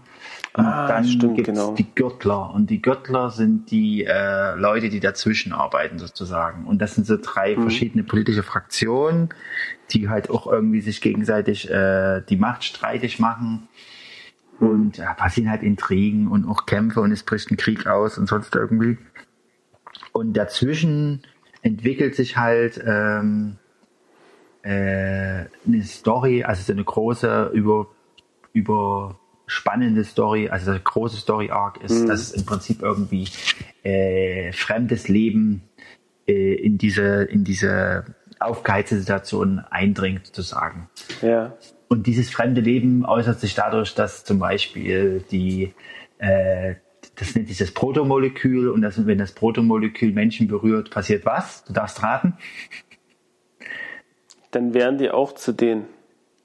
Und 0.54 0.66
Ah, 0.66 0.88
dann 0.88 1.04
gibt 1.06 1.40
es 1.40 1.46
genau. 1.46 1.74
die 1.76 1.94
Göttler. 1.96 2.54
Und 2.54 2.70
die 2.70 2.82
Göttler 2.82 3.30
sind 3.30 3.72
die 3.72 4.04
äh, 4.06 4.56
Leute, 4.56 4.90
die 4.90 5.00
dazwischen 5.00 5.54
arbeiten 5.54 5.98
sozusagen. 6.00 6.66
Und 6.66 6.80
das 6.82 6.96
sind 6.96 7.08
so 7.08 7.18
drei 7.22 7.56
Mhm. 7.56 7.62
verschiedene 7.62 8.04
politische 8.04 8.44
Fraktionen, 8.44 9.30
die 9.92 10.10
halt 10.10 10.30
auch 10.30 10.48
irgendwie 10.48 10.82
sich 10.82 11.00
gegenseitig 11.02 11.70
äh, 11.70 12.22
die 12.28 12.38
Macht 12.38 12.64
streitig 12.64 13.20
machen. 13.20 13.68
Und 14.60 14.98
ja, 14.98 15.14
passieren 15.14 15.50
halt 15.50 15.64
Intrigen 15.64 16.28
und 16.28 16.48
auch 16.48 16.66
Kämpfe 16.66 17.02
und 17.02 17.12
es 17.12 17.24
bricht 17.24 17.50
ein 17.50 17.58
Krieg 17.58 17.88
aus 17.88 18.18
und 18.18 18.28
sonst 18.28 18.54
irgendwie. 18.56 18.98
Und 20.12 20.34
dazwischen 20.34 21.22
entwickelt 21.64 22.16
sich 22.16 22.38
halt 22.38 22.80
ähm, 22.86 23.58
äh, 24.64 25.46
eine 25.66 25.84
Story, 25.84 26.44
also 26.44 26.64
so 26.64 26.74
eine 26.74 26.84
große, 26.84 27.52
über, 27.54 27.88
überspannende 28.54 30.04
Story, 30.04 30.50
also 30.50 30.72
der 30.72 30.80
große 30.82 31.18
Story-Arc 31.18 31.84
ist, 31.84 32.08
dass 32.08 32.22
es 32.22 32.32
im 32.32 32.46
Prinzip 32.46 32.82
irgendwie 32.82 33.28
äh, 33.84 34.52
fremdes 34.54 35.08
Leben 35.08 35.64
äh, 36.28 36.54
in 36.54 36.78
diese, 36.78 37.24
in 37.24 37.44
diese 37.44 38.06
aufgeheizte 38.40 38.98
Situation 38.98 39.60
eindringt, 39.70 40.28
sozusagen. 40.28 40.90
Ja. 41.22 41.54
Und 41.88 42.08
dieses 42.08 42.30
fremde 42.30 42.62
Leben 42.62 43.06
äußert 43.06 43.40
sich 43.40 43.54
dadurch, 43.54 43.96
dass 43.96 44.24
zum 44.24 44.40
Beispiel 44.40 45.24
die, 45.32 45.74
äh, 46.20 46.76
das 47.16 47.36
nennt 47.36 47.50
sich 47.50 47.58
das 47.58 47.72
Protomolekül 47.72 48.70
und 48.70 48.82
das, 48.82 49.06
wenn 49.06 49.18
das 49.18 49.34
Protomolekül 49.34 50.14
Menschen 50.14 50.48
berührt, 50.48 50.90
passiert 50.90 51.26
was? 51.26 51.66
Du 51.66 51.74
darfst 51.74 52.02
raten. 52.02 52.34
Dann 54.52 54.74
wären 54.74 54.98
die 54.98 55.10
auch 55.12 55.34
zu 55.34 55.52
denen. 55.54 55.86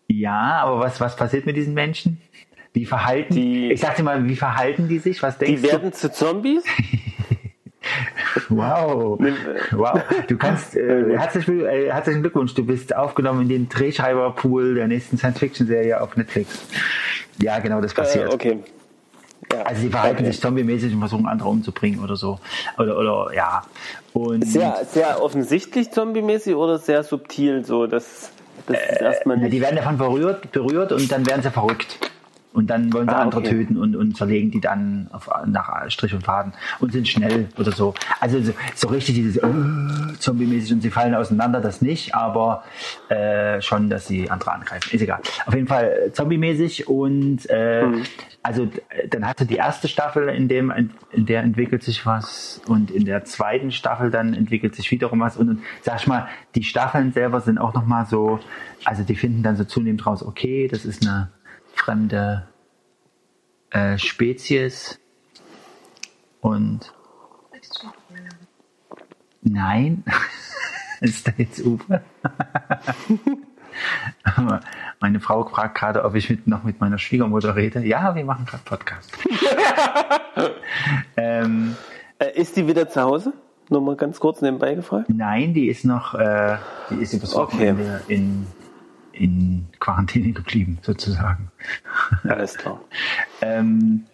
Ja, 0.08 0.60
aber 0.62 0.80
was, 0.80 1.00
was 1.00 1.16
passiert 1.16 1.46
mit 1.46 1.56
diesen 1.56 1.74
Menschen? 1.74 2.20
Wie 2.72 2.84
verhalten 2.86 3.34
Die- 3.34 3.72
Ich 3.72 3.80
sag 3.80 3.96
dir 3.96 4.02
mal, 4.04 4.24
wie 4.28 4.36
verhalten 4.36 4.88
die 4.88 4.98
sich? 4.98 5.22
Was 5.22 5.38
denkst 5.38 5.62
Die 5.62 5.68
werden 5.68 5.92
zu 5.92 6.10
Zombies? 6.12 6.64
du? 6.64 6.70
Wow. 8.48 9.18
Wow. 9.72 10.00
Du 10.26 10.36
kannst, 10.36 10.76
äh, 10.76 11.04
herzlich, 11.16 11.46
will- 11.48 11.64
äh, 11.66 11.90
herzlichen 11.92 12.20
Glückwunsch, 12.22 12.52
du 12.54 12.64
bist 12.66 12.94
aufgenommen 12.94 13.42
in 13.42 13.48
den 13.48 13.68
Drehschreiberpool 13.68 14.74
der 14.74 14.88
nächsten 14.88 15.16
Science-Fiction-Serie 15.18 16.00
auf 16.00 16.16
Netflix. 16.16 16.66
Ja, 17.40 17.58
genau, 17.60 17.80
das 17.80 17.94
passiert. 17.94 18.30
Äh, 18.30 18.34
okay. 18.34 18.58
Ja. 19.52 19.62
Also 19.62 19.82
sie 19.82 19.90
verhalten 19.90 20.18
Okay. 20.22 20.32
sich 20.32 20.40
zombie-mäßig 20.40 20.92
und 20.92 20.98
versuchen 21.00 21.26
andere 21.26 21.48
umzubringen 21.48 22.02
oder 22.02 22.16
so. 22.16 22.38
Oder, 22.78 22.98
oder 22.98 23.32
ja. 23.34 23.62
Und 24.12 24.46
Sehr, 24.46 24.84
sehr 24.90 25.22
offensichtlich 25.22 25.90
zombie-mäßig 25.90 26.54
oder 26.54 26.78
sehr 26.78 27.04
subtil 27.04 27.64
so, 27.64 27.86
dass 27.86 28.30
das 28.66 28.78
ist 28.90 29.00
erstmal 29.00 29.36
nicht. 29.36 29.52
die 29.52 29.60
werden 29.60 29.76
davon 29.76 29.98
berührt, 29.98 30.50
berührt 30.52 30.90
und 30.92 31.10
dann 31.12 31.26
werden 31.26 31.42
sie 31.42 31.50
verrückt. 31.50 31.98
Und 32.56 32.68
dann 32.68 32.92
wollen 32.92 33.06
sie 33.08 33.14
Ah, 33.14 33.20
andere 33.20 33.40
okay. 33.40 33.50
töten 33.50 33.76
und, 33.76 33.94
und 33.94 34.16
zerlegen 34.16 34.50
die 34.50 34.60
dann 34.60 35.08
auf, 35.12 35.28
nach 35.46 35.90
Strich 35.90 36.14
und 36.14 36.24
Faden 36.24 36.52
und 36.80 36.90
sind 36.92 37.06
schnell 37.06 37.48
oder 37.58 37.70
so. 37.70 37.92
Also 38.18 38.40
so, 38.40 38.52
so 38.74 38.88
richtig 38.88 39.14
dieses 39.14 39.36
äh, 39.36 39.46
Zombie-mäßig 40.18 40.72
und 40.72 40.80
sie 40.80 40.90
fallen 40.90 41.14
auseinander, 41.14 41.60
das 41.60 41.82
nicht, 41.82 42.14
aber 42.14 42.64
äh, 43.10 43.60
schon, 43.60 43.90
dass 43.90 44.06
sie 44.06 44.30
andere 44.30 44.52
angreifen. 44.52 44.88
Ist 44.94 45.02
egal. 45.02 45.20
Auf 45.44 45.54
jeden 45.54 45.66
Fall 45.68 46.06
äh, 46.06 46.12
Zombie-mäßig 46.12 46.88
und 46.88 47.48
äh, 47.50 47.76
Mhm. 47.86 48.02
also 48.42 48.68
dann 49.10 49.26
hast 49.26 49.40
du 49.40 49.44
die 49.44 49.56
erste 49.56 49.86
Staffel, 49.88 50.28
in 50.30 50.48
dem 50.48 50.72
in 51.12 51.26
der 51.26 51.42
entwickelt 51.42 51.82
sich 51.82 52.06
was 52.06 52.60
und 52.66 52.90
in 52.90 53.04
der 53.04 53.24
zweiten 53.24 53.70
Staffel 53.70 54.10
dann 54.10 54.32
entwickelt 54.34 54.74
sich 54.74 54.90
wiederum 54.90 55.20
was 55.20 55.36
und, 55.36 55.48
und 55.50 55.58
sag 55.82 56.00
ich 56.00 56.06
mal, 56.06 56.26
die 56.54 56.62
Staffeln 56.64 57.12
selber 57.12 57.40
sind 57.42 57.58
auch 57.58 57.74
noch 57.74 57.84
mal 57.86 58.06
so, 58.06 58.40
also 58.84 59.02
die 59.02 59.14
finden 59.14 59.42
dann 59.42 59.56
so 59.56 59.64
zunehmend 59.64 60.06
raus, 60.06 60.22
okay, 60.22 60.68
das 60.70 60.84
ist 60.86 61.06
eine 61.06 61.28
fremde 61.76 62.48
äh, 63.70 63.98
Spezies 63.98 64.98
und 66.40 66.92
nein, 69.42 70.04
ist 71.00 71.28
da 71.28 71.32
jetzt 71.36 71.60
Uwe? 71.64 72.02
Meine 75.00 75.20
Frau 75.20 75.44
fragt 75.44 75.76
gerade, 75.78 76.04
ob 76.04 76.14
ich 76.14 76.30
mit, 76.30 76.46
noch 76.46 76.62
mit 76.64 76.80
meiner 76.80 76.98
Schwiegermutter 76.98 77.56
rede. 77.56 77.80
Ja, 77.84 78.14
wir 78.14 78.24
machen 78.24 78.46
gerade 78.46 78.62
Podcast. 78.64 79.12
ähm, 81.16 81.76
Äh, 82.18 82.40
ist 82.40 82.56
die 82.56 82.66
wieder 82.66 82.88
zu 82.88 83.02
Hause? 83.02 83.34
Nur 83.68 83.82
mal 83.82 83.94
ganz 83.96 84.20
kurz 84.20 84.40
nebenbei 84.40 84.74
gefragt. 84.74 85.10
nein, 85.10 85.52
die 85.52 85.68
ist 85.68 85.84
noch, 85.84 86.14
äh, 86.14 86.56
die 86.88 86.94
ist 87.02 87.12
übers 87.12 87.34
Okay. 87.34 87.72
Wochenende 87.76 88.00
in, 88.08 88.46
in 89.18 89.66
Quarantäne 89.80 90.32
geblieben, 90.32 90.78
sozusagen. 90.82 91.50
Alles 92.24 92.56
klar. 92.56 92.80
ähm, 93.40 94.04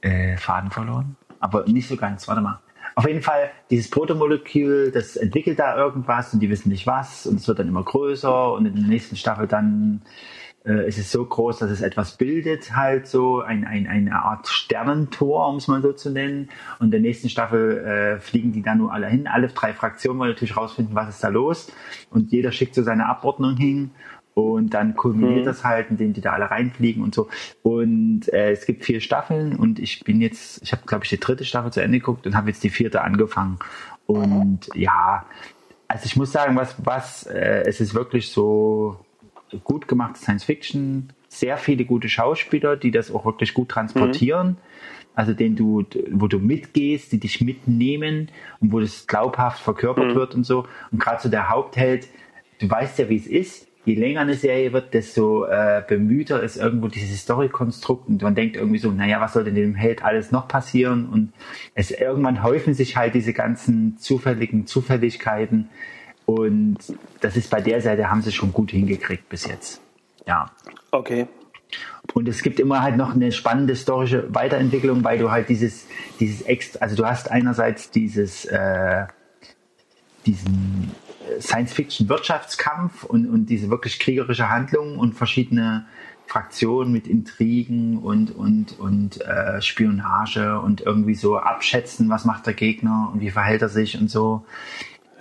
äh, 0.00 0.36
Faden 0.36 0.70
verloren. 0.70 1.16
Aber 1.40 1.64
nicht 1.66 1.88
so 1.88 1.96
ganz, 1.96 2.28
warte 2.28 2.40
mal. 2.40 2.60
Auf 2.96 3.06
jeden 3.08 3.22
Fall, 3.22 3.50
dieses 3.70 3.90
Protomolekül, 3.90 4.92
das 4.92 5.16
entwickelt 5.16 5.58
da 5.58 5.76
irgendwas 5.76 6.32
und 6.32 6.40
die 6.40 6.48
wissen 6.48 6.68
nicht 6.68 6.86
was 6.86 7.26
und 7.26 7.40
es 7.40 7.48
wird 7.48 7.58
dann 7.58 7.68
immer 7.68 7.82
größer 7.82 8.52
und 8.52 8.66
in 8.66 8.74
der 8.76 8.84
nächsten 8.84 9.16
Staffel 9.16 9.48
dann 9.48 10.02
äh, 10.64 10.88
ist 10.88 10.98
es 10.98 11.12
so 11.12 11.24
groß, 11.24 11.58
dass 11.58 11.70
es 11.70 11.82
etwas 11.82 12.16
bildet, 12.16 12.74
halt 12.74 13.06
so 13.06 13.40
ein, 13.42 13.66
ein, 13.66 13.86
eine 13.86 14.22
Art 14.22 14.48
Sternentor, 14.48 15.48
um 15.48 15.56
es 15.56 15.68
mal 15.68 15.82
so 15.82 15.92
zu 15.92 16.10
nennen. 16.10 16.48
Und 16.78 16.86
in 16.86 16.90
der 16.90 17.00
nächsten 17.00 17.28
Staffel 17.28 17.78
äh, 17.78 18.20
fliegen 18.20 18.52
die 18.52 18.62
dann 18.62 18.78
nur 18.78 18.92
alle 18.92 19.08
hin. 19.08 19.26
Alle 19.26 19.48
drei 19.48 19.74
Fraktionen 19.74 20.18
wollen 20.18 20.30
natürlich 20.30 20.56
rausfinden, 20.56 20.94
was 20.94 21.10
ist 21.10 21.22
da 21.22 21.28
los. 21.28 21.70
Und 22.10 22.32
jeder 22.32 22.50
schickt 22.50 22.74
so 22.74 22.82
seine 22.82 23.06
Abordnung 23.06 23.56
hin. 23.56 23.90
Und 24.34 24.74
dann 24.74 24.96
kulminiert 24.96 25.42
Mhm. 25.42 25.44
das 25.44 25.62
halt, 25.64 25.90
indem 25.90 26.12
die 26.12 26.20
da 26.20 26.32
alle 26.32 26.50
reinfliegen 26.50 27.02
und 27.04 27.14
so. 27.14 27.28
Und 27.62 28.32
äh, 28.32 28.50
es 28.50 28.66
gibt 28.66 28.84
vier 28.84 29.00
Staffeln 29.00 29.54
und 29.54 29.78
ich 29.78 30.02
bin 30.02 30.20
jetzt, 30.20 30.60
ich 30.62 30.72
habe 30.72 30.82
glaube 30.86 31.04
ich 31.04 31.10
die 31.10 31.20
dritte 31.20 31.44
Staffel 31.44 31.72
zu 31.72 31.80
Ende 31.80 32.00
geguckt 32.00 32.26
und 32.26 32.34
habe 32.36 32.50
jetzt 32.50 32.64
die 32.64 32.70
vierte 32.70 33.02
angefangen. 33.02 33.58
Und 34.06 34.68
ja, 34.74 35.24
also 35.86 36.06
ich 36.06 36.16
muss 36.16 36.32
sagen, 36.32 36.56
was, 36.56 36.74
was, 36.84 37.26
äh, 37.26 37.62
es 37.66 37.80
ist 37.80 37.94
wirklich 37.94 38.28
so 38.30 38.98
gut 39.62 39.86
gemacht 39.86 40.16
Science 40.16 40.44
Fiction, 40.44 41.10
sehr 41.28 41.56
viele 41.56 41.84
gute 41.84 42.08
Schauspieler, 42.08 42.76
die 42.76 42.90
das 42.90 43.12
auch 43.12 43.24
wirklich 43.24 43.54
gut 43.54 43.68
transportieren. 43.68 44.56
Also 45.16 45.32
den 45.32 45.54
du, 45.54 45.84
wo 46.10 46.26
du 46.26 46.40
mitgehst, 46.40 47.12
die 47.12 47.20
dich 47.20 47.40
mitnehmen 47.40 48.30
und 48.60 48.72
wo 48.72 48.80
das 48.80 49.06
glaubhaft 49.06 49.60
verkörpert 49.60 50.14
wird 50.16 50.34
und 50.34 50.42
so. 50.44 50.66
Und 50.90 50.98
gerade 50.98 51.22
so 51.22 51.28
der 51.28 51.50
Hauptheld, 51.50 52.08
du 52.58 52.68
weißt 52.68 52.98
ja, 52.98 53.08
wie 53.08 53.16
es 53.16 53.28
ist. 53.28 53.68
Je 53.84 53.94
länger 53.94 54.20
eine 54.20 54.34
Serie 54.34 54.72
wird, 54.72 54.94
desto 54.94 55.44
äh, 55.44 55.82
bemühter 55.86 56.42
ist 56.42 56.56
irgendwo 56.56 56.88
dieses 56.88 57.20
Story-Konstrukt 57.20 58.08
und 58.08 58.22
man 58.22 58.34
denkt 58.34 58.56
irgendwie 58.56 58.78
so, 58.78 58.90
naja, 58.90 59.20
was 59.20 59.34
soll 59.34 59.44
denn 59.44 59.54
dem 59.54 59.74
Held 59.74 60.02
alles 60.02 60.32
noch 60.32 60.48
passieren? 60.48 61.08
Und 61.08 61.32
es 61.74 61.90
irgendwann 61.90 62.42
häufen 62.42 62.72
sich 62.72 62.96
halt 62.96 63.14
diese 63.14 63.34
ganzen 63.34 63.98
zufälligen 63.98 64.66
Zufälligkeiten 64.66 65.68
und 66.26 66.78
das 67.20 67.36
ist 67.36 67.50
bei 67.50 67.60
der 67.60 67.80
Seite, 67.80 68.10
haben 68.10 68.22
sie 68.22 68.32
schon 68.32 68.52
gut 68.52 68.70
hingekriegt 68.70 69.28
bis 69.28 69.46
jetzt. 69.46 69.80
Ja. 70.26 70.50
Okay. 70.90 71.26
Und 72.12 72.28
es 72.28 72.42
gibt 72.42 72.60
immer 72.60 72.82
halt 72.82 72.96
noch 72.96 73.14
eine 73.14 73.32
spannende 73.32 73.72
historische 73.72 74.32
Weiterentwicklung, 74.34 75.02
weil 75.04 75.18
du 75.18 75.30
halt 75.30 75.48
dieses, 75.48 75.86
dieses 76.20 76.42
extra, 76.42 76.80
also 76.80 76.96
du 76.96 77.04
hast 77.04 77.30
einerseits 77.30 77.90
dieses, 77.90 78.44
äh, 78.46 79.06
diesen 80.24 80.92
Science-Fiction-Wirtschaftskampf 81.40 83.04
und, 83.04 83.28
und 83.28 83.46
diese 83.46 83.70
wirklich 83.70 83.98
kriegerische 83.98 84.50
Handlung 84.50 84.98
und 84.98 85.14
verschiedene 85.14 85.86
Fraktionen 86.26 86.92
mit 86.92 87.06
Intrigen 87.06 87.98
und, 87.98 88.34
und, 88.34 88.78
und 88.78 89.20
äh, 89.20 89.60
Spionage 89.60 90.60
und 90.60 90.80
irgendwie 90.80 91.14
so 91.14 91.38
abschätzen, 91.38 92.08
was 92.08 92.24
macht 92.24 92.46
der 92.46 92.54
Gegner 92.54 93.10
und 93.12 93.20
wie 93.20 93.30
verhält 93.30 93.62
er 93.62 93.68
sich 93.68 93.98
und 94.00 94.10
so. 94.10 94.44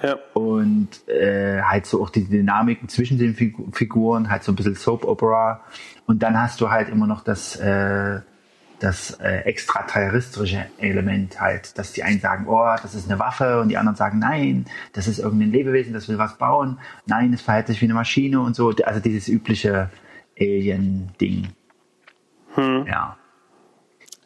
Ja. 0.01 0.17
Und 0.33 1.07
äh, 1.07 1.61
halt 1.61 1.85
so 1.85 2.01
auch 2.01 2.09
die 2.09 2.25
Dynamiken 2.25 2.89
zwischen 2.89 3.17
den 3.17 3.35
Figu 3.35 3.69
Figuren, 3.71 4.29
halt 4.29 4.43
so 4.43 4.51
ein 4.51 4.55
bisschen 4.55 4.75
Soap 4.75 5.05
Opera. 5.05 5.61
Und 6.05 6.23
dann 6.23 6.39
hast 6.39 6.59
du 6.61 6.69
halt 6.69 6.89
immer 6.89 7.07
noch 7.07 7.23
das, 7.23 7.55
äh, 7.55 8.21
das 8.83 9.11
äh, 9.21 9.37
extraterrestrische 9.45 10.65
Element 10.77 11.39
halt, 11.39 11.77
dass 11.77 11.93
die 11.93 12.03
einen 12.03 12.19
sagen, 12.19 12.47
oh, 12.49 12.75
das 12.81 12.95
ist 12.95 13.09
eine 13.09 13.17
Waffe 13.17 13.61
und 13.61 13.69
die 13.69 13.77
anderen 13.77 13.95
sagen, 13.95 14.19
nein, 14.19 14.65
das 14.91 15.07
ist 15.07 15.19
irgendein 15.19 15.51
Lebewesen, 15.51 15.93
das 15.93 16.09
will 16.09 16.17
was 16.17 16.37
bauen. 16.37 16.79
Nein, 17.05 17.31
es 17.33 17.41
verhält 17.41 17.67
sich 17.67 17.79
wie 17.79 17.85
eine 17.85 17.93
Maschine 17.93 18.41
und 18.41 18.57
so. 18.57 18.73
Also 18.83 18.99
dieses 18.99 19.29
übliche 19.29 19.89
Alien-Ding. 20.37 21.47
Hm. 22.55 22.85
Ja, 22.85 23.17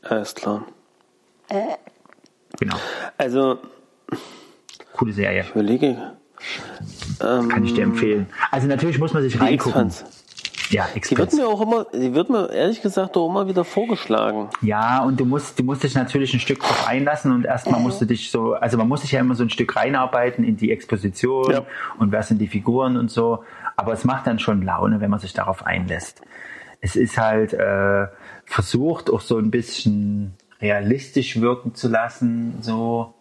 Alles 0.01 0.33
klar. 0.33 0.65
genau. 2.59 2.77
Also, 3.17 3.59
Coole 4.93 5.13
Serie. 5.13 5.41
ich 5.41 5.51
überlege. 5.51 6.17
Ähm, 7.21 7.49
Kann 7.49 7.63
ich 7.63 7.75
dir 7.75 7.83
empfehlen. 7.83 8.27
Also 8.49 8.67
natürlich 8.67 8.97
muss 8.97 9.13
man 9.13 9.21
sich 9.21 9.39
reingucken. 9.39 9.87
X-Fans. 9.87 10.16
Ja, 10.69 10.87
Die 10.95 11.17
wird 11.17 11.33
mir 11.33 11.47
auch 11.47 11.61
immer, 11.61 11.85
die 11.93 12.13
wird 12.13 12.29
mir 12.29 12.49
ehrlich 12.51 12.81
gesagt 12.81 13.15
auch 13.15 13.29
immer 13.29 13.47
wieder 13.47 13.63
vorgeschlagen. 13.63 14.49
Ja, 14.61 15.03
und 15.03 15.19
du 15.19 15.25
musst, 15.25 15.57
du 15.59 15.63
musst 15.63 15.83
dich 15.83 15.95
natürlich 15.95 16.33
ein 16.33 16.39
Stück 16.39 16.59
drauf 16.59 16.87
einlassen 16.87 17.31
und 17.31 17.45
erstmal 17.45 17.79
musst 17.79 18.01
du 18.01 18.05
dich 18.05 18.31
so, 18.31 18.53
also 18.53 18.77
man 18.77 18.87
muss 18.87 19.01
sich 19.01 19.11
ja 19.13 19.19
immer 19.21 19.35
so 19.35 19.43
ein 19.43 19.49
Stück 19.49 19.75
reinarbeiten 19.75 20.43
in 20.43 20.57
die 20.57 20.71
Exposition 20.71 21.51
Ja. 21.51 21.61
und 21.99 22.11
wer 22.11 22.23
sind 22.23 22.39
die 22.39 22.47
Figuren 22.47 22.97
und 22.97 23.09
so. 23.11 23.43
Aber 23.75 23.93
es 23.93 24.03
macht 24.03 24.27
dann 24.27 24.39
schon 24.39 24.61
Laune, 24.63 24.99
wenn 25.01 25.09
man 25.09 25.19
sich 25.19 25.33
darauf 25.33 25.65
einlässt. 25.65 26.21
Es 26.81 26.95
ist 26.95 27.17
halt 27.17 27.53
äh, 27.53 28.07
versucht, 28.45 29.09
auch 29.09 29.21
so 29.21 29.37
ein 29.37 29.51
bisschen 29.51 30.33
realistisch 30.61 31.39
wirken 31.39 31.75
zu 31.75 31.87
lassen, 31.87 32.57
so 32.61 33.13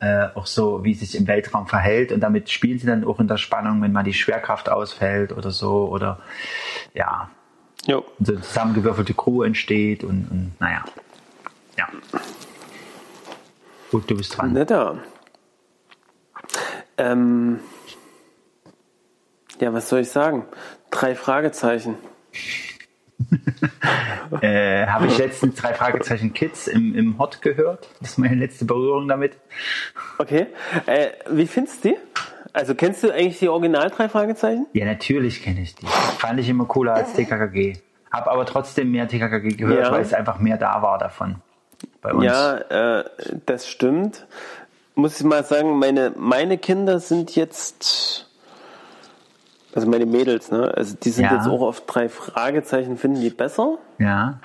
äh, 0.00 0.28
auch 0.34 0.46
so, 0.46 0.82
wie 0.84 0.92
es 0.92 1.00
sich 1.00 1.14
im 1.14 1.26
Weltraum 1.26 1.66
verhält. 1.66 2.10
Und 2.10 2.20
damit 2.20 2.50
spielen 2.50 2.78
sie 2.78 2.86
dann 2.86 3.04
auch 3.04 3.20
in 3.20 3.28
der 3.28 3.36
Spannung, 3.36 3.82
wenn 3.82 3.92
mal 3.92 4.02
die 4.02 4.14
Schwerkraft 4.14 4.68
ausfällt 4.68 5.32
oder 5.32 5.50
so. 5.50 5.88
Oder 5.88 6.20
ja, 6.94 7.30
Jo. 7.86 8.04
so 8.18 8.32
eine 8.32 8.40
zusammengewürfelte 8.42 9.14
Crew 9.14 9.42
entsteht 9.42 10.02
und, 10.02 10.30
und 10.30 10.52
naja. 10.58 10.84
Ja. 11.78 11.88
Gut, 13.90 14.10
du 14.10 14.16
bist 14.16 14.36
dran. 14.36 14.52
Netter. 14.52 14.98
Ähm, 16.96 17.60
ja, 19.60 19.72
was 19.72 19.88
soll 19.88 20.00
ich 20.00 20.10
sagen? 20.10 20.46
Drei 20.90 21.14
Fragezeichen. 21.14 21.96
Äh, 24.42 24.86
Habe 24.86 25.06
ich 25.08 25.18
letztens 25.18 25.56
drei 25.56 25.74
Fragezeichen 25.74 26.32
Kids 26.32 26.68
im, 26.68 26.94
im 26.94 27.18
Hot 27.18 27.42
gehört. 27.42 27.88
Das 28.00 28.10
ist 28.10 28.18
meine 28.18 28.36
letzte 28.36 28.64
Berührung 28.64 29.08
damit. 29.08 29.36
Okay. 30.18 30.46
Äh, 30.86 31.08
wie 31.28 31.46
findest 31.48 31.84
du 31.84 31.88
die? 31.90 31.96
Also 32.52 32.74
kennst 32.76 33.02
du 33.02 33.10
eigentlich 33.12 33.40
die 33.40 33.48
Original 33.48 33.90
drei 33.90 34.08
Fragezeichen? 34.08 34.66
Ja, 34.72 34.84
natürlich 34.84 35.42
kenne 35.42 35.60
ich 35.60 35.74
die. 35.74 35.86
Fand 35.86 36.38
ich 36.38 36.48
immer 36.48 36.64
cooler 36.66 36.94
als 36.94 37.12
TKKG. 37.14 37.78
Hab 38.12 38.28
aber 38.28 38.46
trotzdem 38.46 38.92
mehr 38.92 39.08
TKKG 39.08 39.56
gehört, 39.56 39.86
Ja. 39.86 39.92
weil 39.92 40.02
es 40.02 40.14
einfach 40.14 40.38
mehr 40.38 40.56
da 40.58 40.80
war 40.80 40.98
davon. 40.98 41.36
Bei 42.00 42.12
uns. 42.12 42.24
Ja, 42.24 42.56
äh, 43.00 43.04
das 43.46 43.68
stimmt. 43.68 44.26
Muss 44.94 45.18
ich 45.20 45.26
mal 45.26 45.44
sagen, 45.44 45.78
meine, 45.78 46.12
meine 46.16 46.56
Kinder 46.58 47.00
sind 47.00 47.34
jetzt, 47.36 48.28
also 49.74 49.88
meine 49.88 50.06
Mädels, 50.06 50.50
ne? 50.50 50.72
Also 50.76 50.96
die 51.02 51.10
sind 51.10 51.24
Ja. 51.24 51.36
jetzt 51.36 51.46
auch 51.48 51.62
auf 51.62 51.82
drei 51.86 52.08
Fragezeichen, 52.08 52.96
finden 52.96 53.20
die 53.20 53.30
besser. 53.30 53.78
Ja. 53.98 54.38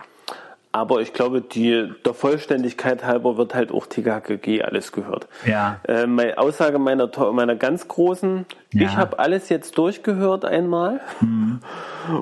Aber 0.76 1.00
ich 1.00 1.14
glaube, 1.14 1.40
die, 1.40 1.90
der 2.06 2.14
Vollständigkeit 2.14 3.06
halber 3.06 3.38
wird 3.38 3.56
halt 3.56 3.72
auch 3.72 3.86
TKKG 3.86 4.62
alles 4.62 4.92
gehört. 4.92 5.26
Ja. 5.46 5.80
Äh, 5.88 6.06
meine 6.06 6.38
Aussage 6.38 6.80
meiner, 6.80 7.10
meiner 7.32 7.56
ganz 7.56 7.88
Großen, 7.88 8.46
Ja. 8.74 8.82
Mhm. 8.82 8.82
ich 8.90 8.98
habe 8.98 9.20
alles 9.20 9.48
jetzt 9.48 9.78
durchgehört 9.78 10.44
einmal. 10.44 11.00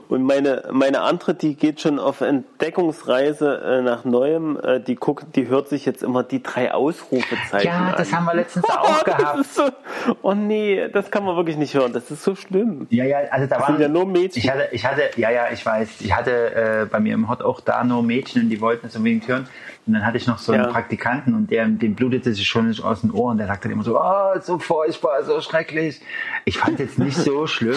Und 0.08 0.24
meine, 0.24 0.64
meine 0.72 1.01
andere, 1.01 1.34
die 1.34 1.56
geht 1.56 1.82
schon 1.82 1.97
auf 1.99 2.22
Entdeckungsreise 2.22 3.62
äh, 3.66 3.82
nach 3.82 4.06
Neuem, 4.06 4.58
äh, 4.64 4.80
die 4.80 4.95
guckt, 4.95 5.36
die 5.36 5.47
hört 5.47 5.68
sich 5.68 5.86
jetzt 5.86 6.04
immer 6.04 6.22
die 6.24 6.43
drei 6.43 6.74
Ausrufezeichen 6.74 7.68
Ja, 7.68 7.88
an. 7.88 7.93
das 7.97 8.14
haben 8.14 8.26
wir 8.26 8.36
letztens 8.36 8.66
auch 8.70 9.04
Das 9.04 9.18
gehabt. 9.18 9.45
so, 9.45 9.64
oh 10.22 10.34
nee, 10.34 10.88
das 10.93 11.10
kann 11.12 11.26
man 11.26 11.36
wirklich 11.36 11.58
nicht 11.58 11.74
hören. 11.74 11.91
Das 11.91 12.12
ist 12.12 12.24
so 12.24 12.36
schlimm. 12.36 12.86
Ja, 12.91 13.04
ja, 13.04 13.18
also 13.32 13.47
da 13.47 13.60
waren 13.60 13.74
sind 13.74 13.82
ja 13.82 13.88
nur 13.89 14.06
Mädchen. 14.06 14.41
Ich 14.43 14.49
hatte, 14.49 14.68
ich 14.72 14.86
hatte, 14.86 15.01
ja, 15.18 15.32
ja, 15.32 15.45
ich 15.51 15.66
weiß, 15.66 15.89
ich 16.01 16.16
hatte 16.16 16.54
äh, 16.54 16.86
bei 16.86 16.99
mir 16.99 17.14
im 17.16 17.30
Hot 17.30 17.41
auch 17.41 17.60
da 17.60 17.84
nur 17.84 18.04
Mädchen 18.04 18.43
und 18.44 18.50
die 18.50 18.62
wollten 18.62 18.88
es 18.88 18.96
unbedingt 18.96 19.28
hören. 19.28 19.48
Und 19.86 19.94
dann 19.94 20.06
hatte 20.06 20.16
ich 20.18 20.28
noch 20.28 20.38
so 20.38 20.52
einen 20.54 20.64
Ja. 20.64 20.70
Praktikanten 20.70 21.34
und 21.36 21.52
der, 21.52 21.66
dem 21.68 21.96
blutete 21.96 22.34
sich 22.34 22.48
schon 22.48 22.74
aus 22.84 23.02
den 23.02 23.12
Ohren. 23.12 23.38
Der 23.38 23.48
sagte 23.48 23.70
immer 23.70 23.84
so, 23.84 24.00
oh, 24.00 24.39
so 24.41 24.58
furchtbar, 24.60 25.24
so 25.24 25.41
schrecklich. 25.41 26.00
Ich 26.46 26.58
fand 26.58 26.80
jetzt 26.80 26.98
nicht 27.00 27.18
so 27.18 27.48
schlimm. 27.48 27.76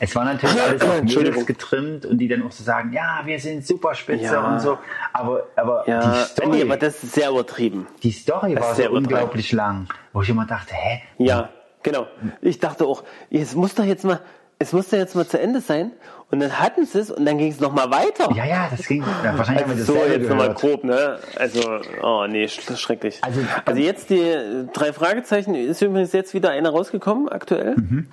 Es 0.00 0.14
war 0.14 0.24
natürlich 0.24 0.60
alles 0.60 0.82
auf. 0.82 1.02
Mädels 1.02 1.46
getrimmt 1.46 2.04
und 2.04 2.18
die 2.18 2.28
dann 2.28 2.42
auch 2.42 2.52
so 2.52 2.62
sagen, 2.64 2.92
ja, 2.92 3.20
wir 3.24 3.38
sind 3.40 3.66
super 3.66 3.94
spitze 3.94 4.24
Ja. 4.24 4.52
und 4.52 4.60
so. 4.60 4.78
Aber, 5.12 5.44
aber 5.56 5.84
die 5.86 5.90
Ja, 5.92 6.12
Story, 6.24 6.48
nee, 6.50 6.62
aber 6.62 6.76
das 6.76 7.02
ist 7.02 7.14
sehr 7.14 7.30
übertrieben. 7.30 7.86
die 8.02 8.12
Story 8.12 8.54
das 8.54 8.64
war 8.64 8.74
so 8.74 8.90
unglaublich 8.90 9.52
lang, 9.52 9.86
wo 10.12 10.20
ich 10.22 10.28
immer 10.28 10.44
dachte, 10.46 10.74
hä? 10.74 11.00
Ja, 11.18 11.48
genau. 11.82 12.06
Ich 12.42 12.58
dachte 12.58 12.84
auch, 12.86 13.04
es 13.30 13.54
muss 13.54 13.74
doch 13.74 13.84
jetzt 13.84 14.04
mal, 14.04 14.20
es 14.58 14.72
muss 14.72 14.88
doch 14.88 14.98
jetzt 14.98 15.14
mal 15.16 15.26
zu 15.26 15.40
Ende 15.40 15.60
sein. 15.60 15.92
Und 16.30 16.40
dann 16.40 16.58
hatten 16.58 16.84
sie 16.84 16.98
es 16.98 17.10
und 17.10 17.24
dann 17.24 17.38
ging 17.38 17.50
es 17.50 17.58
noch 17.58 17.72
mal 17.72 17.90
weiter. 17.90 18.30
Ja, 18.36 18.44
ja, 18.44 18.68
das 18.70 18.86
ging, 18.86 19.02
ja, 19.24 19.32
wahrscheinlich 19.38 19.64
haben 19.64 19.70
wir 19.72 19.78
Also 19.78 19.92
so 19.92 19.98
dasselbe 19.98 20.14
jetzt 20.22 20.28
nochmal 20.28 20.52
grob, 20.54 20.84
ne? 20.84 21.18
Also, 21.36 21.60
oh 22.02 22.26
nee, 22.28 22.44
sch- 22.44 22.76
schrecklich. 22.76 23.18
Also- 23.22 23.40
Also, 23.64 23.80
jetzt 23.80 24.10
die 24.10 24.66
drei 24.74 24.92
Fragezeichen 24.92 25.54
ist 25.54 25.80
übrigens 25.80 26.12
jetzt 26.12 26.34
wieder 26.34 26.50
einer 26.50 26.68
rausgekommen, 26.70 27.30
aktuell. 27.30 27.76
Mhm. 27.76 28.08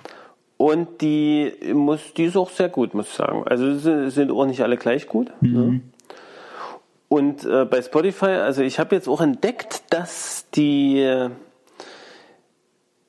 Und 0.56 1.02
die 1.02 1.52
muss, 1.74 2.14
die 2.16 2.24
ist 2.24 2.36
auch 2.38 2.48
sehr 2.48 2.70
gut, 2.70 2.94
muss 2.94 3.08
ich 3.08 3.12
sagen. 3.14 3.44
Also 3.46 4.08
sind 4.08 4.30
auch 4.30 4.46
nicht 4.46 4.62
alle 4.62 4.78
gleich 4.78 5.06
gut. 5.06 5.30
Mhm. 5.42 5.52
Ne? 5.52 5.80
Und 7.08 7.44
äh, 7.44 7.66
bei 7.66 7.82
Spotify, 7.82 8.24
also 8.40 8.62
ich 8.62 8.78
habe 8.78 8.94
jetzt 8.96 9.06
auch 9.08 9.20
entdeckt, 9.20 9.82
dass 9.90 10.46
die 10.54 11.00
äh, 11.02 11.28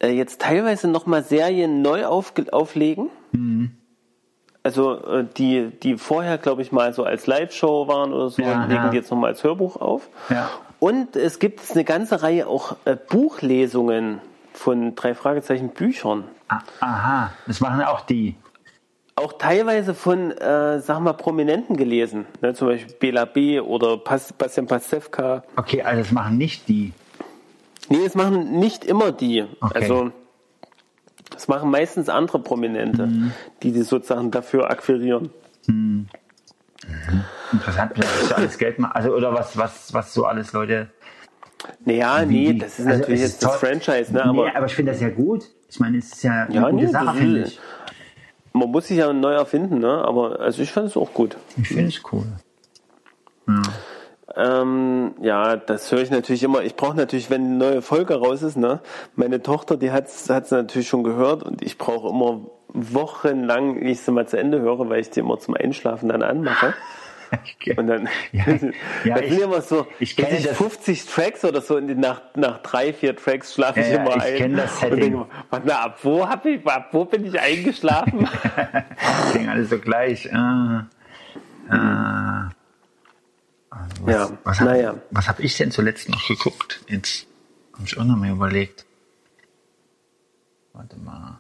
jetzt 0.09 0.41
teilweise 0.41 0.89
nochmal 0.89 1.23
Serien 1.23 1.81
neu 1.81 2.05
aufge 2.05 2.51
auflegen. 2.51 3.09
Also 4.67 5.01
äh, 5.05 5.25
die, 5.37 5.71
die 5.81 5.97
vorher, 5.97 6.37
glaube 6.37 6.61
ich, 6.61 6.73
mal 6.73 6.91
so 6.93 7.05
als 7.05 7.25
Live-Show 7.25 7.87
waren 7.87 8.11
oder 8.11 8.29
so, 8.29 8.41
Ja, 8.41 8.65
legen 8.65 8.91
die 8.91 8.97
jetzt 8.97 9.09
nochmal 9.09 9.29
als 9.29 9.41
Hörbuch 9.41 9.77
auf. 9.77 10.09
Ja. 10.29 10.49
Und 10.79 11.15
es 11.15 11.39
gibt 11.39 11.61
eine 11.71 11.85
ganze 11.85 12.21
Reihe 12.21 12.47
auch 12.47 12.75
äh, 12.83 12.97
Buchlesungen 12.97 14.19
von 14.51 14.93
drei 14.95 15.15
Fragezeichen 15.15 15.69
Büchern. 15.69 16.25
Ah, 16.49 16.59
Aha, 16.81 17.31
das 17.45 17.61
machen 17.61 17.81
auch 17.81 18.01
die. 18.01 18.35
Auch 19.15 19.31
teilweise 19.31 19.93
von, 19.93 20.31
äh, 20.31 20.81
sag 20.81 20.99
mal, 20.99 21.13
Prominenten 21.13 21.77
gelesen. 21.77 22.25
Ne, 22.41 22.53
zum 22.53 22.67
Beispiel 22.67 22.93
Bela 22.99 23.23
B. 23.23 23.61
oder 23.61 23.95
Pas 23.95 24.33
Bastian 24.33 24.67
Pastewka. 24.67 25.43
Okay, 25.55 25.81
also 25.81 26.01
das 26.01 26.11
machen 26.11 26.37
nicht 26.37 26.67
die. 26.67 26.91
Nee, 27.87 28.03
das 28.03 28.15
machen 28.15 28.59
nicht 28.59 28.83
immer 28.83 29.13
die. 29.13 29.45
Okay. 29.61 29.79
Also 29.79 30.11
das 31.31 31.47
machen 31.47 31.69
meistens 31.71 32.09
andere 32.09 32.39
Prominente, 32.39 33.07
Mhm. 33.07 33.31
die 33.63 33.71
die 33.71 33.81
sozusagen 33.83 34.31
dafür 34.31 34.69
akquirieren. 34.69 35.29
Interessant, 37.51 37.91
was 37.97 38.29
so 38.29 38.35
alles 38.35 38.57
Geld 38.57 38.79
machen. 38.79 38.91
Also, 38.93 39.13
oder 39.13 39.33
was, 39.33 39.57
was, 39.57 39.93
was 39.93 40.13
so 40.13 40.25
alles 40.25 40.53
Leute. 40.53 40.89
Naja, 41.85 42.23
nee, 42.25 42.53
das 42.53 42.79
ist 42.79 42.85
also 42.87 42.99
natürlich 42.99 43.21
es 43.21 43.31
jetzt 43.31 43.43
das 43.43 43.59
toll. 43.59 43.69
Franchise, 43.69 44.13
ne? 44.13 44.21
nee, 44.21 44.27
Aber 44.29 44.55
aber 44.55 44.65
ich 44.67 44.75
finde 44.75 44.91
das 44.91 45.01
ja 45.01 45.09
gut. 45.09 45.45
Ich 45.69 45.79
meine, 45.79 45.97
es 45.97 46.13
ist 46.13 46.23
ja 46.23 46.43
eine 46.43 46.53
Ja, 46.55 46.69
gute 46.69 46.85
nee, 46.85 46.91
Sache, 46.91 47.05
ist- 47.11 47.17
finde 47.17 47.41
ich. 47.43 47.59
man 48.53 48.69
muss 48.71 48.87
sich 48.87 48.97
ja 48.97 49.11
neu 49.11 49.33
erfinden, 49.33 49.79
ne? 49.79 50.03
Aber 50.05 50.39
also 50.39 50.61
ich 50.61 50.71
fand 50.71 50.87
es 50.87 50.95
auch 50.97 51.13
gut. 51.13 51.35
Ich 51.57 51.67
finde 51.69 51.87
es 51.87 52.01
cool. 52.11 52.25
Ähm, 54.37 55.15
ja, 55.21 55.55
das 55.55 55.91
höre 55.91 56.01
ich 56.01 56.11
natürlich 56.11 56.43
immer. 56.43 56.61
Ich 56.61 56.75
brauche 56.75 56.95
natürlich, 56.95 57.29
wenn 57.31 57.43
eine 57.45 57.55
neue 57.55 57.81
Folge 57.81 58.15
raus 58.15 58.43
ist, 58.43 58.55
ne? 58.55 58.81
Meine 59.15 59.41
Tochter, 59.41 59.77
die 59.77 59.91
hat 59.91 60.05
es 60.07 60.27
natürlich 60.51 60.87
schon 60.87 61.03
gehört 61.03 61.41
und 61.43 61.61
ich 61.63 61.77
brauche 61.77 62.09
immer 62.09 62.41
wochenlang, 62.69 63.81
wie 63.81 63.91
ich 63.91 64.01
sie 64.01 64.11
mal 64.11 64.27
zu 64.27 64.37
Ende 64.37 64.59
höre, 64.61 64.87
weil 64.89 64.99
ich 64.99 65.09
die 65.09 65.21
immer 65.21 65.39
zum 65.39 65.55
Einschlafen 65.55 66.09
dann 66.09 66.21
anmache. 66.21 66.73
Und 67.75 67.87
dann 67.87 68.07
Ja, 68.31 68.45
ja, 69.03 69.15
das 69.15 69.25
ich- 69.25 69.41
immer 69.41 69.59
so 69.61 69.85
ich 69.99 70.15
kenne 70.15 70.39
das- 70.41 70.55
50 70.55 71.05
Tracks 71.07 71.43
oder 71.43 71.59
so 71.59 71.75
und 71.75 71.87
nach, 71.99 72.21
nach 72.35 72.59
drei, 72.59 72.93
vier 72.93 73.17
Tracks 73.17 73.53
schlafe 73.53 73.81
ich 73.81 73.87
Ja, 73.87 73.95
ja, 73.95 73.99
immer 74.01 74.15
ich 74.15 74.23
ein. 74.23 74.35
kenn 74.37 74.55
das 74.55 74.71
Und 74.75 74.79
Setting. 74.79 74.99
denke, 74.99 75.15
immer, 75.17 75.27
mal, 75.65 75.71
ab 75.73 75.97
wo, 76.03 76.25
hab 76.25 76.45
ich, 76.45 76.65
ab 76.65 76.87
wo 76.93 77.03
bin 77.03 77.25
ich 77.25 77.37
eingeschlafen? 77.37 78.29
Das 78.55 79.31
klingt 79.33 79.49
alles 79.49 79.69
so 79.69 79.77
gleich. 79.77 80.33
Ah. 80.33 80.85
Äh, 83.71 83.75
was, 84.01 84.13
Ja, 84.13 84.37
was 84.43 84.59
habe 84.59 84.69
naja. 84.71 84.95
was 85.11 85.27
hab 85.27 85.39
ich 85.39 85.57
denn 85.57 85.71
zuletzt 85.71 86.09
noch 86.09 86.27
geguckt? 86.27 86.81
Jetzt 86.87 87.27
habe 87.73 87.83
ich 87.85 87.97
auch 87.97 88.03
noch 88.03 88.15
mal 88.17 88.29
überlegt. 88.29 88.85
Warte 90.73 90.97
mal. 90.97 91.39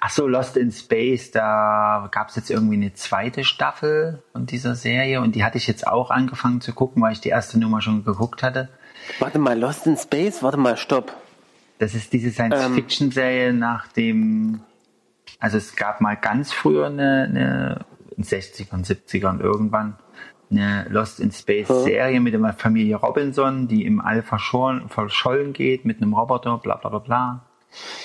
Ach 0.00 0.10
so, 0.10 0.26
Lost 0.26 0.56
in 0.56 0.72
Space, 0.72 1.30
da 1.30 2.08
gab 2.10 2.30
es 2.30 2.36
jetzt 2.36 2.50
irgendwie 2.50 2.74
eine 2.74 2.92
zweite 2.94 3.44
Staffel 3.44 4.22
von 4.32 4.44
dieser 4.46 4.74
Serie 4.74 5.20
und 5.20 5.36
die 5.36 5.44
hatte 5.44 5.58
ich 5.58 5.68
jetzt 5.68 5.86
auch 5.86 6.10
angefangen 6.10 6.60
zu 6.60 6.72
gucken, 6.72 7.00
weil 7.02 7.12
ich 7.12 7.20
die 7.20 7.28
erste 7.28 7.58
Nummer 7.58 7.80
schon 7.80 8.04
geguckt 8.04 8.42
hatte. 8.42 8.68
Warte 9.20 9.38
mal, 9.38 9.56
Lost 9.56 9.86
in 9.86 9.96
Space? 9.96 10.42
Warte 10.42 10.56
mal, 10.56 10.76
stopp. 10.76 11.14
Das 11.78 11.94
ist 11.94 12.12
diese 12.12 12.30
Science-Fiction-Serie 12.32 13.52
nach 13.52 13.86
dem, 13.88 14.60
also 15.38 15.56
es 15.56 15.76
gab 15.76 16.00
mal 16.00 16.16
ganz 16.16 16.52
früher 16.52 16.86
eine, 16.86 17.24
eine 17.28 17.84
in 18.16 18.24
60ern, 18.24 18.84
70ern 18.84 19.40
irgendwann, 19.40 19.96
eine 20.50 20.86
Lost 20.90 21.20
in 21.20 21.32
Space-Serie 21.32 22.20
mit 22.20 22.34
der 22.34 22.52
Familie 22.52 22.96
Robinson, 22.96 23.68
die 23.68 23.84
im 23.84 24.00
All 24.00 24.22
verschollen, 24.22 24.88
verschollen 24.88 25.52
geht 25.52 25.84
mit 25.84 26.00
einem 26.00 26.14
Roboter, 26.14 26.58
bla 26.58 26.76
bla 26.76 26.90
bla 26.90 26.98
bla. 27.00 27.40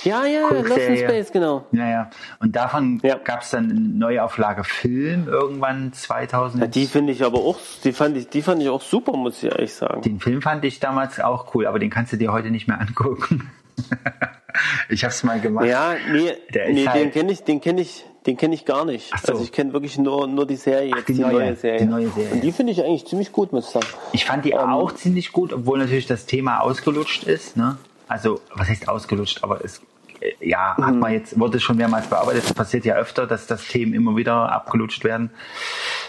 Ja, 0.04 0.26
ja, 0.26 0.50
Lost 0.52 0.78
in. 0.78 0.98
Space, 0.98 1.32
genau. 1.32 1.66
Ja, 1.72 1.88
ja. 1.90 2.10
Und 2.40 2.56
davon 2.56 3.00
Ja. 3.04 3.16
gab 3.24 3.42
es 3.42 3.52
dann 3.52 3.70
eine 3.70 3.80
Neuauflage 3.80 4.64
Film 4.64 5.28
irgendwann 5.28 5.94
2000. 5.94 6.62
Ja, 6.62 6.68
die 6.68 6.88
finde 6.88 7.14
ich 7.14 7.24
aber 7.24 7.40
auch, 7.40 7.58
die 7.84 7.94
fand 7.94 8.18
ich, 8.18 8.28
die 8.28 8.42
fand 8.42 8.62
ich 8.62 8.70
auch 8.70 8.82
super, 8.82 9.14
muss 9.16 9.42
ich 9.42 9.50
ehrlich 9.52 9.74
sagen. 9.74 10.02
Den 10.02 10.20
Film 10.20 10.42
fand 10.42 10.66
ich 10.66 10.80
damals 10.80 11.20
auch 11.20 11.54
cool, 11.56 11.68
aber 11.68 11.80
den 11.80 11.90
kannst 11.90 12.12
du 12.12 12.18
dir 12.18 12.34
heute 12.34 12.50
nicht 12.52 12.68
mehr 12.68 12.82
angucken. 12.82 13.50
ich 14.90 15.04
habe 15.04 15.12
es 15.14 15.24
mal 15.24 15.40
gemacht. 15.40 15.66
Ja, 15.68 15.94
nee, 16.12 16.34
nee 16.72 16.88
halt- 16.88 17.00
den 17.00 17.12
kenne 17.12 17.32
ich, 17.32 17.44
den 17.44 17.62
kenne 17.62 17.82
ich, 17.82 18.06
den 18.26 18.38
kenne 18.38 18.54
ich 18.54 18.66
gar 18.66 18.86
nicht. 18.86 19.12
Ach 19.14 19.22
so. 19.24 19.32
Also 19.34 19.44
ich 19.44 19.52
kenne 19.52 19.74
wirklich 19.74 19.98
nur, 19.98 20.28
nur 20.28 20.46
die 20.46 20.56
Serie, 20.56 20.96
jetzt 20.96 21.10
die 21.10 21.14
die, 21.14 21.22
neue, 21.22 21.34
neue 21.34 21.56
Serie. 21.56 21.80
die 21.80 21.86
neue 21.86 22.10
Serie. 22.10 22.32
Und 22.34 22.42
die 22.44 22.52
finde 22.52 22.72
ich 22.74 22.84
eigentlich 22.84 23.08
ziemlich 23.08 23.32
gut, 23.32 23.52
muss 23.52 23.66
ich 23.68 23.72
sagen. 23.72 23.88
Ich 24.14 24.26
fand 24.26 24.46
die 24.46 24.56
auch 24.56 24.92
ziemlich 24.94 25.32
gut, 25.32 25.54
obwohl 25.54 25.80
natürlich 25.80 26.06
das 26.08 26.26
Thema 26.26 26.60
ausgelutscht 26.60 27.24
ist. 27.24 27.58
Ne? 27.58 27.78
Also, 28.08 28.42
was 28.54 28.70
heißt 28.70 28.88
ausgelutscht? 28.88 29.44
Aber 29.44 29.64
es, 29.66 29.82
äh, 30.20 30.34
ja, 30.40 30.76
hat 30.78 30.96
man 30.96 31.14
jetzt, 31.14 31.40
wurde 31.40 31.60
schon 31.60 31.78
mehrmals 31.78 32.08
bearbeitet. 32.08 32.44
Das 32.44 32.54
passiert 32.54 32.86
ja 32.86 32.96
öfter, 32.96 33.26
dass 33.26 33.48
das 33.48 33.68
Themen 33.68 33.94
immer 33.94 34.16
wieder 34.16 34.52
abgelutscht 34.52 35.04
werden, 35.04 35.32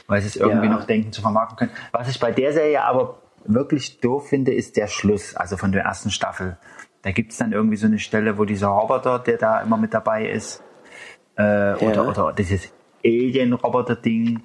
weil 0.06 0.20
sie 0.20 0.28
es 0.28 0.36
irgendwie 0.36 0.66
Ja. 0.66 0.72
noch 0.72 0.84
denken 0.84 1.12
zu 1.12 1.22
vermarkten 1.22 1.56
können. 1.56 1.70
Was 1.92 2.08
ich 2.08 2.20
bei 2.20 2.30
der 2.32 2.52
Serie 2.52 2.82
aber 2.84 3.18
wirklich 3.44 4.00
doof 4.00 4.28
finde, 4.28 4.52
ist 4.52 4.76
der 4.76 4.86
Schluss, 4.86 5.34
also 5.34 5.56
von 5.56 5.72
der 5.72 5.84
ersten 5.84 6.10
Staffel. 6.10 6.58
Da 7.02 7.10
gibt 7.10 7.32
es 7.32 7.38
dann 7.38 7.52
irgendwie 7.52 7.76
so 7.76 7.86
eine 7.86 7.98
Stelle, 7.98 8.38
wo 8.38 8.44
dieser 8.44 8.68
Roboter, 8.68 9.18
der 9.18 9.36
da 9.38 9.60
immer 9.62 9.76
mit 9.76 9.92
dabei 9.94 10.28
ist, 10.28 10.62
äh, 11.36 11.74
oder, 11.74 12.08
oder 12.08 12.32
dieses 12.32 12.72
Alien-Roboter-Ding, 13.04 14.42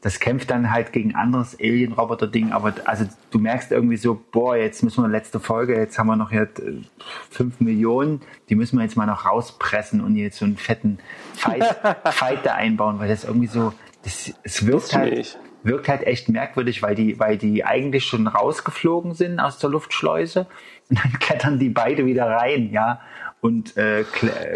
das 0.00 0.20
kämpft 0.20 0.50
dann 0.50 0.70
halt 0.70 0.92
gegen 0.92 1.14
anderes 1.14 1.58
Alien-Roboter-Ding, 1.58 2.52
aber 2.52 2.74
also 2.84 3.06
du 3.30 3.38
merkst 3.38 3.72
irgendwie 3.72 3.96
so, 3.96 4.22
boah, 4.32 4.56
jetzt 4.56 4.82
müssen 4.82 5.02
wir 5.02 5.08
letzte 5.08 5.40
Folge, 5.40 5.78
jetzt 5.78 5.98
haben 5.98 6.08
wir 6.08 6.16
noch 6.16 6.30
jetzt 6.30 6.60
äh, 6.60 6.82
5 7.30 7.60
Millionen, 7.60 8.20
die 8.48 8.54
müssen 8.54 8.76
wir 8.78 8.84
jetzt 8.84 8.96
mal 8.96 9.06
noch 9.06 9.24
rauspressen 9.24 10.02
und 10.02 10.16
jetzt 10.16 10.38
so 10.38 10.44
einen 10.44 10.56
fetten 10.56 10.98
Fight, 11.32 11.64
Fight 12.12 12.44
da 12.44 12.54
einbauen, 12.54 12.98
weil 12.98 13.08
das 13.08 13.24
irgendwie 13.24 13.46
so, 13.46 13.72
das, 14.02 14.32
es 14.42 14.66
wirkt 14.66 14.94
halt, 14.94 15.12
ich. 15.14 15.38
wirkt 15.62 15.88
halt 15.88 16.06
echt 16.06 16.28
merkwürdig, 16.28 16.82
weil 16.82 16.94
die, 16.94 17.18
weil 17.18 17.38
die 17.38 17.64
eigentlich 17.64 18.04
schon 18.04 18.26
rausgeflogen 18.26 19.14
sind 19.14 19.40
aus 19.40 19.58
der 19.58 19.70
Luftschleuse 19.70 20.46
und 20.90 21.02
dann 21.02 21.18
klettern 21.18 21.58
die 21.58 21.70
beide 21.70 22.04
wieder 22.04 22.26
rein, 22.26 22.70
ja. 22.72 23.00
Und 23.44 23.76
äh, 23.76 24.06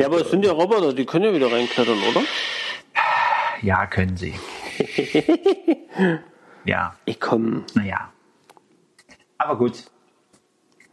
Ja, 0.01 0.07
aber 0.07 0.23
es 0.23 0.31
sind 0.31 0.47
ja 0.47 0.53
Roboter, 0.53 0.95
die 0.95 1.05
können 1.05 1.27
ja 1.27 1.35
wieder 1.35 1.53
reinklettern, 1.53 1.99
oder? 2.11 2.23
ja, 3.61 3.87
können 3.87 4.17
sie. 4.17 4.33
ja. 6.65 6.97
Ich 7.05 7.21
komm. 7.21 7.67
Naja. 7.75 8.11
Aber 9.37 9.59
gut. 9.59 9.85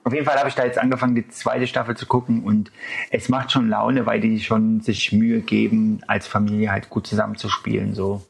Auf 0.03 0.11
jeden 0.13 0.25
Fall 0.25 0.37
habe 0.37 0.49
ich 0.49 0.55
da 0.55 0.65
jetzt 0.65 0.77
angefangen, 0.77 1.15
die 1.15 1.25
zweite 1.29 1.67
Staffel 1.67 1.95
zu 1.95 2.05
gucken 2.05 2.43
und 2.43 2.69
es 3.11 3.29
macht 3.29 3.53
schon 3.53 3.69
Laune, 3.69 4.05
weil 4.05 4.19
die 4.19 4.41
schon 4.41 4.81
sich 4.81 5.13
Mühe 5.13 5.39
geben, 5.39 6.01
als 6.05 6.27
Familie 6.27 6.73
halt 6.73 6.89
gut 6.89 7.07
zusammenzuspielen. 7.07 7.95
So, 7.95 8.21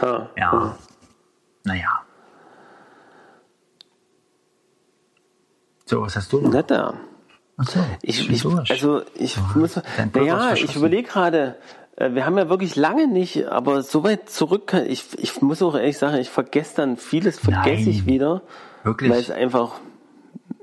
Ha. 0.00 0.30
ja. 0.36 0.78
Naja. 1.64 2.00
So, 5.84 6.02
was 6.02 6.14
hast 6.14 6.32
du 6.32 6.40
noch? 6.40 6.52
Nett 6.52 6.70
Achso, 7.56 7.80
Ich, 8.02 8.28
ich, 8.30 8.44
also 8.44 9.02
ich 9.14 9.36
muss, 9.54 9.74
Pulver 9.74 9.84
ist 10.04 10.14
naja, 10.14 10.54
ich 10.54 10.74
überlege 10.74 11.08
gerade, 11.08 11.56
äh, 11.96 12.10
wir 12.12 12.26
haben 12.26 12.36
ja 12.36 12.48
wirklich 12.48 12.74
lange 12.76 13.06
nicht, 13.06 13.46
aber 13.46 13.82
so 13.82 14.02
weit 14.02 14.28
zurück, 14.28 14.74
ich, 14.88 15.04
ich 15.18 15.40
muss 15.40 15.62
auch 15.62 15.74
ehrlich 15.76 15.98
sagen, 15.98 16.16
ich 16.18 16.30
vergesse 16.30 16.76
dann 16.76 16.96
vieles, 16.96 17.38
vergesse 17.38 17.82
Nein. 17.84 17.88
ich 17.88 18.06
wieder, 18.06 18.42
Wirklich? 18.82 19.10
weil 19.10 19.20
es 19.20 19.30
einfach 19.30 19.74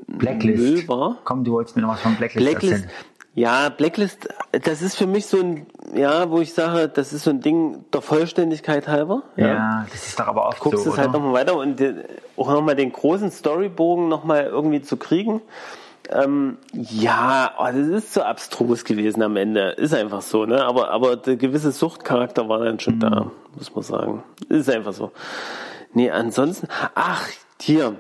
Blacklist. 0.07 0.61
Müll 0.61 0.87
war. 0.89 1.17
Komm, 1.23 1.43
du 1.45 1.53
wolltest 1.53 1.77
mir 1.77 1.83
noch 1.83 1.93
was 1.93 2.01
von 2.01 2.15
Blacklist, 2.15 2.45
Blacklist, 2.45 2.73
erzählen. 2.83 2.91
ja, 3.35 3.69
Blacklist, 3.69 4.27
das 4.51 4.81
ist 4.81 4.97
für 4.97 5.07
mich 5.07 5.25
so 5.27 5.39
ein, 5.39 5.65
ja, 5.95 6.29
wo 6.29 6.41
ich 6.41 6.53
sage, 6.53 6.89
das 6.89 7.13
ist 7.13 7.23
so 7.23 7.29
ein 7.29 7.39
Ding 7.39 7.85
der 7.93 8.01
Vollständigkeit 8.01 8.89
halber. 8.89 9.23
Ja. 9.37 9.85
das 9.89 10.07
ist 10.07 10.19
doch 10.19 10.27
aber 10.27 10.47
oft 10.47 10.59
guckst 10.59 10.83
so, 10.83 10.91
es 10.91 10.97
halt 10.97 11.09
oder? 11.09 11.19
nochmal 11.19 11.33
weiter 11.41 11.55
und 11.55 11.79
äh, 11.79 12.03
auch 12.35 12.49
nochmal 12.51 12.75
den 12.75 12.91
großen 12.91 13.31
Storybogen 13.31 14.09
nochmal 14.09 14.43
irgendwie 14.47 14.81
zu 14.81 14.97
kriegen. 14.97 15.41
Ähm, 16.09 16.57
ja, 16.73 17.53
oh, 17.57 17.65
das 17.65 17.87
ist 17.87 18.13
so 18.13 18.21
abstrus 18.23 18.83
gewesen 18.83 19.21
am 19.21 19.37
Ende. 19.37 19.69
Ist 19.71 19.93
einfach 19.93 20.21
so, 20.21 20.45
ne? 20.45 20.63
Aber, 20.65 20.89
aber 20.91 21.15
der 21.15 21.35
gewisse 21.37 21.71
Suchtcharakter 21.71 22.49
war 22.49 22.59
dann 22.59 22.79
schon 22.79 22.99
da, 22.99 23.31
muss 23.55 23.73
man 23.73 23.83
sagen. 23.83 24.23
Ist 24.49 24.69
einfach 24.69 24.93
so. 24.93 25.11
Nee, 25.93 26.09
ansonsten, 26.09 26.67
ach, 26.95 27.27
hier, 27.61 27.95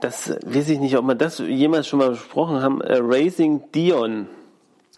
das 0.00 0.30
weiß 0.44 0.68
ich 0.70 0.78
nicht, 0.80 0.96
ob 0.96 1.06
wir 1.06 1.14
das 1.14 1.38
jemals 1.38 1.86
schon 1.86 1.98
mal 1.98 2.10
besprochen 2.10 2.62
haben. 2.62 2.80
Äh, 2.80 2.98
Racing 3.02 3.62
Dion. 3.72 4.26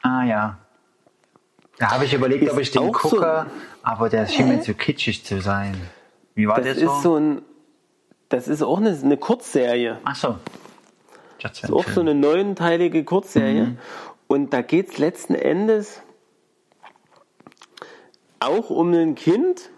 Ah 0.03 0.25
ja. 0.25 0.59
Da 1.79 1.91
habe 1.93 2.05
ich 2.05 2.15
überlegt, 2.15 2.45
Ist 2.45 2.53
ob 2.53 2.59
ich 2.61 2.71
den 2.71 2.83
auch 2.83 3.01
so- 3.01 3.09
gucke, 3.11 3.47
aber 3.83 4.09
der 4.09 4.27
schien 4.27 4.49
mir 4.49 4.61
zu 4.61 4.75
kitschig 4.75 5.25
zu 5.25 5.41
sein. 5.41 5.75
Wie 6.35 6.47
war 6.49 6.57
Das 6.57 6.65
der 6.65 6.77
ist 6.77 7.03
so 7.03 7.17
ein, 7.17 7.43
das 8.29 8.49
ist 8.49 8.63
auch 8.63 8.79
eine, 8.79 8.91
eine 8.91 9.17
Kurzserie. 9.17 9.99
Ach 10.05 10.15
so. 10.17 10.37
Das 11.43 11.63
ist 11.63 11.73
auch 11.73 11.87
so 11.89 12.01
eine 12.01 12.15
neunteilige 12.15 13.05
Kurzserie. 13.05 13.77
Und 14.27 14.53
da 14.53 14.63
geht 14.63 14.91
es 14.91 14.99
letzten 14.99 15.35
Endes 15.35 16.03
auch 18.41 18.71
um 18.71 18.93
ein 18.93 19.15
Kind, 19.15 19.71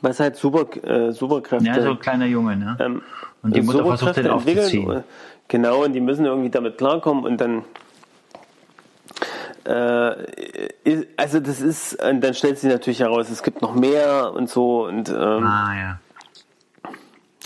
was 0.00 0.20
halt 0.20 0.36
super, 0.36 0.66
äh, 0.84 1.12
Superkräfte 1.12 1.66
Ja, 1.68 1.80
so 1.80 1.90
ein 1.90 1.98
kleiner 1.98 2.26
Junge, 2.26 2.56
ne? 2.56 2.76
ähm, 2.80 3.02
und 3.42 3.56
die 3.56 3.62
Mutter 3.62 3.84
versucht 3.84 4.16
den 4.16 4.26
entwickeln. 4.26 4.64
aufzuziehen. 4.64 5.04
Genau, 5.48 5.84
und 5.84 5.92
die 5.92 6.00
müssen 6.00 6.24
irgendwie 6.24 6.50
damit 6.50 6.78
klarkommen 6.78 7.24
und 7.24 7.40
dann 7.40 7.64
äh, 9.64 11.04
also 11.16 11.40
das 11.40 11.60
ist, 11.60 12.02
und 12.02 12.20
dann 12.22 12.34
stellt 12.34 12.58
sich 12.58 12.70
natürlich 12.70 13.00
heraus, 13.00 13.30
es 13.30 13.42
gibt 13.42 13.62
noch 13.62 13.74
mehr 13.74 14.32
und 14.34 14.48
so 14.48 14.86
und 14.86 15.08
ähm, 15.08 15.14
Ah 15.16 15.74
ja. 15.76 15.98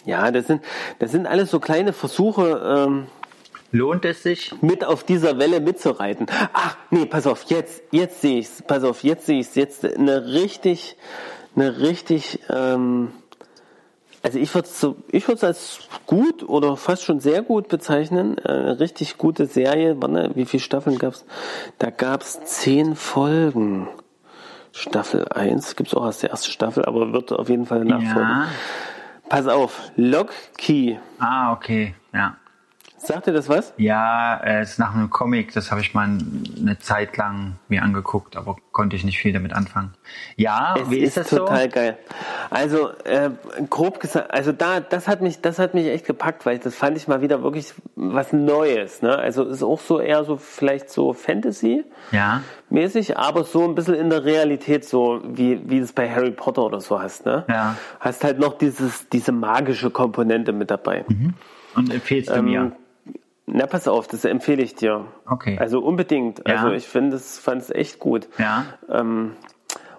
Ja, 0.06 0.30
das 0.30 0.46
sind, 0.46 0.62
das 0.98 1.12
sind 1.12 1.26
alles 1.26 1.50
so 1.50 1.60
kleine 1.60 1.92
Versuche, 1.92 2.86
ähm, 2.86 3.06
Lohnt 3.72 4.04
es 4.04 4.22
sich? 4.22 4.54
mit 4.62 4.84
auf 4.84 5.04
dieser 5.04 5.38
Welle 5.38 5.60
mitzureiten. 5.60 6.26
Ach, 6.52 6.76
nee, 6.90 7.04
pass 7.04 7.26
auf, 7.26 7.42
jetzt, 7.48 7.82
jetzt 7.90 8.20
sehe 8.22 8.38
ich's. 8.38 8.62
Pass 8.66 8.84
auf, 8.84 9.02
jetzt 9.02 9.26
sehe 9.26 9.40
ich's. 9.40 9.54
Jetzt 9.54 9.84
eine 9.84 10.26
richtig, 10.26 10.96
eine 11.54 11.78
richtig, 11.80 12.38
ähm, 12.48 13.12
also 14.22 14.38
ich 14.38 14.54
würde 14.54 14.66
es 14.68 14.80
so, 14.80 14.96
ich 15.10 15.26
würde 15.28 15.36
es 15.36 15.44
als 15.44 15.78
gut 16.06 16.42
oder 16.48 16.76
fast 16.76 17.04
schon 17.04 17.20
sehr 17.20 17.42
gut 17.42 17.68
bezeichnen. 17.68 18.38
Äh, 18.38 18.48
Eine 18.48 18.80
richtig 18.80 19.18
gute 19.18 19.46
Serie. 19.46 19.96
Warte, 20.00 20.30
wie 20.34 20.46
viele 20.46 20.62
Staffeln 20.62 20.98
gab's? 20.98 21.24
Da 21.78 21.90
gab's 21.90 22.40
zehn 22.44 22.96
Folgen. 22.96 23.88
Staffel 24.72 25.26
1 25.28 25.74
gibt's 25.76 25.94
auch 25.94 26.04
als 26.04 26.22
erste 26.22 26.50
Staffel, 26.50 26.84
aber 26.84 27.12
wird 27.12 27.32
auf 27.32 27.48
jeden 27.48 27.66
Fall 27.66 27.84
nachfolgen. 27.84 28.30
Ja. 28.30 28.48
Pass 29.28 29.48
auf, 29.48 29.90
Lock 29.96 30.32
Key. 30.56 30.96
Ah, 31.18 31.52
okay. 31.52 31.94
Ja. 32.12 32.36
Sagt 33.06 33.26
dir 33.26 33.32
das 33.32 33.48
was? 33.48 33.72
Ja, 33.76 34.36
äh, 34.42 34.60
es 34.60 34.72
ist 34.72 34.78
nach 34.78 34.94
einem 34.94 35.10
Comic, 35.10 35.52
das 35.52 35.70
habe 35.70 35.80
ich 35.80 35.94
mal 35.94 36.04
eine 36.60 36.78
Zeit 36.78 37.16
lang 37.16 37.56
mir 37.68 37.82
angeguckt, 37.82 38.36
aber 38.36 38.56
konnte 38.72 38.96
ich 38.96 39.04
nicht 39.04 39.18
viel 39.18 39.32
damit 39.32 39.52
anfangen. 39.52 39.92
Ja, 40.36 40.74
Es 40.80 40.90
wie 40.90 40.98
ist, 40.98 41.16
das 41.16 41.28
total 41.30 41.64
so? 41.64 41.68
geil. 41.70 41.98
Also 42.50 42.90
äh, 43.04 43.30
grob 43.70 44.00
gesagt, 44.00 44.32
also 44.32 44.52
da, 44.52 44.80
das 44.80 45.08
hat 45.08 45.20
mich, 45.22 45.40
das 45.40 45.58
hat 45.58 45.74
mich 45.74 45.86
echt 45.86 46.06
gepackt, 46.06 46.44
weil 46.46 46.58
das 46.58 46.74
fand 46.74 46.96
ich 46.96 47.06
mal 47.08 47.22
wieder 47.22 47.42
wirklich 47.42 47.72
was 47.94 48.32
Neues. 48.32 49.02
Ne? 49.02 49.16
Also 49.16 49.44
ist 49.44 49.62
auch 49.62 49.80
so 49.80 50.00
eher 50.00 50.24
so 50.24 50.36
vielleicht 50.36 50.90
so 50.90 51.12
Fantasy 51.12 51.84
Ja. 52.12 52.42
mäßig, 52.70 53.16
aber 53.16 53.44
so 53.44 53.64
ein 53.64 53.74
bisschen 53.74 53.94
in 53.94 54.10
der 54.10 54.24
Realität 54.24 54.84
so 54.84 55.20
wie 55.24 55.60
wie 55.68 55.78
du 55.78 55.84
es 55.84 55.92
bei 55.92 56.10
Harry 56.10 56.32
Potter 56.32 56.62
oder 56.64 56.80
so 56.80 57.00
hast. 57.00 57.24
Ne? 57.24 57.44
Ja. 57.48 57.76
Hast 58.00 58.24
halt 58.24 58.38
noch 58.38 58.58
dieses 58.58 59.08
diese 59.10 59.32
magische 59.32 59.90
Komponente 59.90 60.52
mit 60.52 60.70
dabei. 60.70 61.04
Und 61.74 61.92
empfehlst 61.92 62.30
du 62.30 62.42
mir? 62.42 62.72
Na 63.46 63.66
pass 63.66 63.86
auf, 63.86 64.08
das 64.08 64.24
empfehle 64.24 64.62
ich 64.62 64.74
dir. 64.74 65.04
Okay. 65.28 65.56
Also 65.58 65.80
unbedingt. 65.80 66.42
Ja. 66.46 66.56
Also 66.56 66.72
ich 66.72 66.86
finde 66.86 67.16
es, 67.16 67.38
fand 67.38 67.62
es 67.62 67.70
echt 67.70 68.00
gut. 68.00 68.28
Ja. 68.38 68.64
Ähm, 68.90 69.32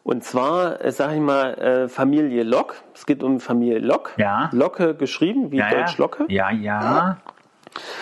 Und 0.04 0.24
zwar, 0.24 0.84
äh, 0.84 0.92
sag 0.92 1.14
ich 1.14 1.20
mal, 1.20 1.54
äh, 1.56 1.88
Familie 1.90 2.44
Lock. 2.44 2.76
Es 2.94 3.06
geht 3.06 3.24
um 3.24 3.40
Familie 3.40 3.80
Lock. 3.80 4.14
Ja. 4.18 4.50
Locke 4.54 4.96
geschrieben, 4.96 5.52
wie 5.52 5.58
Ja, 5.58 5.70
Deutsch. 5.70 5.98
Locke. 5.98 6.26
Ja, 6.30 6.50
ja. 6.52 7.18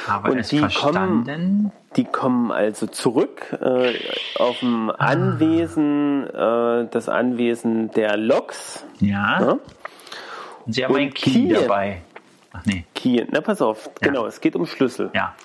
Aber 0.08 0.32
Und 0.32 0.38
es 0.40 0.50
die 0.50 0.60
verstanden. 0.60 1.72
Die 1.96 2.06
kommen 2.06 2.52
also 2.52 2.88
zurück 2.88 3.56
äh, 3.62 3.94
auf 4.38 4.60
dem 4.60 4.90
Anwesen, 4.92 6.28
äh, 6.30 6.88
das 6.92 7.08
Anwesen 7.10 7.90
der 7.92 8.18
Locks. 8.18 8.86
Ja. 9.00 9.40
Ja? 9.42 9.52
Und 10.66 10.74
sie 10.74 10.84
haben 10.86 10.94
Und 10.94 11.00
ein 11.02 11.14
Key 11.14 11.48
Key. 11.48 11.54
dabei. 11.54 12.02
Ach 12.58 12.66
nee. 12.66 12.86
Kiel. 12.96 13.28
Na, 13.32 13.42
pass 13.42 13.62
auf, 13.62 13.86
Ja. 14.02 14.08
genau, 14.10 14.26
es 14.26 14.42
geht 14.42 14.56
um 14.56 14.66
Schlüssel. 14.66 15.10
Ja. 15.14 15.36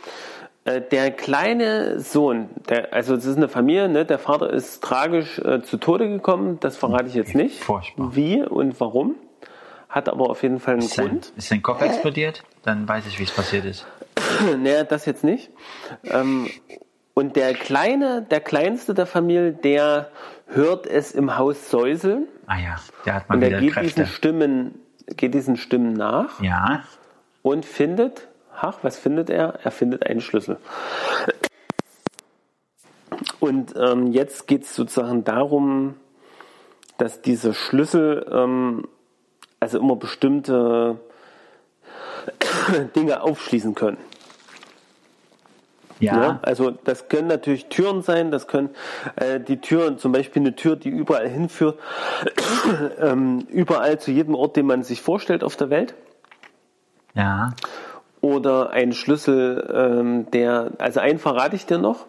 Äh, 0.64 0.80
der 0.82 1.10
kleine 1.10 2.00
Sohn, 2.00 2.50
der, 2.68 2.92
also 2.92 3.14
es 3.14 3.24
ist 3.24 3.36
eine 3.36 3.48
Familie, 3.48 3.88
ne? 3.88 4.04
der 4.04 4.18
Vater 4.18 4.50
ist 4.50 4.82
tragisch 4.82 5.38
äh, 5.38 5.62
zu 5.62 5.78
Tode 5.78 6.08
gekommen, 6.08 6.58
das 6.60 6.76
verrate 6.76 7.06
ich 7.06 7.14
jetzt 7.14 7.34
nicht. 7.34 7.62
Furchtbar. 7.64 8.14
Wie 8.14 8.42
und 8.42 8.78
warum, 8.80 9.14
hat 9.88 10.08
aber 10.08 10.28
auf 10.30 10.42
jeden 10.42 10.60
Fall 10.60 10.74
einen 10.74 10.82
Ist 10.82 10.94
sein, 10.94 11.08
Grund. 11.08 11.32
ist 11.36 11.48
sein 11.48 11.62
Kopf 11.62 11.80
explodiert? 11.82 12.42
Dann 12.62 12.86
weiß 12.86 13.06
ich, 13.06 13.18
wie 13.18 13.22
es 13.24 13.30
passiert 13.32 13.64
ist. 13.64 13.86
naja, 14.62 14.84
das 14.84 15.06
jetzt 15.06 15.24
nicht. 15.24 15.50
Ähm, 16.04 16.48
und 17.14 17.36
der 17.36 17.54
kleine, 17.54 18.22
der 18.22 18.40
kleinste 18.40 18.92
der 18.94 19.06
Familie, 19.06 19.52
der 19.52 20.10
hört 20.46 20.86
es 20.86 21.12
im 21.12 21.36
Haus 21.38 21.70
säuseln 21.70 22.26
Ah 22.46 22.58
ja, 22.58 22.76
der 23.06 23.14
hat 23.14 23.28
mal 23.28 23.36
und 23.36 23.42
er 23.42 23.48
wieder 23.48 23.60
geht 23.60 23.72
Kräfte. 23.72 23.88
diesen 24.02 24.06
Stimmen, 24.06 24.74
geht 25.16 25.32
diesen 25.34 25.56
Stimmen 25.56 25.92
nach 25.94 26.40
Ja. 26.42 26.82
Und 27.42 27.64
findet, 27.64 28.28
ach, 28.54 28.78
was 28.82 28.98
findet 28.98 29.30
er? 29.30 29.60
Er 29.62 29.70
findet 29.70 30.06
einen 30.06 30.20
Schlüssel. 30.20 30.58
Und 33.38 33.74
ähm, 33.76 34.12
jetzt 34.12 34.46
geht 34.46 34.64
es 34.64 34.74
sozusagen 34.74 35.24
darum, 35.24 35.96
dass 36.98 37.22
diese 37.22 37.54
Schlüssel 37.54 38.26
ähm, 38.30 38.86
also 39.58 39.78
immer 39.78 39.96
bestimmte 39.96 40.98
Dinge 42.96 43.22
aufschließen 43.22 43.74
können. 43.74 43.98
Ja. 46.00 46.22
Ja, 46.22 46.38
also 46.42 46.70
das 46.70 47.08
können 47.08 47.28
natürlich 47.28 47.66
Türen 47.66 48.00
sein, 48.02 48.30
das 48.30 48.46
können 48.46 48.70
äh, 49.16 49.38
die 49.38 49.60
Türen, 49.60 49.98
zum 49.98 50.12
Beispiel 50.12 50.40
eine 50.40 50.56
Tür, 50.56 50.76
die 50.76 50.88
überall 50.88 51.28
hinführt, 51.28 51.78
ähm, 52.98 53.46
überall 53.50 54.00
zu 54.00 54.10
jedem 54.10 54.34
Ort, 54.34 54.56
den 54.56 54.64
man 54.64 54.82
sich 54.82 55.02
vorstellt 55.02 55.44
auf 55.44 55.56
der 55.56 55.68
Welt. 55.68 55.94
Ja. 57.14 57.50
Oder 58.20 58.70
ein 58.70 58.92
Schlüssel, 58.92 59.68
ähm, 59.72 60.30
der, 60.30 60.72
also 60.78 61.00
einen 61.00 61.18
verrate 61.18 61.56
ich 61.56 61.66
dir 61.66 61.78
noch, 61.78 62.06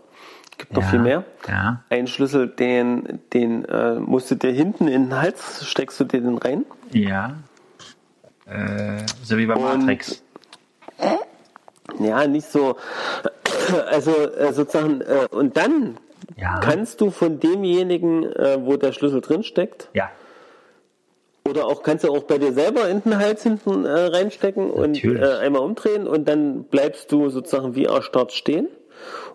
gibt 0.57 0.73
noch 0.73 0.81
ja. 0.83 0.87
viel 0.89 0.99
mehr. 0.99 1.23
Ja. 1.47 1.83
Ein 1.89 2.07
Schlüssel, 2.07 2.47
den, 2.47 3.19
den 3.33 3.63
äh, 3.65 3.95
musst 3.95 4.29
du 4.29 4.35
dir 4.35 4.51
hinten 4.51 4.87
in 4.87 5.05
den 5.09 5.21
Hals, 5.21 5.65
steckst 5.65 5.99
du 5.99 6.03
dir 6.03 6.21
den 6.21 6.37
rein. 6.37 6.65
Ja. 6.91 7.35
Äh, 8.45 9.03
so 9.23 9.37
wie 9.37 9.45
bei 9.45 9.55
Und- 9.55 9.79
Matrix. 9.85 10.21
Ja, 11.99 12.27
nicht 12.27 12.47
so, 12.49 12.75
also 13.89 14.11
äh, 14.11 14.53
sozusagen, 14.53 15.01
äh, 15.01 15.27
und 15.31 15.57
dann 15.57 15.97
Ja. 16.37 16.59
kannst 16.59 17.01
du 17.01 17.09
von 17.11 17.39
demjenigen, 17.39 18.23
äh, 18.23 18.57
wo 18.61 18.77
der 18.77 18.91
Schlüssel 18.93 19.21
drin 19.21 19.43
steckt, 19.43 19.89
Ja. 19.93 20.09
Oder 21.51 21.67
auch 21.67 21.83
kannst 21.83 22.05
du 22.05 22.13
auch 22.13 22.23
bei 22.23 22.37
dir 22.37 22.53
selber 22.53 22.87
in 22.87 23.01
den 23.01 23.17
Hals 23.17 23.43
hinten 23.43 23.83
äh, 23.83 23.89
reinstecken 23.89 24.71
und 24.71 24.93
Natürlich. 24.93 25.21
äh, 25.21 25.33
einmal 25.39 25.63
umdrehen 25.63 26.07
und 26.07 26.25
dann 26.25 26.63
bleibst 26.63 27.11
du 27.11 27.27
sozusagen 27.27 27.75
wie 27.75 27.83
erstarrt 27.87 28.31
stehen 28.31 28.69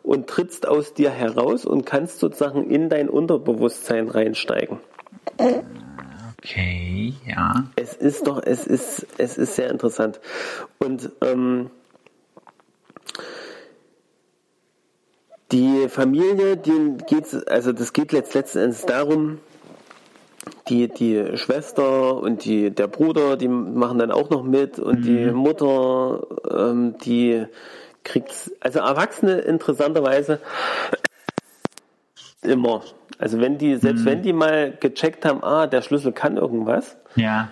und 0.03 0.27
trittst 0.27 0.67
aus 0.67 0.95
dir 0.95 1.11
heraus 1.11 1.67
und 1.67 1.85
kannst 1.85 2.19
sozusagen 2.21 2.71
in 2.71 2.89
dein 2.89 3.11
Unterbewusstsein 3.11 4.09
reinsteigen. 4.09 4.79
Okay, 6.39 7.13
ja. 7.27 7.65
Es 7.77 7.93
ist 7.93 8.27
doch, 8.27 8.43
es 8.43 8.67
ist, 8.67 9.07
es 9.19 9.37
ist 9.37 9.55
sehr 9.57 9.69
interessant. 9.69 10.19
Und 10.79 11.11
ähm, 11.21 11.69
die 15.53 15.91
Familie, 15.91 16.57
die 16.57 16.97
geht's, 17.09 17.35
also 17.47 17.73
das 17.73 17.93
geht 17.93 18.13
letzt- 18.13 18.33
letzten 18.33 18.61
Endes 18.61 18.87
darum, 18.87 19.39
die, 20.69 20.89
die 20.89 21.37
Schwester 21.37 22.17
und 22.17 22.45
die, 22.45 22.71
der 22.71 22.89
Bruder, 22.89 23.37
die 23.37 23.49
machen 23.49 23.99
dann 23.99 24.11
auch 24.11 24.31
noch 24.31 24.43
mit 24.43 24.79
und 24.79 25.03
die 25.03 25.27
Mutter, 25.31 26.27
ähm, 26.51 26.97
die 27.05 27.47
kriegt, 28.05 28.51
also 28.61 28.81
Erwachsene 28.81 29.39
interessanterweise 29.39 30.41
immer. 32.43 32.83
Also 33.19 33.41
wenn 33.41 33.59
die, 33.59 33.77
selbst 33.77 34.05
wenn 34.05 34.23
die 34.23 34.33
mal 34.33 34.77
gecheckt 34.79 35.25
haben, 35.25 35.43
ah, 35.43 35.67
der 35.67 35.83
Schlüssel 35.83 36.13
kann 36.13 36.37
irgendwas, 36.37 36.97
Ja. 37.15 37.51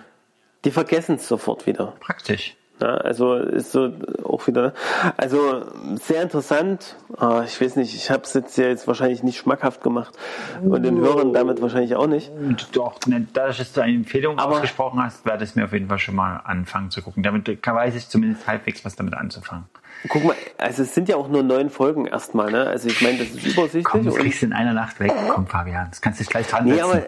die 0.63 0.71
vergessen 0.71 1.15
es 1.15 1.27
sofort 1.27 1.65
wieder. 1.65 1.93
Praktisch. 1.99 2.55
Ja, 2.81 2.95
also 2.95 3.35
ist 3.35 3.71
so 3.71 3.93
auch 4.23 4.47
wieder, 4.47 4.73
also 5.15 5.63
sehr 5.95 6.21
interessant. 6.23 6.97
Ah, 7.17 7.43
ich 7.45 7.59
weiß 7.61 7.77
nicht, 7.77 7.95
ich 7.95 8.11
habe 8.11 8.23
es 8.23 8.33
jetzt 8.33 8.57
ja 8.57 8.65
jetzt 8.67 8.85
wahrscheinlich 8.85 9.23
nicht 9.23 9.37
schmackhaft 9.37 9.81
gemacht 9.81 10.13
und 10.61 10.83
den 10.83 10.97
Hörern 10.99 11.31
damit 11.31 11.61
wahrscheinlich 11.61 11.95
auch 11.95 12.07
nicht. 12.07 12.31
Und 12.31 12.75
Doch, 12.75 12.99
ne, 13.07 13.25
dadurch, 13.33 13.59
dass 13.59 13.71
du 13.71 13.79
eine 13.81 13.95
Empfehlung 13.95 14.37
Aber- 14.39 14.55
ausgesprochen 14.55 15.01
hast, 15.01 15.25
werde 15.25 15.45
ich 15.45 15.51
es 15.51 15.55
mir 15.55 15.63
auf 15.63 15.71
jeden 15.71 15.87
Fall 15.87 15.99
schon 15.99 16.15
mal 16.15 16.41
anfangen 16.43 16.91
zu 16.91 17.01
gucken. 17.01 17.23
Damit 17.23 17.47
weiß 17.65 17.95
ich 17.95 18.09
zumindest 18.09 18.45
halbwegs, 18.45 18.83
was 18.83 18.97
damit 18.97 19.13
anzufangen. 19.13 19.65
Guck 20.07 20.23
mal, 20.23 20.35
also 20.57 20.83
es 20.83 20.93
sind 20.93 21.09
ja 21.09 21.15
auch 21.15 21.27
nur 21.27 21.41
neun 21.43 21.69
Folgen 21.69 22.05
erstmal, 22.05 22.51
ne? 22.51 22.67
Also 22.67 22.87
ich 22.87 23.01
meine, 23.01 23.17
das 23.19 23.29
ist 23.29 23.45
übersichtlich 23.45 23.83
Komm, 23.85 24.05
das 24.05 24.15
kriegst 24.15 24.41
du 24.41 24.45
in 24.47 24.53
einer 24.53 24.73
Nacht 24.73 24.99
weg. 24.99 25.11
Komm, 25.33 25.47
Fabian, 25.47 25.87
das 25.89 26.01
kannst 26.01 26.19
du 26.19 26.23
dich 26.23 26.29
gleich 26.31 26.47
dran 26.47 26.65
Nee, 26.65 26.73
setzen. 26.75 26.83
aber 26.83 27.01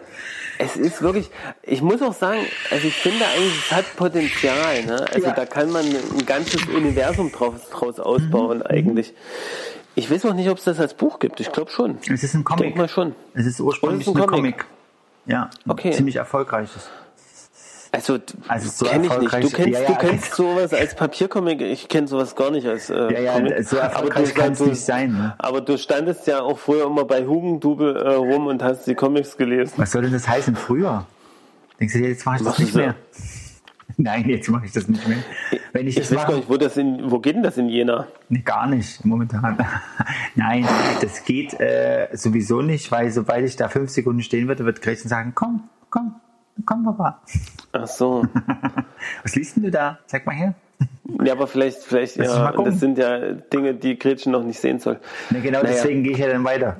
es 0.58 0.76
ist 0.76 1.02
wirklich, 1.02 1.30
ich 1.62 1.82
muss 1.82 2.02
auch 2.02 2.14
sagen, 2.14 2.40
also 2.70 2.88
ich 2.88 2.94
finde 2.96 3.24
eigentlich, 3.26 3.58
es 3.66 3.72
hat 3.72 3.84
Potenzial. 3.96 4.84
Ne? 4.84 5.06
Also 5.12 5.28
Ja. 5.28 5.34
da 5.34 5.46
kann 5.46 5.70
man 5.70 5.84
ein 5.84 6.26
ganzes 6.26 6.66
Universum 6.66 7.30
draus, 7.30 7.68
draus 7.70 7.98
Mhm. 7.98 8.02
ausbauen 8.04 8.62
eigentlich. 8.62 9.14
Ich 9.94 10.10
weiß 10.10 10.24
auch 10.26 10.34
nicht, 10.34 10.48
ob 10.48 10.58
es 10.58 10.64
das 10.64 10.78
als 10.80 10.94
Buch 10.94 11.18
gibt. 11.18 11.40
Ich 11.40 11.52
glaube 11.52 11.70
schon. 11.70 11.98
es 12.12 12.22
ist 12.22 12.34
ein 12.34 12.40
Ich 12.40 12.44
Comic. 12.44 12.62
denke 12.64 12.78
mal 12.78 12.88
schon. 12.88 13.14
Es 13.34 13.46
ist 13.46 13.60
ursprünglich 13.60 14.06
Oh, 14.08 14.12
das 14.12 14.20
ist 14.22 14.28
ein 14.28 14.34
ein 14.34 14.36
Comic. 14.36 14.58
Comic. 14.58 14.66
Ja, 15.26 15.50
ein 15.66 15.70
Okay. 15.70 15.90
ziemlich 15.92 16.16
erfolgreiches. 16.16 16.88
Also, 17.98 18.18
Also 18.48 18.68
so 18.70 18.84
kenne 18.86 19.06
ich 19.06 19.18
nicht. 19.18 19.32
Du 19.32 19.48
kennst, 19.50 19.58
ja, 19.58 19.80
ja. 19.82 19.86
du 19.88 19.94
kennst 19.96 20.34
sowas 20.34 20.72
als 20.72 20.94
Papiercomic. 20.94 21.60
Ich 21.60 21.88
kenne 21.88 22.06
sowas 22.08 22.34
gar 22.36 22.50
nicht 22.50 22.66
als 22.66 22.90
äh, 22.90 22.94
Ja, 23.12 23.20
ja, 23.20 23.32
Comic. 23.34 23.64
so 23.68 23.76
erfolgreich 23.76 24.34
kann's 24.34 24.58
du- 24.58 24.66
nicht 24.66 24.80
sein, 24.80 25.12
ne? 25.12 25.34
Aber 25.38 25.60
du 25.60 25.76
standest 25.78 26.26
ja 26.26 26.40
auch 26.40 26.58
früher 26.58 26.86
immer 26.86 27.04
bei 27.04 27.26
Hugendubel 27.26 27.96
äh, 27.96 28.14
rum 28.14 28.46
und 28.46 28.62
hast 28.62 28.86
die 28.86 28.94
Comics 28.94 29.36
gelesen. 29.36 29.74
Was 29.76 29.92
soll 29.92 30.02
denn 30.02 30.12
das 30.12 30.28
heißen 30.28 30.56
früher? 30.56 31.06
Denkst 31.80 31.94
du 31.94 32.00
jetzt 32.00 32.24
mache 32.26 32.36
ich 32.36 32.42
das 32.42 32.46
Machst 32.48 32.60
nicht 32.60 32.74
mehr? 32.74 32.94
Nein, 34.00 34.28
jetzt 34.28 34.48
mache 34.48 34.64
ich 34.66 34.72
das 34.72 34.86
nicht 34.86 35.08
mehr. 35.08 35.18
Wenn 35.72 35.88
ich, 35.88 35.96
Ich 35.96 36.08
das 36.08 36.10
weiß 36.12 36.18
gar 36.18 36.26
mache, 36.28 36.36
nicht, 36.38 36.48
wo, 36.48 36.56
das 36.56 36.76
in, 36.76 37.10
wo 37.10 37.18
geht 37.18 37.34
denn 37.34 37.42
das 37.42 37.56
in 37.56 37.68
Jena? 37.68 38.06
Nee, 38.28 38.40
gar 38.44 38.68
nicht, 38.68 39.04
momentan. 39.04 39.58
Nein, 40.36 40.68
das 41.00 41.24
geht 41.24 41.58
äh, 41.58 42.06
sowieso 42.12 42.62
nicht, 42.62 42.92
weil 42.92 43.10
sobald 43.10 43.44
ich 43.44 43.56
da 43.56 43.68
fünf 43.68 43.90
Sekunden 43.90 44.22
stehen 44.22 44.46
würde, 44.46 44.64
wird 44.64 44.82
Gretchen 44.82 45.08
sagen, 45.08 45.32
komm, 45.34 45.64
komm, 45.90 46.14
komm, 46.64 46.84
Papa. 46.84 47.20
Ach 47.72 47.86
so. 47.86 48.24
Was 49.22 49.34
liest 49.34 49.56
denn 49.56 49.64
du 49.64 49.70
da? 49.70 49.98
Zeig 50.06 50.26
mal 50.26 50.34
her. 50.34 50.54
Ja, 51.24 51.32
aber 51.32 51.46
vielleicht, 51.46 51.78
vielleicht, 51.78 52.16
Lass 52.16 52.28
ja, 52.28 52.52
das 52.52 52.80
sind 52.80 52.98
ja 52.98 53.32
Dinge, 53.32 53.74
die 53.74 53.98
Gretchen 53.98 54.32
noch 54.32 54.42
nicht 54.44 54.60
sehen 54.60 54.78
soll. 54.78 55.00
Na, 55.30 55.40
genau 55.40 55.62
Naja. 55.62 55.74
deswegen 55.74 56.02
gehe 56.02 56.12
ich 56.12 56.18
ja 56.18 56.28
dann 56.28 56.44
weiter. 56.44 56.76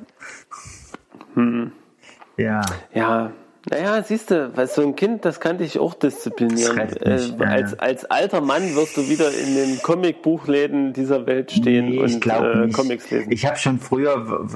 Ja, 2.36 2.60
Ja, 2.92 3.32
naja, 3.70 4.02
siehst 4.02 4.30
du, 4.30 4.56
weil 4.56 4.66
so 4.66 4.82
ein 4.82 4.96
Kind, 4.96 5.24
das 5.24 5.40
kann 5.40 5.58
dich 5.58 5.78
auch 5.78 5.94
disziplinieren. 5.94 6.76
Nicht, 6.76 7.02
Äh, 7.02 7.44
als, 7.44 7.78
als 7.78 8.04
alter 8.06 8.40
Mann 8.40 8.74
wirst 8.74 8.96
du 8.96 9.08
wieder 9.08 9.30
in 9.30 9.54
den 9.54 9.82
Comicbuchläden 9.82 10.92
dieser 10.92 11.26
Welt 11.26 11.52
stehen 11.52 11.86
nee, 11.86 12.04
ich 12.04 12.14
und 12.14 12.20
glaube 12.20 12.68
äh. 12.68 12.72
Comics 12.72 13.10
lesen. 13.10 13.30
Ich 13.30 13.44
habe 13.44 13.56
schon 13.56 13.78
früher, 13.78 14.46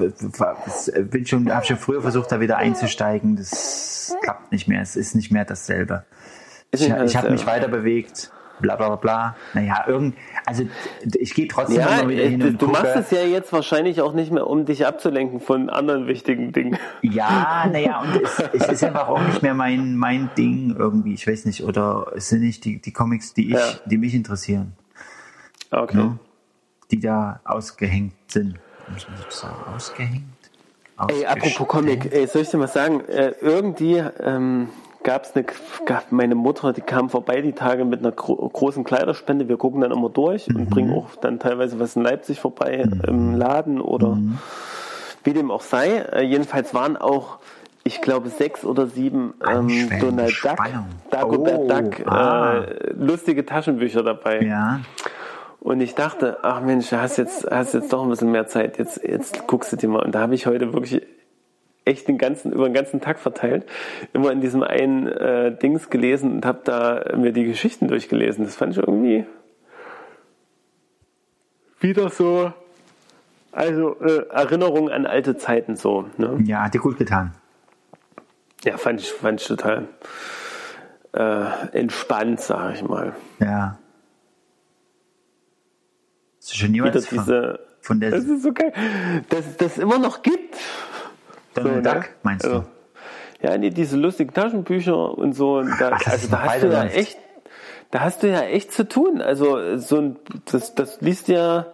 bin 1.11 1.25
schon, 1.25 1.53
habe 1.53 1.65
schon 1.65 1.77
früher 1.77 2.01
versucht, 2.01 2.31
da 2.31 2.39
wieder 2.39 2.57
einzusteigen. 2.57 3.35
Das 3.35 4.15
klappt 4.23 4.51
nicht 4.51 4.67
mehr. 4.67 4.81
Es 4.81 4.95
ist 4.95 5.15
nicht 5.15 5.31
mehr 5.31 5.45
dasselbe. 5.45 6.05
Ist 6.71 6.81
Ich, 6.81 6.89
ich 6.89 7.15
habe 7.15 7.29
mich 7.29 7.45
weiter 7.45 7.67
bewegt. 7.67 8.31
Bla 8.63 8.75
bla 8.77 8.95
bla. 8.95 9.35
Naja, 9.53 9.83
irgend, 9.87 10.15
also 10.45 10.63
ich 11.19 11.33
gehe 11.35 11.47
trotzdem 11.47 11.77
Ja, 11.81 11.99
immer 11.99 12.09
wieder 12.09 12.23
hin 12.23 12.39
du, 12.39 12.47
und 12.47 12.61
du 12.61 12.65
gucke. 12.67 12.81
machst 12.81 12.95
es 12.95 13.11
ja 13.11 13.23
jetzt 13.25 13.51
wahrscheinlich 13.53 14.01
auch 14.01 14.13
nicht 14.13 14.31
mehr, 14.31 14.47
um 14.47 14.65
dich 14.65 14.87
abzulenken 14.87 15.39
von 15.41 15.69
anderen 15.69 16.07
wichtigen 16.07 16.51
Dingen. 16.53 16.77
Ja, 17.01 17.65
naja, 17.71 18.01
und 18.01 18.15
es, 18.23 18.39
es 18.53 18.69
ist 18.69 18.83
einfach 18.83 19.07
auch 19.09 19.21
nicht 19.21 19.41
mehr 19.43 19.53
mein, 19.53 19.95
mein 19.97 20.29
Ding 20.35 20.75
irgendwie, 20.77 21.13
ich 21.13 21.27
weiß 21.27 21.45
nicht, 21.45 21.63
oder 21.63 22.07
es 22.15 22.29
sind 22.29 22.41
nicht 22.41 22.63
die, 22.65 22.81
die 22.81 22.91
Comics, 22.93 23.33
die 23.33 23.47
ich, 23.49 23.53
Ja. 23.53 23.73
die 23.85 23.97
mich 23.97 24.13
interessieren, 24.15 24.73
Okay. 25.71 25.97
ne? 25.97 26.17
die 26.89 26.99
da 26.99 27.41
ausgehängt 27.43 28.13
sind. 28.27 28.59
Muss 28.87 29.07
man 29.09 29.17
sagen, 29.29 29.55
ausgehängt? 29.65 30.23
Ey, 31.09 31.25
apropos 31.25 31.67
Comic, 31.67 32.13
ey, 32.13 32.27
soll 32.27 32.43
ich 32.43 32.49
dir 32.49 32.57
mal 32.57 32.67
sagen, 32.67 33.01
äh, 33.09 33.33
irgendwie 33.41 34.03
ähm, 34.21 34.69
gab's 35.03 35.33
eine, 35.35 35.45
gab 35.85 36.11
meine 36.11 36.35
Mutter, 36.35 36.73
die 36.73 36.81
kam 36.81 37.09
vorbei 37.09 37.41
die 37.41 37.53
Tage 37.53 37.85
mit 37.85 37.99
einer 37.99 38.11
gro 38.11 38.35
großen 38.35 38.83
Kleiderspende. 38.83 39.47
Wir 39.47 39.57
gucken 39.57 39.81
dann 39.81 39.91
immer 39.91 40.09
durch 40.09 40.47
und 40.47 40.69
bringen 40.69 40.93
auch 40.93 41.15
dann 41.21 41.39
teilweise 41.39 41.79
was 41.79 41.95
in 41.95 42.03
Leipzig 42.03 42.39
vorbei 42.39 42.85
im 43.07 43.35
Laden 43.35 43.81
oder 43.81 44.17
wie 45.23 45.33
dem 45.33 45.51
auch 45.51 45.61
sei. 45.61 45.97
Äh, 45.97 46.23
jedenfalls 46.23 46.73
waren 46.73 46.97
auch 46.97 47.39
ich 47.85 48.01
glaube, 48.01 48.29
sechs 48.29 48.63
oder 48.63 48.87
sieben 48.87 49.33
ähm, 49.45 49.89
Donald 49.99 50.33
Duck. 50.41 50.57
Dagobert 51.09 51.59
Oh, 51.59 51.67
Duck, 51.67 52.07
ah. 52.07 52.59
äh, 52.59 52.93
lustige 52.93 53.45
Taschenbücher 53.45 54.03
dabei. 54.03 54.41
Ja. 54.41 54.79
Und 55.59 55.81
ich 55.81 55.95
dachte, 55.95 56.39
ach 56.43 56.61
Mensch, 56.61 56.89
du 56.89 56.99
hast 56.99 57.17
jetzt, 57.17 57.49
hast 57.49 57.73
jetzt 57.73 57.91
doch 57.91 58.03
ein 58.03 58.09
bisschen 58.09 58.31
mehr 58.31 58.47
Zeit, 58.47 58.77
jetzt, 58.77 59.01
jetzt 59.03 59.47
guckst 59.47 59.71
du 59.71 59.77
dir 59.77 59.89
mal. 59.89 60.03
Und 60.03 60.15
da 60.15 60.21
habe 60.21 60.35
ich 60.35 60.45
heute 60.45 60.73
wirklich 60.73 61.01
echt 61.85 62.07
den 62.07 62.17
ganzen, 62.17 62.51
über 62.51 62.65
den 62.69 62.73
ganzen 62.73 63.01
Tag 63.01 63.19
verteilt, 63.19 63.65
immer 64.13 64.31
in 64.31 64.41
diesem 64.41 64.63
einen 64.63 65.07
äh, 65.07 65.55
Dings 65.57 65.89
gelesen 65.89 66.31
und 66.31 66.45
habe 66.45 66.61
da 66.63 67.15
mir 67.17 67.31
die 67.31 67.45
Geschichten 67.45 67.87
durchgelesen. 67.87 68.45
Das 68.45 68.55
fand 68.55 68.73
ich 68.73 68.79
irgendwie 68.79 69.25
wieder 71.79 72.09
so, 72.09 72.53
also 73.51 73.99
äh, 73.99 74.27
Erinnerung 74.29 74.89
an 74.89 75.05
alte 75.05 75.37
Zeiten 75.37 75.75
so. 75.75 76.07
Ne? 76.17 76.39
Ja, 76.45 76.63
hat 76.63 76.73
dir 76.73 76.79
gut 76.79 76.97
getan. 76.97 77.33
Ja, 78.63 78.77
fand 78.77 79.01
ich, 79.01 79.11
fand 79.11 79.41
ich 79.41 79.47
total 79.47 79.89
äh, 81.11 81.77
entspannt, 81.77 82.39
sage 82.39 82.75
ich 82.75 82.83
mal. 82.83 83.13
Ja. 83.39 83.77
Hast 86.39 86.53
du 86.53 86.57
schon 86.57 86.73
Wieder 86.73 86.91
diese, 86.91 87.59
von 87.81 87.99
der 87.99 88.11
das 88.11 88.25
ist 88.25 88.43
so 88.43 88.53
geil, 88.53 88.73
dass 89.29 89.57
das 89.57 89.77
immer 89.77 89.99
noch 89.99 90.21
gibt. 90.21 90.55
Donald 91.53 91.83
ne? 91.83 91.93
Duck, 91.93 92.09
meinst 92.23 92.45
Also, 92.45 92.65
Ja, 93.41 93.57
nee, 93.57 93.69
diese 93.69 93.97
lustigen 93.97 94.33
Taschenbücher 94.33 95.17
und 95.17 95.33
so. 95.33 95.57
Und 95.57 95.75
da, 95.79 95.91
Ach, 95.93 96.07
also 96.07 96.27
da 96.27 96.41
hast 96.43 96.63
du 96.63 96.67
ja 96.67 96.73
weiterläuft. 96.73 96.95
echt, 96.95 97.17
da 97.91 97.99
hast 98.01 98.23
du 98.23 98.29
ja 98.29 98.41
echt 98.41 98.71
zu 98.73 98.87
tun. 98.87 99.21
Also 99.21 99.77
so 99.77 99.97
ein, 99.97 100.15
das, 100.51 100.75
das 100.75 101.01
liest 101.01 101.27
ja, 101.27 101.67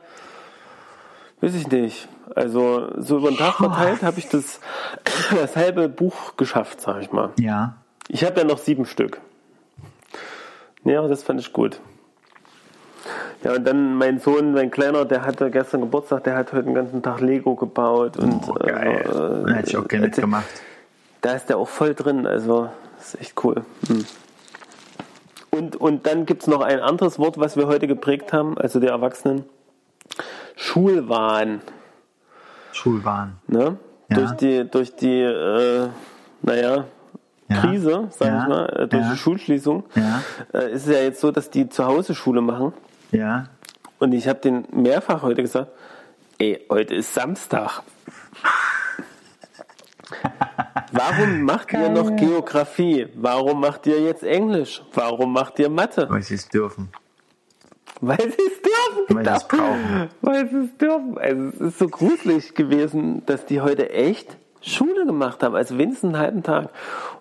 weiß 1.42 1.56
ich 1.56 1.68
nicht. 1.68 2.08
Also 2.36 2.92
so 2.98 3.18
über 3.18 3.30
den 3.30 3.38
Tag 3.38 3.56
verteilt 3.56 4.04
habe 4.04 4.20
ich 4.20 4.28
das, 4.30 4.60
das 5.32 5.56
halbe 5.56 5.90
Buch 5.90 6.36
geschafft, 6.38 6.82
sag 6.82 7.02
ich 7.02 7.12
mal. 7.12 7.32
Ja. 7.40 7.78
Ich 8.08 8.24
habe 8.24 8.40
ja 8.40 8.46
noch 8.46 8.58
sieben 8.58 8.86
Stück. 8.86 9.20
Ja, 10.84 11.08
das 11.08 11.24
fand 11.24 11.40
ich 11.40 11.54
gut. 11.54 11.80
Ja, 13.44 13.54
und 13.54 13.66
dann 13.66 13.96
mein 13.96 14.20
Sohn, 14.20 14.54
mein 14.54 14.70
Kleiner, 14.72 15.06
der 15.06 15.26
hatte 15.26 15.50
gestern 15.50 15.82
Geburtstag, 15.82 16.24
der 16.26 16.36
hat 16.36 16.52
heute 16.52 16.64
den 16.66 16.74
ganzen 16.74 17.02
Tag 17.02 17.22
Lego 17.22 17.56
gebaut 17.56 18.18
und 18.18 18.42
Oh, 18.50 18.54
geil. 18.54 19.46
äh, 19.48 19.54
Hätte 19.54 19.70
ich 19.70 19.78
auch 19.78 19.88
gerne 19.88 20.08
mitgemacht. 20.08 20.46
da 21.22 21.34
ist 21.34 21.48
der 21.48 21.58
auch 21.58 21.68
voll 21.70 21.94
drin, 21.96 22.28
also 22.28 22.70
das 22.98 23.14
ist 23.14 23.22
echt 23.22 23.44
cool. 23.44 23.64
Hm. 23.88 24.06
Und, 25.52 25.76
und 25.78 26.06
dann 26.06 26.26
gibt 26.26 26.44
es 26.44 26.48
noch 26.48 26.62
ein 26.62 26.80
anderes 26.80 27.18
Wort, 27.18 27.40
was 27.40 27.56
wir 27.58 27.68
heute 27.68 27.88
geprägt 27.88 28.34
haben, 28.34 28.58
also 28.58 28.80
die 28.80 28.88
Erwachsenen. 28.88 29.46
Schulwahn. 30.56 31.62
Schulbahn. 32.72 33.38
Ne? 33.48 33.78
Ja. 34.10 34.16
Durch 34.18 34.32
die, 34.34 34.70
durch 34.70 34.96
die 34.96 35.22
äh, 35.22 35.88
naja, 36.42 36.86
Ja. 37.50 37.58
Krise, 37.62 38.08
sag 38.12 38.28
Ja. 38.28 38.42
ich 38.44 38.48
mal, 38.48 38.66
äh, 38.84 38.88
durch 38.88 39.10
die 39.12 39.18
Schulschließung, 39.18 39.84
äh, 40.54 40.72
ist 40.72 40.88
es 40.88 40.94
ja 40.96 41.02
jetzt 41.02 41.20
so, 41.22 41.32
dass 41.32 41.50
die 41.50 41.68
zu 41.70 41.86
Hause 41.86 42.14
Schule 42.16 42.42
machen. 42.42 42.74
Ja. 43.12 43.48
Und 44.00 44.14
ich 44.14 44.28
habe 44.28 44.40
den 44.40 44.66
mehrfach 44.72 45.22
heute 45.22 45.42
gesagt, 45.42 45.72
ey, 46.38 46.66
heute 46.70 46.96
ist 46.96 47.14
Samstag. 47.14 47.82
Warum 50.92 51.42
macht 51.44 51.74
ihr 51.74 51.90
noch 51.90 52.16
Geografie? 52.16 53.08
Warum 53.16 53.60
macht 53.62 53.88
ihr 53.88 54.02
jetzt 54.02 54.24
Englisch? 54.24 54.82
Warum 54.94 55.34
macht 55.34 55.60
ihr 55.60 55.70
Mathe? 55.70 56.08
Weil 56.10 56.24
sie 56.24 56.36
es 56.36 56.48
dürfen. 56.48 56.90
Weil 58.02 58.18
sie 58.18 58.28
es 58.28 58.62
dürfen. 58.62 59.16
Weil 59.16 59.26
sie 59.26 59.32
es 59.32 59.48
brauchen. 59.48 60.10
Weil 60.22 60.50
sie 60.50 60.58
es 60.58 60.78
dürfen. 60.78 61.18
Also 61.18 61.44
es 61.44 61.60
ist 61.60 61.80
so 61.80 61.88
gruselig 61.90 62.56
gewesen, 62.56 63.26
dass 63.26 63.46
die 63.46 63.60
heute 63.60 63.90
echt 63.90 64.38
Schule 64.62 65.06
gemacht 65.06 65.42
haben, 65.42 65.56
also 65.56 65.78
wenigstens 65.78 66.14
einen 66.14 66.22
halben 66.22 66.44
Tag. 66.44 66.70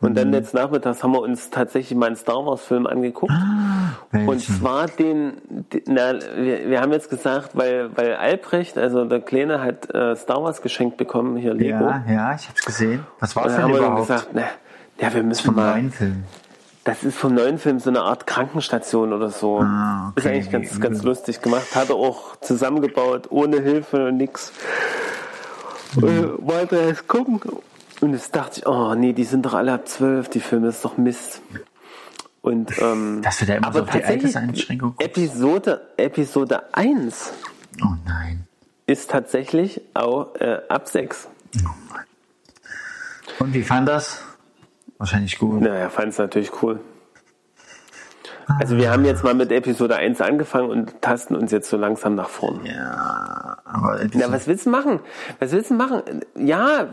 Und 0.00 0.10
Mhm. 0.10 0.14
dann 0.16 0.32
jetzt 0.32 0.54
nachmittags 0.54 1.02
haben 1.04 1.12
wir 1.12 1.20
uns 1.22 1.50
tatsächlich 1.50 1.96
mal 1.96 2.06
einen 2.06 2.16
Star 2.16 2.44
Wars 2.44 2.62
Film 2.62 2.86
angeguckt. 2.86 3.32
Und 4.12 4.26
Welchen? 4.26 4.54
zwar 4.58 4.86
den, 4.86 5.34
den 5.72 5.82
na, 5.86 6.14
wir, 6.36 6.68
wir 6.68 6.80
haben 6.80 6.92
jetzt 6.92 7.10
gesagt, 7.10 7.50
weil, 7.54 7.96
weil 7.96 8.16
Albrecht, 8.16 8.76
also 8.76 9.04
der 9.04 9.20
Kleine 9.20 9.62
hat 9.62 9.88
äh, 9.94 10.16
Star 10.16 10.42
Wars 10.42 10.62
geschenkt 10.62 10.96
bekommen, 10.96 11.36
hier 11.36 11.54
Lego. 11.54 11.84
Ja, 11.84 12.02
ja, 12.08 12.34
ich 12.34 12.48
hab's 12.48 12.64
gesehen. 12.64 13.06
Was 13.20 13.36
war 13.36 13.44
Und 13.44 13.50
dann 13.50 13.56
denn 13.56 13.64
haben 13.66 13.72
wir 13.72 13.78
überhaupt? 13.86 14.08
gesagt, 14.08 14.28
na, 14.32 14.42
ja, 15.00 15.14
wir 15.14 15.22
müssen 15.22 15.44
Vom 15.46 15.54
mal, 15.54 15.72
neuen 15.74 15.92
Film. 15.92 16.24
das 16.82 17.04
ist 17.04 17.16
vom 17.16 17.34
neuen 17.34 17.58
Film 17.58 17.78
so 17.78 17.88
eine 17.90 18.00
Art 18.02 18.26
Krankenstation 18.26 19.12
oder 19.12 19.30
so. 19.30 19.60
Ah, 19.60 20.08
okay. 20.10 20.20
Ist 20.20 20.26
eigentlich 20.26 20.50
ganz, 20.50 20.80
ganz 20.80 21.02
lustig 21.04 21.40
gemacht. 21.40 21.76
Hat 21.76 21.90
er 21.90 21.94
auch 21.96 22.34
zusammengebaut, 22.40 23.28
ohne 23.30 23.60
Hilfe, 23.60 24.10
nix. 24.12 24.52
Mhm. 25.96 26.04
Äh, 26.04 26.46
wollte 26.46 26.76
erst 26.76 27.08
gucken. 27.08 27.40
Und 28.00 28.12
jetzt 28.12 28.34
dachte 28.36 28.60
ich, 28.60 28.66
oh 28.66 28.94
nee, 28.94 29.12
die 29.12 29.24
sind 29.24 29.44
doch 29.44 29.54
alle 29.54 29.72
ab 29.72 29.88
zwölf, 29.88 30.28
die 30.28 30.40
Filme, 30.40 30.68
ist 30.68 30.84
doch 30.84 30.96
Mist. 30.98 31.42
Und, 32.42 32.72
ähm, 32.80 33.20
Dass 33.22 33.38
du 33.38 33.46
da 33.46 33.54
immer 33.56 33.66
aber 33.66 33.80
so 33.80 33.84
auf 33.86 33.90
die 33.90 34.04
Alterseinschränkung 34.04 34.94
guckst. 34.96 35.04
Episode, 35.18 35.80
Episode 35.96 36.62
1 36.74 37.32
Oh 37.82 37.94
nein. 38.06 38.44
ist 38.86 39.10
tatsächlich 39.10 39.80
auch 39.94 40.34
äh, 40.36 40.60
ab 40.68 40.88
6. 40.88 41.28
Und 43.40 43.54
wie 43.54 43.62
fand 43.62 43.88
das? 43.88 44.22
Wahrscheinlich 44.98 45.38
gut. 45.38 45.60
Naja, 45.60 45.90
fand 45.90 46.08
es 46.08 46.18
natürlich 46.18 46.50
cool. 46.62 46.80
Also 48.58 48.76
wir 48.76 48.90
haben 48.90 49.04
jetzt 49.04 49.22
mal 49.24 49.34
mit 49.34 49.52
Episode 49.52 49.96
1 49.96 50.20
angefangen 50.20 50.70
und 50.70 51.02
tasten 51.02 51.36
uns 51.36 51.52
jetzt 51.52 51.68
so 51.68 51.76
langsam 51.76 52.14
nach 52.14 52.30
vorn. 52.30 52.64
Ja, 52.64 53.58
aber 53.64 54.00
Na, 54.14 54.32
was 54.32 54.46
willst 54.46 54.66
du 54.66 54.70
machen? 54.70 55.00
Was 55.38 55.52
willst 55.52 55.70
du 55.70 55.74
machen? 55.74 56.02
Ja, 56.34 56.88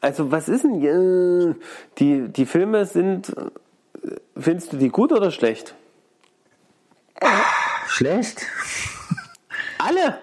also 0.00 0.30
was 0.30 0.48
ist 0.48 0.64
denn? 0.64 0.80
Ja, 0.80 1.54
die, 1.98 2.28
die 2.28 2.46
Filme 2.46 2.86
sind, 2.86 3.30
äh, 3.30 4.10
findest 4.36 4.72
du 4.72 4.76
die 4.76 4.90
gut 4.90 5.12
oder 5.12 5.30
schlecht? 5.30 5.74
schlecht? 7.88 8.46
Alle! 9.78 10.18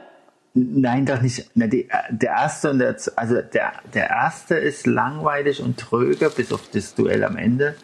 Nein, 0.54 1.06
doch 1.06 1.22
nicht. 1.22 1.50
Na, 1.56 1.68
die, 1.68 1.88
der 2.10 2.30
erste 2.30 2.72
und 2.72 2.80
der, 2.80 2.96
also 3.16 3.42
der, 3.42 3.72
der 3.94 4.10
erste 4.10 4.56
ist 4.56 4.86
langweilig 4.86 5.62
und 5.62 5.80
tröge, 5.80 6.30
bis 6.30 6.52
auf 6.52 6.62
das 6.74 6.94
Duell 6.94 7.24
am 7.24 7.38
Ende. 7.38 7.76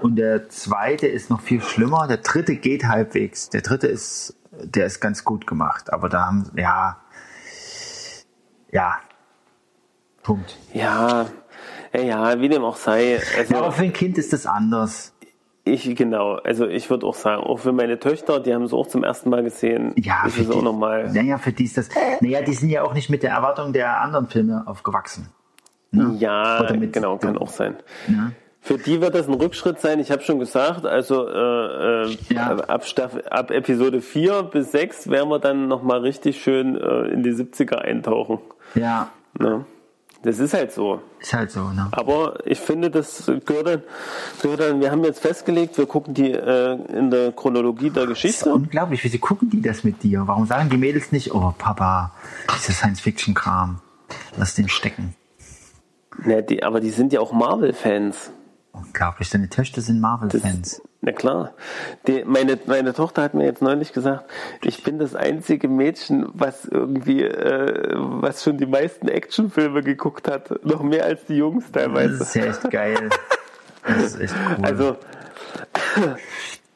Und 0.00 0.16
der 0.16 0.48
zweite 0.48 1.06
ist 1.06 1.30
noch 1.30 1.40
viel 1.40 1.60
schlimmer. 1.60 2.06
Der 2.06 2.18
dritte 2.18 2.56
geht 2.56 2.84
halbwegs. 2.84 3.50
Der 3.50 3.62
dritte 3.62 3.86
ist, 3.88 4.36
der 4.52 4.86
ist 4.86 5.00
ganz 5.00 5.24
gut 5.24 5.46
gemacht. 5.46 5.92
Aber 5.92 6.08
da 6.08 6.26
haben, 6.26 6.50
ja, 6.56 6.98
ja, 8.70 8.98
Punkt. 10.22 10.56
Ja, 10.74 11.26
ja, 11.92 12.00
ja, 12.00 12.40
wie 12.40 12.48
dem 12.48 12.64
auch 12.64 12.76
sei. 12.76 13.20
Also 13.36 13.52
Ja, 13.54 13.60
aber 13.60 13.72
für 13.72 13.82
ein 13.84 13.92
Kind 13.92 14.18
ist 14.18 14.32
das 14.32 14.46
anders. 14.46 15.14
ich, 15.64 15.94
genau, 15.96 16.34
also 16.36 16.66
ich 16.66 16.88
würde 16.90 17.06
auch 17.06 17.14
sagen, 17.14 17.42
auch 17.42 17.58
für 17.58 17.72
meine 17.72 17.98
Töchter, 17.98 18.40
die 18.40 18.54
haben 18.54 18.62
es 18.64 18.72
auch 18.72 18.86
zum 18.86 19.04
ersten 19.04 19.30
Mal 19.30 19.42
gesehen, 19.42 19.92
Ja, 19.96 20.24
ist 20.26 20.34
für 20.36 20.42
es 20.42 20.50
auch 20.50 20.58
die, 20.58 20.62
nochmal. 20.62 21.10
Naja, 21.12 21.38
für 21.38 21.52
die 21.52 21.64
ist 21.64 21.76
das. 21.78 21.88
Naja, 22.20 22.42
die 22.42 22.54
sind 22.54 22.68
ja 22.70 22.82
auch 22.82 22.94
nicht 22.94 23.08
mit 23.10 23.22
der 23.22 23.30
Erwartung 23.32 23.72
der 23.72 24.00
anderen 24.00 24.28
Filme 24.28 24.62
aufgewachsen. 24.66 25.28
Ja, 25.92 26.60
Oder 26.60 26.76
mit- 26.76 26.92
genau, 26.92 27.16
kann 27.16 27.38
auch 27.38 27.48
sein. 27.48 27.76
Ja. 28.06 28.32
Für 28.60 28.76
die 28.76 29.00
wird 29.00 29.14
das 29.14 29.28
ein 29.28 29.34
Rückschritt 29.34 29.80
sein. 29.80 29.98
Ich 30.00 30.10
habe 30.10 30.22
schon 30.22 30.38
gesagt, 30.38 30.84
also 30.84 31.26
äh, 31.28 32.02
äh, 32.02 32.16
Ja. 32.30 32.56
ab, 32.56 32.84
Staffel, 32.86 33.26
ab 33.28 33.50
Episode 33.50 34.00
4 34.02 34.42
bis 34.44 34.72
6 34.72 35.08
werden 35.10 35.28
wir 35.30 35.38
dann 35.38 35.68
nochmal 35.68 36.00
richtig 36.00 36.40
schön 36.42 36.76
äh, 36.76 37.08
in 37.08 37.22
die 37.22 37.30
70er 37.32 37.76
eintauchen. 37.76 38.38
Ja, 38.74 39.10
Ne? 39.38 39.64
Das 40.24 40.40
ist 40.40 40.52
halt 40.52 40.72
so. 40.72 41.00
ist 41.20 41.32
halt 41.32 41.52
so, 41.52 41.60
ne? 41.70 41.86
Aber 41.92 42.40
ich 42.44 42.58
finde, 42.58 42.90
das 42.90 43.26
gehört 43.46 43.68
dann, 43.68 43.82
gehört 44.42 44.58
dann 44.60 44.80
wir 44.80 44.90
haben 44.90 45.04
jetzt 45.04 45.20
festgelegt, 45.20 45.78
wir 45.78 45.86
gucken 45.86 46.12
die 46.12 46.32
äh, 46.32 46.72
in 46.92 47.12
der 47.12 47.30
Chronologie 47.30 47.90
der 47.90 48.02
Das 48.06 48.18
ist 48.18 48.22
Geschichte. 48.22 48.52
unglaublich, 48.52 49.04
wieso 49.04 49.18
gucken 49.18 49.48
die 49.48 49.62
das 49.62 49.84
mit 49.84 50.02
dir? 50.02 50.24
Warum 50.26 50.46
sagen 50.46 50.70
die 50.70 50.76
Mädels 50.76 51.12
nicht, 51.12 51.32
oh 51.32 51.54
Papa, 51.56 52.10
dieser 52.56 52.72
Science-Fiction-Kram, 52.72 53.78
lass 54.36 54.56
den 54.56 54.68
stecken. 54.68 55.14
Ne, 56.24 56.42
die, 56.42 56.64
aber 56.64 56.80
die 56.80 56.90
sind 56.90 57.12
ja 57.12 57.20
auch 57.20 57.30
Marvel-Fans. 57.32 58.32
Unglaublich, 58.84 59.30
deine 59.30 59.48
Töchter 59.48 59.80
sind 59.80 60.00
Marvel-Fans. 60.00 60.82
Na 61.00 61.12
klar. 61.12 61.54
Die, 62.06 62.24
meine, 62.24 62.58
meine 62.66 62.92
Tochter 62.92 63.22
hat 63.22 63.34
mir 63.34 63.44
jetzt 63.44 63.62
neulich 63.62 63.92
gesagt, 63.92 64.30
ich 64.62 64.82
bin 64.82 64.98
das 64.98 65.14
einzige 65.14 65.68
Mädchen, 65.68 66.28
was 66.32 66.64
irgendwie, 66.64 67.22
äh, 67.22 67.92
was 67.96 68.42
schon 68.44 68.56
die 68.58 68.66
meisten 68.66 69.08
Actionfilme 69.08 69.82
geguckt 69.82 70.28
hat. 70.28 70.64
Noch 70.64 70.82
mehr 70.82 71.04
als 71.04 71.24
die 71.26 71.34
Jungs 71.36 71.64
Das 71.72 71.84
teilweise. 71.84 72.22
ist 72.22 72.34
ja 72.34 72.44
echt 72.46 72.70
geil. 72.70 73.10
Das 73.86 74.02
ist 74.14 74.20
echt 74.20 74.34
cool. 74.58 74.64
Also, 74.64 74.96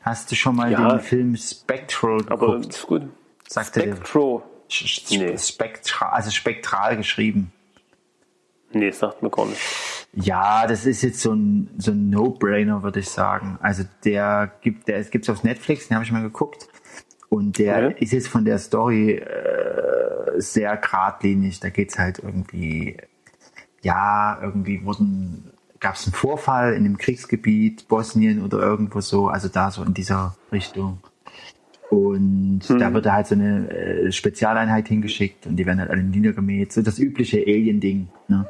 Hast 0.01 0.31
du 0.31 0.35
schon 0.35 0.57
mal 0.57 0.71
Ja. 0.73 0.89
den 0.97 1.01
Film 1.01 1.37
Spectral 1.37 2.21
aber 2.29 2.55
geguckt? 2.57 2.75
ist 2.75 2.87
gut. 2.87 3.03
Sagt 3.49 3.77
dir. 3.77 3.83
Spectro. 3.83 4.43
Sch- 4.69 5.19
Nee. 5.19 5.37
Spektral, 5.39 6.11
also 6.11 6.31
spektral 6.31 6.97
geschrieben. 6.97 7.53
Nee, 8.73 8.91
sagt 8.91 9.23
mir 9.23 9.31
gar 9.31 9.45
nicht. 9.47 9.61
Ja, 10.15 10.67
das 10.67 10.85
ist 10.85 11.03
jetzt 11.03 11.21
so 11.21 11.33
ein, 11.33 11.71
so 11.79 11.91
ein 11.93 12.11
No-Brainer, 12.11 12.83
würde 12.83 13.01
ich 13.01 13.09
sagen. 13.09 13.59
Also 13.63 13.85
der 14.05 14.53
gibt, 14.61 14.89
der 14.89 15.03
gibt's 15.05 15.31
auf 15.31 15.43
Netflix, 15.43 15.89
den 15.89 15.95
habe 15.97 16.05
ich 16.05 16.13
mal 16.13 16.23
geguckt. 16.23 16.69
Und 17.31 17.57
der 17.59 17.81
Ja. 17.83 17.89
ist 17.89 18.13
jetzt 18.13 18.29
von 18.29 18.45
der 18.45 18.59
Story 18.59 19.13
äh, 19.13 20.39
sehr 20.41 20.77
geradlinig. 20.77 21.61
Da 21.61 21.71
geht's 21.71 21.99
halt 21.99 22.19
irgendwie, 22.19 22.99
ja, 23.83 24.39
irgendwie 24.43 24.85
wurden 24.85 25.51
gab 25.81 25.95
es 25.95 26.05
einen 26.07 26.13
Vorfall 26.15 26.75
in 26.75 26.85
einem 26.85 26.99
Kriegsgebiet, 26.99 27.89
Bosnien 27.89 28.43
oder 28.45 28.59
irgendwo 28.61 29.01
so, 29.01 29.29
also 29.29 29.49
da 29.49 29.71
so 29.71 29.83
in 29.83 29.95
dieser 29.95 30.37
Richtung. 30.53 30.99
Und 31.91 32.61
Hm. 32.67 32.79
da 32.79 32.93
wird 32.95 33.07
da 33.07 33.15
halt 33.15 33.27
so 33.27 33.35
eine 33.35 33.69
äh, 33.71 34.13
Spezialeinheit 34.13 34.89
hingeschickt 34.89 35.47
und 35.47 35.57
die 35.57 35.67
werden 35.67 35.81
halt 35.81 35.91
alle 35.91 36.03
niedergemäht. 36.03 36.73
So 36.73 36.83
das 36.83 36.99
übliche 36.99 37.39
Alien-Ding. 37.39 38.09
Ne? 38.29 38.47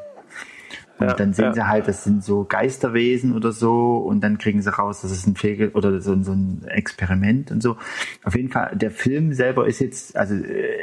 Und 1.03 1.09
Ja, 1.09 1.15
dann 1.15 1.33
sehen 1.33 1.47
ja. 1.47 1.55
sie 1.55 1.67
halt, 1.67 1.89
das 1.89 2.05
sind 2.05 2.23
so 2.23 2.45
Geisterwesen 2.45 3.35
oder 3.35 3.51
so 3.53 3.97
und 3.97 4.21
dann 4.21 4.39
kriegen 4.39 4.63
sie 4.63 4.73
raus, 4.73 5.01
das 5.03 5.11
ist 5.11 5.27
ein 5.27 5.35
Fegel 5.37 5.71
oder 5.71 6.01
so, 6.01 6.13
ein- 6.13 6.23
so 6.23 6.33
ein 6.33 6.65
Experiment 6.69 7.51
und 7.51 7.61
so. 7.63 7.77
Auf 8.25 8.37
jeden 8.37 8.51
Fall, 8.51 8.77
der 8.77 8.91
Film 8.91 9.33
selber 9.33 9.67
ist 9.67 9.81
jetzt, 9.81 10.17
also 10.17 10.35
äh, 10.35 10.77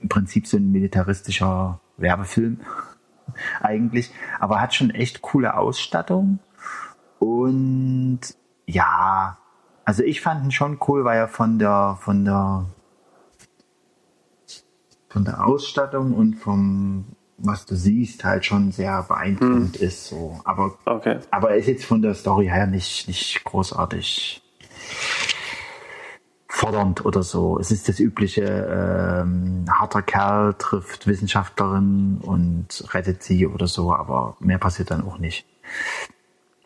im 0.00 0.08
Prinzip 0.08 0.46
so 0.46 0.56
ein 0.56 0.72
militaristischer 0.72 1.80
Werbefilm 1.98 2.60
eigentlich, 3.60 4.10
aber 4.40 4.60
hat 4.60 4.74
schon 4.74 4.90
echt 4.90 5.20
coole 5.22 5.56
Ausstattung 5.56 6.38
und 7.18 8.20
ja, 8.66 9.36
also 9.84 10.02
ich 10.02 10.20
fand 10.20 10.44
ihn 10.44 10.50
schon 10.52 10.78
cool, 10.88 11.04
weil 11.04 11.18
er 11.18 11.28
von 11.28 11.58
der 11.58 11.98
von 12.00 12.24
der 12.24 12.66
von 15.08 15.24
der 15.24 15.46
Ausstattung 15.46 16.12
und 16.14 16.34
vom 16.34 17.06
was 17.38 17.66
du 17.66 17.74
siehst 17.76 18.24
halt 18.24 18.44
schon 18.46 18.72
sehr 18.72 19.02
beeindruckend 19.02 19.76
ist 19.76 20.06
so, 20.08 20.40
aber 20.44 20.74
Okay. 20.86 21.18
aber 21.30 21.50
er 21.50 21.56
ist 21.56 21.68
jetzt 21.68 21.84
von 21.84 22.00
der 22.02 22.14
Story 22.14 22.46
her 22.46 22.66
nicht 22.66 23.06
nicht 23.08 23.44
großartig 23.44 24.42
fordernd 26.48 27.04
oder 27.04 27.22
so. 27.22 27.58
Es 27.58 27.70
ist 27.70 27.88
das 27.88 28.00
übliche, 28.00 28.42
ähm, 28.44 29.66
harter 29.70 30.00
Kerl 30.02 30.54
trifft 30.58 31.06
Wissenschaftlerin 31.06 32.18
und 32.22 32.84
rettet 32.94 33.22
sie 33.22 33.46
oder 33.46 33.66
so, 33.66 33.92
aber 33.94 34.36
mehr 34.40 34.58
passiert 34.58 34.90
dann 34.90 35.04
auch 35.06 35.18
nicht. 35.18 35.46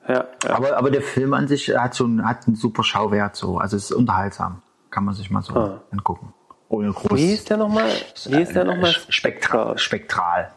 Ja, 0.07 0.27
ja. 0.45 0.51
Aber, 0.55 0.77
aber 0.77 0.91
der 0.91 1.03
Film 1.03 1.35
an 1.35 1.49
sich 1.49 1.68
hat 1.77 1.95
so 1.95 2.05
einen, 2.05 2.25
hat 2.27 2.47
einen 2.47 2.57
super 2.57 2.85
Schauwert 2.85 3.35
so. 3.37 3.59
Also 3.59 3.77
es 3.77 3.85
ist 3.91 3.93
unterhaltsam. 3.93 4.62
Kann 4.91 5.05
man 5.05 5.14
sich 5.14 5.31
mal 5.31 5.43
so 5.43 5.55
Ah. 5.55 5.81
angucken. 5.91 6.33
Ohne 6.71 6.93
groß. 6.93 7.18
Wie 7.18 7.27
hieß 7.27 7.45
der 7.47 7.57
nochmal? 7.57 7.91
Wie 8.27 8.37
hieß 8.37 8.51
der 8.51 8.64
nochmal? 8.64 8.93
Spektral. 9.09 9.77
Spektral. 9.77 10.53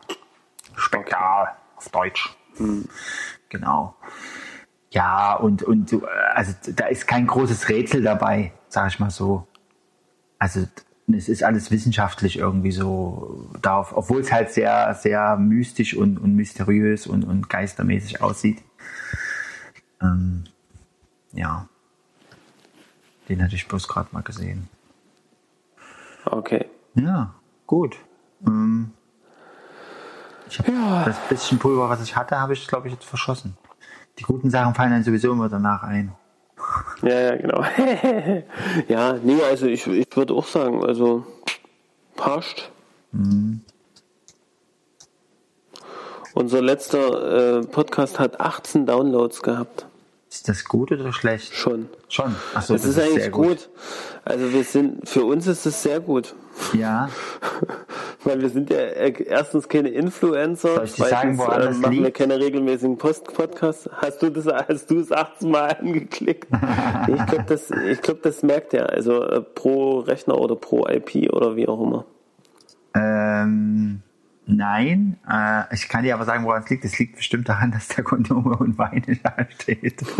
Spektral. 0.76 1.48
Auf 1.76 1.90
Deutsch. 1.90 2.38
Hm. 2.58 2.88
Genau. 3.50 3.96
Ja, 4.92 5.34
und, 5.34 5.64
und 5.64 5.92
also 6.36 6.54
da 6.76 6.86
ist 6.86 7.08
kein 7.08 7.26
großes 7.26 7.68
Rätsel 7.68 8.04
dabei, 8.04 8.54
sag 8.70 8.90
ich 8.90 9.00
mal 9.00 9.10
so. 9.10 9.48
Also 10.38 10.68
es 11.12 11.30
ist 11.30 11.44
alles 11.44 11.72
wissenschaftlich 11.72 12.38
irgendwie 12.38 12.72
so 12.72 13.50
darauf, 13.60 13.98
obwohl 13.98 14.22
es 14.22 14.32
halt 14.32 14.52
sehr, 14.52 14.94
sehr 14.94 15.36
mystisch 15.38 15.96
und, 15.96 16.20
und 16.20 16.36
mysteriös 16.36 17.08
und, 17.08 17.24
und 17.24 17.50
geistermäßig 17.50 18.22
aussieht. 18.22 18.62
Ähm, 20.00 20.44
ja. 21.32 21.68
Den 23.30 23.44
hatte 23.44 23.56
ich 23.56 23.68
bloß 23.68 23.88
gerade 23.88 24.10
mal 24.12 24.22
gesehen. 24.22 24.70
Okay. 26.26 26.70
Ja, 26.96 27.34
gut. 27.68 27.96
Ähm, 28.46 28.92
ich 30.50 30.60
hab 30.60 30.68
Ja. 30.68 31.04
das 31.06 31.18
bisschen 31.30 31.60
Pulver, 31.60 31.90
was 31.90 32.02
ich 32.04 32.16
hatte, 32.16 32.40
habe 32.40 32.54
ich, 32.54 32.68
glaube 32.68 32.88
ich, 32.88 32.94
jetzt 32.94 33.06
verschossen. 33.06 33.58
Die 34.20 34.24
guten 34.24 34.50
Sachen 34.50 34.76
fallen 34.76 34.92
dann 34.92 35.04
sowieso 35.04 35.32
immer 35.32 35.50
danach 35.50 35.84
ein. 35.84 36.14
Ja, 37.02 37.20
ja, 37.20 37.36
genau. 37.36 37.64
ja, 38.88 39.14
nee, 39.22 39.42
also 39.44 39.66
ich, 39.66 39.86
ich 39.86 40.16
würde 40.16 40.34
auch 40.34 40.46
sagen, 40.46 40.86
also 40.86 41.26
passt. 42.16 42.72
Unser 46.34 46.62
letzter 46.62 47.60
äh, 47.60 47.66
Podcast 47.66 48.20
hat 48.20 48.40
18 48.40 48.86
Downloads 48.86 49.42
gehabt. 49.42 49.86
Ist 50.34 50.50
das 50.50 50.66
gut 50.66 50.92
oder 50.92 51.14
schlecht? 51.14 51.54
Schon. 51.54 51.90
Schon. 52.10 52.36
Achso, 52.56 52.74
Das, 52.74 52.86
ist 52.86 53.00
eigentlich 53.00 53.30
gut. 53.32 53.70
Also 54.26 54.52
wir 54.52 54.64
sind, 54.64 55.08
für 55.08 55.24
uns 55.26 55.46
ist 55.46 55.68
es 55.68 55.84
sehr 55.84 56.00
gut. 56.00 56.34
Ja, 56.74 57.10
Weil 58.24 58.42
wir 58.42 58.50
sind 58.50 58.70
ja 58.72 58.78
äh, 58.78 59.14
erstens 59.26 59.68
keine 59.70 59.90
Influencer, 59.90 60.76
Soll 60.76 60.86
ich 60.86 60.94
dir 60.94 61.06
sagen, 61.06 61.38
woran 61.38 61.62
äh, 61.62 61.66
das 61.66 61.78
machen 61.78 61.94
wir 61.98 62.02
liegt? 62.06 62.18
keine 62.18 62.40
regelmäßigen 62.40 62.98
Post 62.98 63.26
Podcasts. 63.34 63.88
Hast 63.98 64.24
du 64.24 64.30
das, 64.32 64.48
hast 64.48 64.90
du 64.90 65.00
es 65.00 65.12
18 65.12 65.52
Mal 65.52 65.68
angeklickt? 65.80 66.48
Ich 67.08 67.26
glaube, 67.28 67.46
das, 67.48 67.70
ich 67.70 68.02
glaub, 68.02 68.24
das 68.24 68.42
merkt 68.42 68.74
er. 68.74 68.90
Also 68.90 69.22
äh, 69.24 69.42
pro 69.42 70.00
Rechner 70.00 70.40
oder 70.40 70.56
pro 70.56 70.88
IP 70.88 71.32
oder 71.32 71.56
wie 71.56 71.68
auch 71.68 71.80
immer. 71.82 72.06
ähm, 72.96 74.02
nein. 74.46 75.18
Äh, 75.30 75.74
ich 75.74 75.88
kann 75.90 76.04
dir 76.04 76.14
aber 76.14 76.26
sagen, 76.26 76.46
woran 76.46 76.64
es 76.64 76.70
liegt. 76.70 76.86
Es 76.86 76.98
liegt 77.00 77.18
bestimmt 77.18 77.50
daran, 77.50 77.72
dass 77.72 77.88
da 77.88 78.02
Kondome 78.02 78.58
und 78.60 78.78
Weine 78.78 79.18
da 79.24 79.36
steht. 79.60 80.04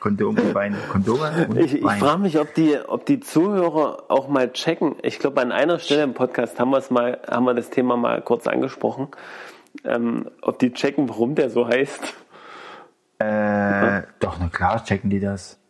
Kondome 0.00 0.42
und 0.42 0.54
Weine. 0.54 0.76
Kondome 0.88 1.46
und 1.48 1.56
Ich, 1.58 1.74
ich 1.74 1.82
frage 1.82 2.18
mich, 2.20 2.38
ob 2.38 2.54
die, 2.54 2.76
ob 2.76 3.06
die 3.06 3.20
Zuhörer 3.20 4.04
auch 4.08 4.28
mal 4.28 4.52
checken. 4.52 4.96
Ich 5.02 5.20
glaube, 5.20 5.40
an 5.40 5.52
einer 5.52 5.78
Stelle 5.78 6.02
im 6.02 6.14
Podcast 6.14 6.58
haben 6.58 6.70
wir 6.70 6.78
es 6.78 6.90
mal, 6.90 7.20
haben 7.30 7.44
wir 7.44 7.54
das 7.54 7.70
Thema 7.70 7.96
mal 7.96 8.20
kurz 8.20 8.48
angesprochen. 8.48 9.08
Ähm, 9.84 10.28
ob 10.42 10.58
die 10.58 10.72
checken, 10.72 11.08
warum 11.08 11.36
der 11.36 11.50
so 11.50 11.68
heißt. 11.68 12.14
Äh, 13.18 14.02
doch, 14.18 14.38
na 14.40 14.48
klar, 14.50 14.84
checken 14.84 15.08
die 15.08 15.20
das. 15.20 15.61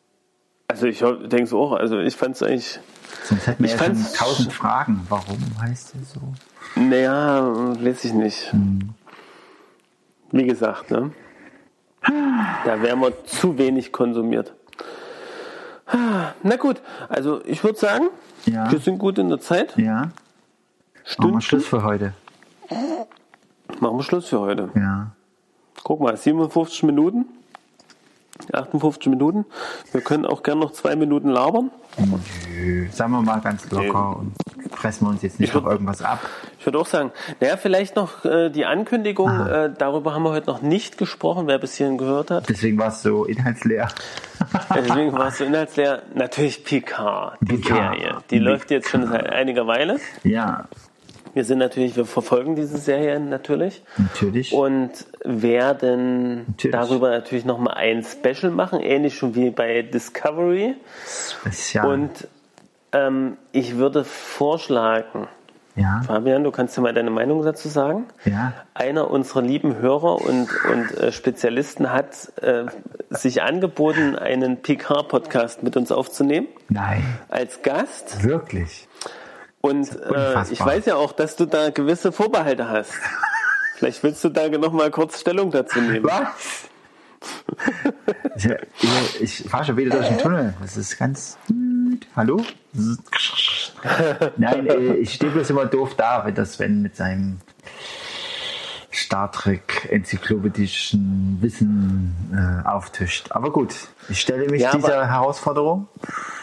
Also 0.68 0.86
ich 0.86 0.98
denke 1.00 1.42
es 1.42 1.52
auch. 1.52 1.72
Also 1.72 1.98
ich 1.98 2.16
fand 2.16 2.36
es 2.36 2.42
eigentlich. 2.42 2.80
Sonst 3.24 3.46
hätten 3.46 3.62
wir 3.62 3.66
Ich 3.66 3.78
ja 3.78 3.84
fand's- 3.86 4.12
tausend 4.14 4.52
Fragen. 4.52 5.04
Warum 5.08 5.38
heißt 5.60 5.94
der 5.94 6.02
so? 6.02 6.20
Naja, 6.80 7.42
weiß 7.82 8.04
ich 8.06 8.14
nicht. 8.14 8.52
Wie 10.30 10.44
gesagt, 10.44 10.90
ne? 10.90 11.10
Da 12.64 12.80
wären 12.82 13.00
wir 13.00 13.24
zu 13.26 13.58
wenig 13.58 13.92
konsumiert. 13.92 14.54
Na 16.42 16.56
gut, 16.56 16.80
also 17.08 17.44
ich 17.44 17.62
würde 17.62 17.78
sagen, 17.78 18.06
Ja. 18.46 18.70
wir 18.72 18.78
sind 18.78 18.98
gut 18.98 19.18
in 19.18 19.28
der 19.28 19.40
Zeit. 19.40 19.76
Ja. 19.76 20.10
Machen 21.18 21.34
wir. 21.34 21.40
Schluss 21.42 21.66
für 21.66 21.82
heute. 21.84 22.14
Machen 23.78 23.96
wir 23.98 24.02
Schluss 24.02 24.26
für 24.28 24.40
heute. 24.40 24.70
Ja. 24.74 25.12
Guck 25.84 26.00
mal, 26.00 26.16
57 26.16 26.82
Minuten. 26.84 27.26
58 28.52 29.08
Minuten. 29.10 29.44
Wir 29.92 30.00
können 30.00 30.26
auch 30.26 30.42
gern 30.42 30.58
noch 30.58 30.72
zwei 30.72 30.96
Minuten 30.96 31.28
labern. 31.28 31.70
Nö, 31.98 32.86
Sagen 32.90 33.12
wir 33.12 33.22
mal 33.22 33.40
ganz 33.40 33.70
locker 33.70 34.16
und 34.18 34.34
fressen 34.74 35.04
wir 35.06 35.10
uns 35.10 35.22
jetzt 35.22 35.38
nicht 35.38 35.50
Ich 35.50 35.54
würd- 35.54 35.62
noch 35.64 35.70
irgendwas 35.70 36.00
ab. 36.02 36.20
Ich 36.58 36.64
würde 36.66 36.78
auch 36.78 36.86
sagen, 36.86 37.12
naja, 37.40 37.56
vielleicht 37.56 37.96
noch 37.96 38.24
äh, 38.24 38.48
die 38.50 38.64
Ankündigung, 38.64 39.28
äh, 39.46 39.70
darüber 39.76 40.14
haben 40.14 40.22
wir 40.22 40.30
heute 40.30 40.46
noch 40.48 40.62
nicht 40.62 40.96
gesprochen, 40.98 41.46
wer 41.46 41.58
bis 41.58 41.74
hierhin 41.74 41.98
gehört 41.98 42.30
hat. 42.30 42.48
Deswegen 42.48 42.78
war 42.78 42.88
es 42.88 43.02
so 43.02 43.24
inhaltsleer. 43.24 43.88
Deswegen 44.74 45.12
war 45.12 45.28
es 45.28 45.38
so 45.38 45.44
inhaltsleer. 45.44 46.02
Natürlich 46.14 46.64
Picard, 46.64 47.36
die 47.40 47.56
Picard. 47.56 47.96
Serie. 47.98 48.16
Die 48.30 48.38
läuft 48.38 48.70
jetzt 48.70 48.88
schon 48.88 49.06
seit 49.08 49.28
einiger 49.30 49.66
Weile. 49.66 49.98
Ja, 50.24 50.66
Wir 51.34 51.44
sind 51.44 51.58
natürlich, 51.58 51.96
wir 51.96 52.04
verfolgen 52.04 52.56
diese 52.56 52.76
Serie 52.78 53.18
natürlich 53.20 53.82
natürlich. 53.98 54.52
und 54.52 54.90
werden 55.24 56.46
Natürlich. 56.48 56.76
darüber 56.76 57.10
natürlich 57.10 57.44
nochmal 57.44 57.74
ein 57.74 58.04
Special 58.04 58.50
machen, 58.52 58.80
ähnlich 58.80 59.16
schon 59.16 59.34
wie 59.34 59.50
bei 59.50 59.82
Discovery. 59.82 60.74
Ja, 61.72 61.84
Und 61.84 62.28
ähm, 62.92 63.36
ich 63.52 63.76
würde 63.76 64.04
vorschlagen, 64.04 65.28
ja, 65.74 66.02
Fabian, 66.06 66.44
du 66.44 66.50
kannst 66.50 66.76
ja 66.76 66.82
mal 66.82 66.92
deine 66.92 67.10
Meinung 67.10 67.42
dazu 67.42 67.68
sagen. 67.68 68.04
ja. 68.26 68.52
Einer 68.74 69.10
unserer 69.10 69.40
lieben 69.40 69.76
Hörer 69.78 70.16
und, 70.20 70.48
und 70.70 70.98
äh, 70.98 71.12
Spezialisten 71.12 71.90
hat 71.90 72.30
äh, 72.42 72.66
sich 73.08 73.42
angeboten, 73.42 74.16
einen 74.16 74.60
Picard-Podcast 74.60 75.62
mit 75.62 75.76
uns 75.78 75.90
aufzunehmen 75.90 76.48
Nein, 76.68 77.02
als 77.30 77.62
Gast. 77.62 78.22
wirklich. 78.22 78.86
Und 79.62 79.88
äh, 80.10 80.42
ich 80.50 80.60
weiß 80.60 80.86
ja 80.86 80.96
auch, 80.96 81.12
dass 81.12 81.36
du 81.36 81.46
da 81.46 81.70
gewisse 81.70 82.12
Vorbehalte 82.12 82.68
hast. 82.68 82.92
Vielleicht 83.82 84.04
willst 84.04 84.22
du 84.22 84.28
da 84.28 84.48
noch 84.48 84.72
mal 84.72 84.92
kurz 84.92 85.18
Stellung 85.18 85.50
dazu 85.50 85.80
nehmen. 85.80 86.04
Was? 86.04 86.68
ich, 88.36 88.48
ich, 88.80 89.20
ich 89.42 89.50
fahre 89.50 89.64
schon 89.64 89.76
wieder 89.76 89.96
durch 89.96 90.06
den 90.06 90.18
Tunnel. 90.18 90.54
Das 90.62 90.76
ist 90.76 90.96
ganz. 90.96 91.36
Hallo? 92.14 92.44
Nein, 94.36 94.68
äh, 94.68 94.94
ich 94.94 95.14
stehe 95.14 95.32
bloß 95.32 95.50
immer 95.50 95.66
doof 95.66 95.96
da, 95.96 96.24
wenn 96.24 96.36
das 96.36 96.52
Sven 96.52 96.80
mit 96.80 96.94
seinem 96.94 97.40
Star 99.12 99.30
Trek 99.30 99.88
enzyklopädischen 99.90 101.36
Wissen 101.42 102.14
äh, 102.32 102.66
auftischt. 102.66 103.30
Aber 103.30 103.52
gut, 103.52 103.74
ich 104.08 104.18
stelle 104.22 104.48
mich 104.48 104.62
Ja, 104.62 104.70
aber- 104.70 104.78
dieser 104.78 105.06
Herausforderung. 105.06 105.86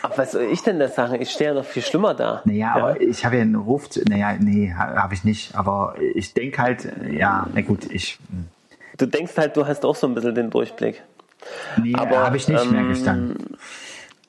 Aber 0.04 0.20
was 0.20 0.34
soll 0.34 0.44
ich 0.44 0.62
denn 0.62 0.78
da 0.78 0.88
sagen? 0.88 1.20
Ich 1.20 1.32
stehe 1.32 1.50
ja 1.50 1.56
noch 1.56 1.66
viel 1.66 1.82
schlimmer 1.82 2.14
da. 2.14 2.44
Naja, 2.46 2.74
aber 2.76 3.02
ich 3.02 3.26
habe 3.26 3.38
ja 3.38 3.42
einen 3.42 3.56
Ruf. 3.56 3.90
Naja, 4.08 4.34
nee, 4.40 4.72
ha- 4.72 4.96
habe 5.02 5.16
ich 5.16 5.24
nicht. 5.24 5.56
Aber 5.56 5.96
ich 6.14 6.36
denke 6.36 6.62
halt, 6.62 6.88
ja, 7.12 7.48
na 7.56 7.62
gut, 7.62 7.86
ich. 7.92 8.20
Du 8.98 9.08
denkst 9.08 9.34
halt, 9.38 9.58
du 9.58 9.66
hast 9.66 9.84
auch 9.84 9.96
so 9.96 10.06
ein 10.06 10.14
bisschen 10.14 10.36
den 10.36 10.52
Durchblick. 10.52 11.02
Nee, 11.82 11.96
Aber, 11.96 12.20
habe 12.20 12.38
ich 12.38 12.48
nicht, 12.48 12.64
ähm, 12.72 12.92
ich 12.92 13.04
dann. 13.04 13.36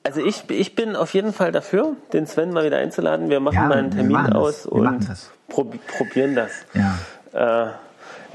Also 0.03 0.19
ich, 0.25 0.49
ich 0.49 0.73
bin 0.73 0.95
auf 0.95 1.13
jeden 1.13 1.31
Fall 1.31 1.51
dafür, 1.51 1.95
den 2.11 2.25
Sven 2.25 2.49
mal 2.51 2.65
wieder 2.65 2.77
einzuladen. 2.77 3.29
Wir 3.29 3.39
machen 3.39 3.53
Ja, 3.53 3.67
mal 3.67 3.77
einen 3.77 3.91
Termin 3.91 4.17
das. 4.25 4.31
aus 4.33 4.65
und 4.65 5.07
das. 5.07 5.29
prob 5.47 5.75
probieren 5.85 6.33
das. 6.33 6.51
Ja. 6.73 7.67
Äh, 7.67 7.71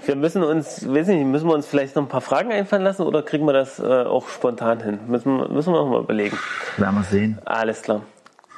Wir 0.07 0.17
müssen 0.17 0.43
uns, 0.43 0.87
weiß 0.89 1.09
nicht, 1.09 1.25
müssen 1.25 1.49
wir 1.49 1.55
uns 1.55 1.67
vielleicht 1.67 1.97
noch 1.97 2.03
ein 2.05 2.09
paar 2.09 2.21
Fragen 2.21 2.53
einfallen 2.53 2.83
lassen 2.83 3.03
oder 3.03 3.23
kriegen 3.23 3.45
wir 3.47 3.53
das 3.53 3.79
äh, 3.79 3.83
auch 4.05 4.29
spontan 4.29 4.81
hin? 4.83 5.01
Müssen, 5.09 5.37
wir- 5.39 5.49
müssen 5.49 5.73
wir 5.73 5.81
auch 5.81 5.89
mal 5.89 6.01
überlegen. 6.01 6.39
Werden 6.77 6.95
wir 6.97 7.05
sehen. 7.05 7.39
Alles 7.45 7.83
klar. 7.83 8.03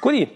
Guti, 0.01 0.29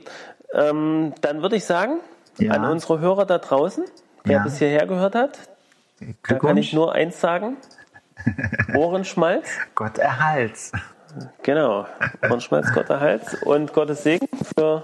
ähm, 0.53 1.13
dann 1.21 1.41
würde 1.41 1.55
ich 1.55 1.65
sagen, 1.65 1.99
Ja. 2.39 2.53
an 2.53 2.65
unsere 2.65 2.99
Hörer 2.99 3.25
da 3.25 3.37
draußen, 3.37 3.85
wer 4.23 4.37
Ja. 4.37 4.43
bis 4.43 4.57
hierher 4.57 4.87
gehört 4.87 5.15
hat, 5.15 5.39
da 6.27 6.35
kann 6.35 6.57
ich 6.57 6.73
nur 6.73 6.93
eins 6.93 7.21
sagen. 7.21 7.57
Ohrenschmalz. 8.75 9.47
Gott 9.75 9.97
erhalts. 9.97 10.71
Genau. 11.43 11.85
Ohrenschmalz, 12.23 12.73
Gott 12.73 12.89
erhalts 12.89 13.35
und 13.43 13.73
Gottes 13.73 14.03
Segen 14.03 14.27
für 14.55 14.83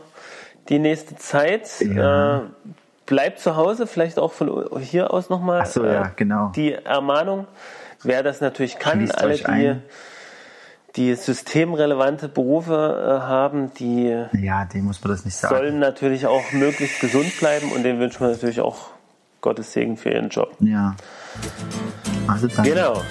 die 0.70 0.80
nächste 0.80 1.16
Zeit. 1.16 1.70
Ja. 1.82 2.38
Äh, 2.38 2.42
bleibt 3.10 3.40
zu 3.40 3.56
Hause, 3.56 3.88
vielleicht 3.88 4.20
auch 4.20 4.32
von 4.32 4.70
hier 4.82 5.12
aus 5.12 5.30
nochmal 5.30 5.66
so, 5.66 5.84
ja, 5.84 6.12
genau. 6.16 6.52
die 6.56 6.74
Ermahnung. 6.74 7.48
Wer 8.04 8.22
das 8.24 8.40
natürlich 8.40 8.78
kann, 8.78 9.00
Schließt 9.00 9.18
alle, 9.18 9.36
die, 9.36 9.46
ein. 9.46 9.84
die 10.96 11.16
systemrelevante 11.16 12.30
Berufe 12.30 13.20
äh, 13.24 13.28
haben, 13.28 13.74
die 13.74 14.16
Ja, 14.34 14.66
dem 14.66 14.86
muss 14.86 15.04
man 15.04 15.12
das 15.12 15.26
nicht 15.26 15.36
sagen. 15.36 15.56
sollen 15.56 15.80
natürlich 15.80 16.28
auch 16.28 16.52
möglichst 16.54 17.02
gesund 17.02 17.38
bleiben 17.40 17.72
und 17.72 17.82
denen 17.84 18.00
wünschen 18.00 18.22
wir 18.22 18.30
natürlich 18.30 18.62
auch 18.62 18.92
Gottes 19.42 19.74
Segen 19.74 19.98
für 19.98 20.12
ihren 20.12 20.30
Job. 20.30 20.56
Ja. 20.60 20.96
Also 22.28 22.48
dann. 22.48 22.64
Genau. 22.64 23.02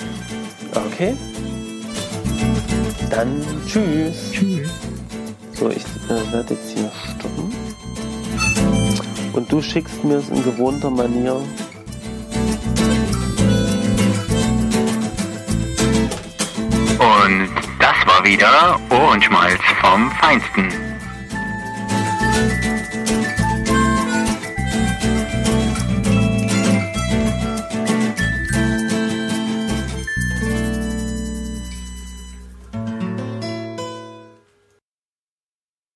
Okay. 0.75 1.17
Dann 3.11 3.45
tschüss. 3.67 4.31
Tschüss. 4.33 4.71
So, 5.55 5.71
ich 5.71 5.85
äh, 6.09 6.33
werde 6.33 6.55
jetzt 6.55 6.71
hier 6.71 6.89
stoppen. 7.17 7.58
Und 9.39 9.53
du 9.53 9.63
schickst 9.63 10.03
mir 10.03 10.17
es 10.17 10.29
in 10.31 10.43
gewohnter 10.43 10.91
Manier. 10.91 11.37
Und 16.97 17.49
das 17.79 17.97
war 18.05 18.25
wieder 18.25 18.81
Ohrenschmalz 18.91 19.61
vom 19.81 20.11
Feinsten. 20.11 20.73